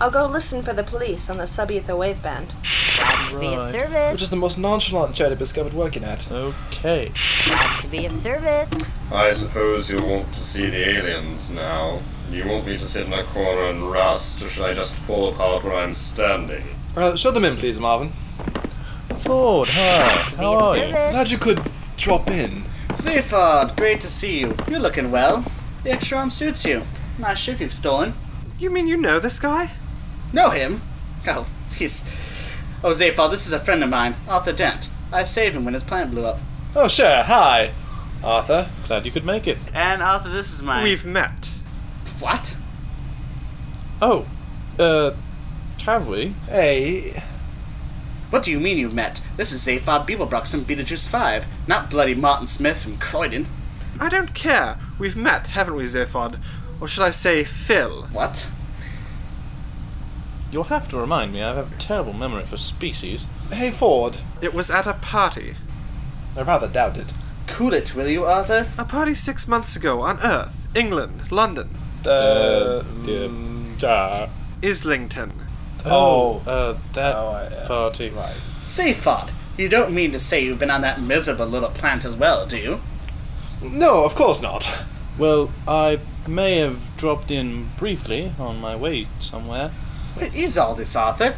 I'll 0.00 0.10
go 0.10 0.26
listen 0.26 0.62
for 0.62 0.72
the 0.72 0.84
police 0.84 1.28
on 1.28 1.38
the 1.38 1.46
sub-ether 1.46 1.96
wave 1.96 2.22
band. 2.22 2.52
Glad 2.96 3.30
to 3.30 3.40
be 3.40 3.54
of 3.54 3.68
service. 3.68 4.12
Which 4.12 4.22
is 4.22 4.30
the 4.30 4.36
most 4.36 4.56
nonchalant 4.56 5.14
charity 5.14 5.36
biscuit 5.36 5.66
I've 5.66 5.72
been 5.72 5.78
working 5.78 6.04
at. 6.04 6.30
Okay. 6.30 7.12
Glad 7.44 7.82
to 7.82 7.88
be 7.88 8.06
of 8.06 8.12
service. 8.12 8.70
I 9.12 9.32
suppose 9.32 9.90
you'll 9.90 10.08
want 10.08 10.32
to 10.32 10.40
see 10.40 10.70
the 10.70 10.88
aliens 10.88 11.50
now. 11.50 12.00
Do 12.30 12.36
you 12.36 12.46
want 12.46 12.66
me 12.66 12.76
to 12.76 12.86
sit 12.86 13.06
in 13.06 13.12
a 13.12 13.24
corner 13.24 13.70
and 13.70 13.90
rust, 13.90 14.44
or 14.44 14.48
should 14.48 14.64
I 14.66 14.74
just 14.74 14.94
fall 14.94 15.30
apart 15.30 15.64
where 15.64 15.74
I'm 15.74 15.94
standing? 15.94 16.62
Uh, 16.94 17.16
show 17.16 17.30
them 17.30 17.44
in, 17.44 17.56
please, 17.56 17.80
Marvin. 17.80 18.10
Ford, 19.20 19.70
hi. 19.70 20.24
How 20.36 20.54
are 20.54 20.76
you? 20.76 20.92
Glad 20.92 21.30
you 21.30 21.38
could 21.38 21.62
drop 21.96 22.28
in. 22.28 22.64
Zaphod, 22.90 23.76
great 23.76 24.02
to 24.02 24.06
see 24.08 24.40
you. 24.40 24.54
You're 24.68 24.78
looking 24.78 25.10
well. 25.10 25.44
The 25.84 25.92
extra 25.92 26.18
arm 26.18 26.30
suits 26.30 26.66
you. 26.66 26.82
Nice 27.18 27.38
ship 27.38 27.60
you've 27.60 27.72
stolen. 27.72 28.12
You 28.58 28.68
mean 28.68 28.88
you 28.88 28.98
know 28.98 29.18
this 29.18 29.40
guy? 29.40 29.70
Know 30.32 30.50
him? 30.50 30.82
Oh, 31.26 31.46
he's. 31.76 32.04
Oh, 32.84 32.90
Zaphod, 32.90 33.30
this 33.30 33.46
is 33.46 33.54
a 33.54 33.58
friend 33.58 33.82
of 33.82 33.88
mine, 33.88 34.16
Arthur 34.28 34.52
Dent. 34.52 34.90
I 35.12 35.22
saved 35.22 35.56
him 35.56 35.64
when 35.64 35.74
his 35.74 35.84
plant 35.84 36.10
blew 36.10 36.26
up. 36.26 36.38
Oh, 36.76 36.88
sure. 36.88 37.22
Hi, 37.22 37.70
Arthur. 38.22 38.68
Glad 38.86 39.06
you 39.06 39.12
could 39.12 39.24
make 39.24 39.46
it. 39.46 39.56
And 39.72 40.02
Arthur, 40.02 40.28
this 40.28 40.52
is 40.52 40.62
my. 40.62 40.82
We've 40.82 41.06
met. 41.06 41.48
What? 42.20 42.56
Oh, 44.02 44.26
uh, 44.78 45.12
have 45.84 46.08
we? 46.08 46.34
Hey. 46.48 47.22
What 48.30 48.42
do 48.42 48.50
you 48.50 48.58
mean 48.58 48.76
you've 48.76 48.94
met? 48.94 49.22
This 49.36 49.52
is 49.52 49.64
Zaphod 49.64 50.06
Beeblebrox 50.06 50.50
from 50.50 50.64
Betelgeuse 50.64 51.06
5, 51.08 51.46
not 51.68 51.90
bloody 51.90 52.14
Martin 52.14 52.46
Smith 52.46 52.82
from 52.82 52.98
Croydon. 52.98 53.46
I 54.00 54.08
don't 54.08 54.34
care. 54.34 54.78
We've 54.98 55.16
met, 55.16 55.48
haven't 55.48 55.76
we, 55.76 55.84
Zaphod? 55.84 56.38
Or 56.80 56.88
should 56.88 57.04
I 57.04 57.10
say 57.10 57.44
Phil? 57.44 58.08
What? 58.12 58.50
You'll 60.50 60.64
have 60.64 60.88
to 60.90 60.98
remind 60.98 61.32
me. 61.32 61.42
I 61.42 61.54
have 61.54 61.72
a 61.72 61.78
terrible 61.78 62.12
memory 62.12 62.42
for 62.42 62.56
species. 62.56 63.26
Hey, 63.52 63.70
Ford. 63.70 64.16
It 64.40 64.54
was 64.54 64.70
at 64.70 64.86
a 64.86 64.94
party. 64.94 65.54
I 66.36 66.42
rather 66.42 66.68
doubt 66.68 66.98
it. 66.98 67.12
Cool 67.46 67.74
it, 67.74 67.94
will 67.94 68.08
you, 68.08 68.24
Arthur? 68.24 68.66
A 68.76 68.84
party 68.84 69.14
six 69.14 69.48
months 69.48 69.76
ago 69.76 70.00
on 70.00 70.18
Earth, 70.20 70.66
England, 70.74 71.32
London, 71.32 71.70
Uh, 72.06 72.82
uh, 73.82 74.28
Islington. 74.62 75.32
Oh, 75.84 76.42
uh, 76.46 76.76
that 76.94 77.66
party. 77.66 78.10
Right. 78.10 78.36
Zaphod, 78.62 79.30
you 79.56 79.68
don't 79.68 79.92
mean 79.92 80.12
to 80.12 80.20
say 80.20 80.44
you've 80.44 80.58
been 80.58 80.70
on 80.70 80.82
that 80.82 81.00
miserable 81.00 81.46
little 81.46 81.70
plant 81.70 82.04
as 82.04 82.16
well, 82.16 82.46
do 82.46 82.58
you? 82.58 82.80
No, 83.62 84.04
of 84.04 84.14
course 84.14 84.40
not. 84.40 84.84
Well, 85.18 85.50
I 85.66 85.98
may 86.28 86.58
have 86.58 86.78
dropped 86.96 87.30
in 87.30 87.68
briefly 87.78 88.32
on 88.38 88.60
my 88.60 88.76
way 88.76 89.06
somewhere. 89.18 89.70
What 90.14 90.36
is 90.36 90.56
all 90.58 90.74
this, 90.74 90.94
Arthur? 90.94 91.36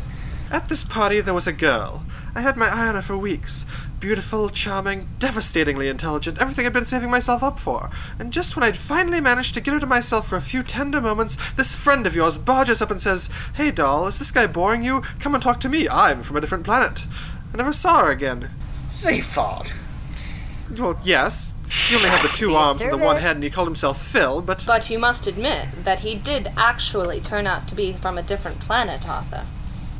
At 0.51 0.69
this 0.69 0.85
party, 0.85 1.21
there 1.21 1.35
was 1.35 1.47
a 1.47 1.53
girl. 1.53 2.05
I 2.35 2.41
had 2.41 2.57
my 2.57 2.69
eye 2.69 2.89
on 2.89 2.95
her 2.97 3.03
for 3.03 3.17
weeks. 3.17 3.65
Beautiful, 4.01 4.49
charming, 4.49 5.11
devastatingly 5.19 5.87
intelligent, 5.87 6.39
everything 6.41 6.65
I'd 6.65 6.73
been 6.73 6.87
saving 6.87 7.11
myself 7.11 7.43
up 7.43 7.59
for. 7.59 7.91
And 8.19 8.33
just 8.33 8.57
when 8.57 8.65
I'd 8.65 8.79
finally 8.79 9.21
managed 9.21 9.53
to 9.55 9.61
get 9.61 9.75
her 9.75 9.81
to 9.81 9.85
myself 9.85 10.27
for 10.27 10.37
a 10.37 10.41
few 10.41 10.63
tender 10.63 11.03
moments, 11.03 11.37
this 11.53 11.75
friend 11.75 12.07
of 12.07 12.17
yours 12.17 12.39
barges 12.39 12.81
up 12.81 12.91
and 12.91 13.03
says, 13.03 13.29
Hey, 13.57 13.71
doll, 13.71 14.07
is 14.07 14.19
this 14.19 14.33
guy 14.33 14.47
boring 14.47 14.83
you? 14.83 15.03
Come 15.19 15.35
and 15.35 15.43
talk 15.43 15.61
to 15.61 15.69
me. 15.69 15.87
I'm 15.87 16.23
from 16.23 16.39
a 16.39 16.41
different 16.41 16.65
planet. 16.65 17.05
I 17.53 17.59
never 17.59 17.75
saw 17.75 18.05
her 18.05 18.11
again. 18.11 18.51
Zaphod. 18.89 19.71
Well, 20.79 20.99
yes. 21.03 21.53
He 21.89 21.95
only 21.95 22.09
had 22.09 22.25
the 22.25 22.33
two 22.33 22.55
arms 22.55 22.81
and 22.81 22.91
the 22.91 22.97
one 22.97 23.17
head, 23.17 23.37
and 23.37 23.45
he 23.45 23.51
called 23.51 23.69
himself 23.69 24.03
Phil, 24.03 24.41
but. 24.41 24.65
But 24.67 24.89
you 24.89 24.99
must 24.99 25.27
admit 25.27 25.69
that 25.85 26.01
he 26.01 26.15
did 26.15 26.49
actually 26.57 27.21
turn 27.21 27.47
out 27.47 27.69
to 27.69 27.75
be 27.75 27.93
from 27.93 28.17
a 28.17 28.23
different 28.23 28.61
planet, 28.61 29.07
Arthur. 29.07 29.45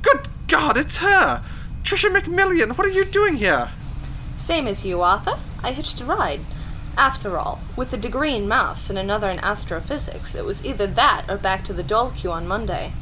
Good 0.01 0.29
God, 0.49 0.79
it's 0.79 0.97
her! 0.99 1.45
Tricia 1.83 2.09
McMillan, 2.11 2.79
what 2.79 2.87
are 2.87 2.91
you 2.91 3.05
doing 3.05 3.37
here? 3.37 3.71
Same 4.41 4.67
as 4.67 4.87
you, 4.87 5.03
Arthur. 5.03 5.39
I 5.63 5.73
hitched 5.73 6.01
a 6.01 6.05
ride. 6.05 6.41
After 6.97 7.37
all, 7.37 7.61
with 7.77 7.93
a 7.93 7.99
degree 7.99 8.35
in 8.35 8.49
maths 8.49 8.89
and 8.89 8.99
another 8.99 9.29
in 9.29 9.39
astrophysics, 9.39 10.35
it 10.35 10.47
was 10.47 10.65
either 10.65 10.87
that 10.87 11.27
or 11.29 11.37
back 11.37 11.63
to 11.65 11.75
the 11.75 11.83
dole 11.83 12.11
queue 12.11 12.33
on 12.33 12.49
Monday. 12.49 12.93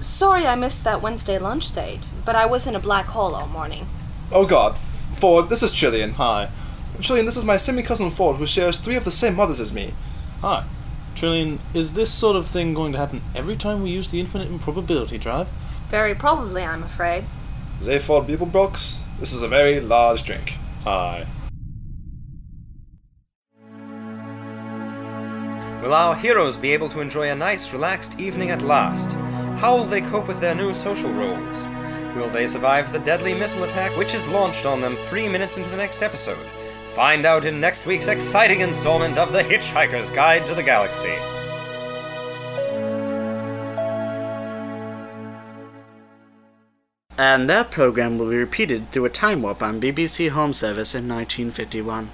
Sorry 0.00 0.46
I 0.46 0.54
missed 0.54 0.84
that 0.84 1.00
Wednesday 1.00 1.38
lunch 1.38 1.72
date, 1.72 2.10
but 2.26 2.36
I 2.36 2.44
was 2.44 2.66
in 2.66 2.76
a 2.76 2.80
black 2.80 3.06
hole 3.06 3.34
all 3.34 3.46
morning. 3.46 3.86
Oh 4.30 4.46
god. 4.46 4.76
Ford, 4.76 5.48
this 5.48 5.62
is 5.62 5.72
Trillian. 5.72 6.12
Hi. 6.12 6.50
Trillian, 6.98 7.24
this 7.24 7.38
is 7.38 7.46
my 7.46 7.56
semi 7.56 7.82
cousin 7.82 8.10
Ford, 8.10 8.36
who 8.36 8.46
shares 8.46 8.76
three 8.76 8.96
of 8.96 9.04
the 9.04 9.10
same 9.10 9.36
mothers 9.36 9.60
as 9.60 9.72
me. 9.72 9.94
Hi. 10.42 10.64
Trillian, 11.16 11.60
is 11.72 11.94
this 11.94 12.12
sort 12.12 12.36
of 12.36 12.46
thing 12.46 12.74
going 12.74 12.92
to 12.92 12.98
happen 12.98 13.22
every 13.34 13.56
time 13.56 13.82
we 13.82 13.90
use 13.90 14.10
the 14.10 14.20
infinite 14.20 14.48
improbability 14.48 15.16
drive? 15.16 15.48
Very 15.88 16.14
probably, 16.14 16.62
I'm 16.62 16.82
afraid. 16.82 17.24
Zaphod 17.80 18.26
Beeblebrox, 18.26 19.00
this 19.18 19.32
is 19.32 19.42
a 19.42 19.48
very 19.48 19.80
large 19.80 20.24
drink. 20.24 20.54
Will 25.82 25.92
our 25.92 26.14
heroes 26.14 26.56
be 26.56 26.72
able 26.72 26.88
to 26.90 27.00
enjoy 27.00 27.30
a 27.30 27.34
nice, 27.34 27.72
relaxed 27.72 28.20
evening 28.20 28.50
at 28.50 28.62
last? 28.62 29.12
How 29.60 29.76
will 29.76 29.84
they 29.84 30.00
cope 30.00 30.28
with 30.28 30.40
their 30.40 30.54
new 30.54 30.72
social 30.74 31.12
roles? 31.12 31.66
Will 32.14 32.28
they 32.28 32.46
survive 32.46 32.92
the 32.92 32.98
deadly 32.98 33.34
missile 33.34 33.64
attack 33.64 33.96
which 33.96 34.14
is 34.14 34.26
launched 34.28 34.66
on 34.66 34.80
them 34.80 34.96
three 35.08 35.28
minutes 35.28 35.58
into 35.58 35.70
the 35.70 35.76
next 35.76 36.02
episode? 36.02 36.46
Find 36.94 37.26
out 37.26 37.44
in 37.44 37.60
next 37.60 37.86
week's 37.86 38.08
exciting 38.08 38.60
installment 38.60 39.18
of 39.18 39.32
The 39.32 39.42
Hitchhiker's 39.42 40.10
Guide 40.10 40.46
to 40.46 40.54
the 40.54 40.62
Galaxy. 40.62 41.14
And 47.16 47.48
that 47.48 47.70
program 47.70 48.18
will 48.18 48.30
be 48.30 48.36
repeated 48.36 48.90
through 48.90 49.04
a 49.04 49.10
time 49.10 49.42
warp 49.42 49.62
on 49.62 49.80
BBC 49.80 50.30
Home 50.30 50.52
Service 50.52 50.96
in 50.96 51.08
1951. 51.08 52.10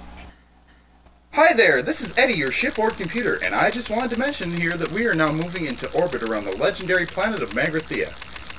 Hi 1.33 1.53
there, 1.53 1.81
this 1.81 2.01
is 2.01 2.15
Eddie, 2.17 2.37
your 2.37 2.51
shipboard 2.51 2.93
computer, 2.97 3.39
and 3.43 3.55
I 3.55 3.71
just 3.71 3.89
wanted 3.89 4.11
to 4.11 4.19
mention 4.19 4.55
here 4.55 4.73
that 4.73 4.91
we 4.91 5.07
are 5.07 5.13
now 5.13 5.31
moving 5.31 5.65
into 5.65 5.91
orbit 5.93 6.23
around 6.23 6.43
the 6.43 6.55
legendary 6.57 7.05
planet 7.05 7.41
of 7.41 7.51
Magrathea. 7.51 8.11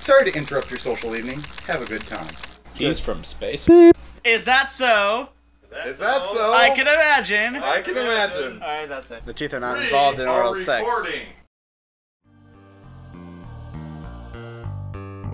Sorry 0.03 0.33
to 0.33 0.37
interrupt 0.37 0.71
your 0.71 0.81
social 0.81 1.15
evening. 1.15 1.45
Have 1.67 1.83
a 1.83 1.85
good 1.85 2.01
time. 2.01 2.27
He's 2.75 2.99
from 2.99 3.23
space. 3.23 3.69
Is 4.25 4.45
that 4.47 4.71
so? 4.71 5.29
Is 5.87 5.99
that 6.01 6.27
so? 6.27 6.55
I 6.55 6.71
can 6.71 6.89
imagine. 6.89 7.57
I 7.57 7.83
can 7.83 7.97
imagine. 7.97 8.61
Alright, 8.61 8.89
that's 8.89 9.11
it. 9.13 9.25
The 9.25 9.33
teeth 9.33 9.55
are 9.55 9.61
not 9.61 9.81
involved 9.81 10.19
in 10.19 10.27
oral 10.27 10.55
sex. 10.55 10.85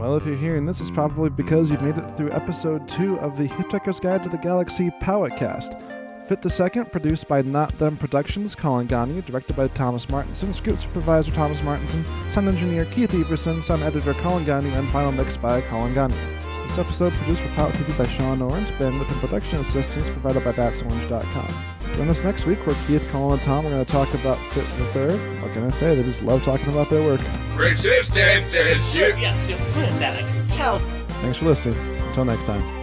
Well, 0.09 0.16
if 0.16 0.24
you're 0.24 0.36
hearing 0.36 0.64
this, 0.64 0.80
it's 0.80 0.90
probably 0.90 1.28
because 1.28 1.70
you've 1.70 1.82
made 1.82 1.98
it 1.98 2.16
through 2.16 2.32
episode 2.32 2.88
two 2.88 3.18
of 3.18 3.36
the 3.36 3.46
Hitchhiker's 3.46 4.00
Guide 4.00 4.22
to 4.22 4.30
the 4.30 4.38
Galaxy 4.38 4.88
Powetcast. 5.02 6.26
Fit 6.26 6.40
the 6.40 6.48
Second, 6.48 6.90
produced 6.90 7.28
by 7.28 7.42
Not 7.42 7.78
Them 7.78 7.98
Productions, 7.98 8.54
Colin 8.54 8.86
Gagnon, 8.86 9.20
directed 9.26 9.54
by 9.54 9.68
Thomas 9.68 10.09
Martinson, 10.09 10.54
script 10.54 10.80
supervisor 10.80 11.30
Thomas 11.32 11.62
Martinson, 11.62 12.06
sound 12.30 12.48
engineer 12.48 12.86
Keith 12.86 13.12
Everson, 13.12 13.61
sound 13.61 13.82
editor 13.82 14.14
Colin 14.14 14.46
Gagnon, 14.46 14.72
and 14.72 14.88
final 14.88 15.12
mix 15.12 15.36
by 15.36 15.61
Colin 15.61 15.92
Gagnon. 15.92 16.18
This 16.62 16.78
episode 16.78 17.12
produced 17.12 17.42
for 17.42 17.48
Powet 17.48 17.72
TV 17.72 17.98
by 17.98 18.09
Sean 18.09 18.40
Orange, 18.40 18.68
bandwidth 18.78 19.12
and 19.12 19.20
production 19.20 19.61
assistance 19.61 20.09
provided 20.09 20.42
by 20.42 20.52
BatsOrange.com. 20.52 21.78
Join 21.97 22.09
us 22.09 22.22
next 22.22 22.47
week 22.47 22.64
where 22.66 22.76
Keith, 22.86 23.07
Colin, 23.11 23.39
and 23.39 23.43
Tom 23.43 23.66
are 23.66 23.70
going 23.70 23.84
to 23.84 23.91
talk 23.91 24.12
about 24.14 24.39
Fit 24.53 24.64
the 24.78 24.84
Third. 24.93 25.43
What 25.43 25.53
can 25.53 25.64
I 25.64 25.70
say? 25.70 25.95
They 25.95 26.03
just 26.03 26.22
love 26.22 26.45
talking 26.45 26.68
about 26.68 26.91
their 26.91 27.03
work. 27.03 27.20
Resistance 27.57 28.55
and 28.55 28.84
shit. 28.84 29.18
Yes, 29.18 29.49
you're 29.49 29.59
good 29.59 29.89
at 29.89 29.99
that, 29.99 30.22
I 30.22 30.28
can 30.28 30.47
tell. 30.49 30.78
Thanks 31.20 31.39
for 31.39 31.47
listening. 31.47 31.76
Until 32.07 32.24
next 32.24 32.47
time. 32.47 32.78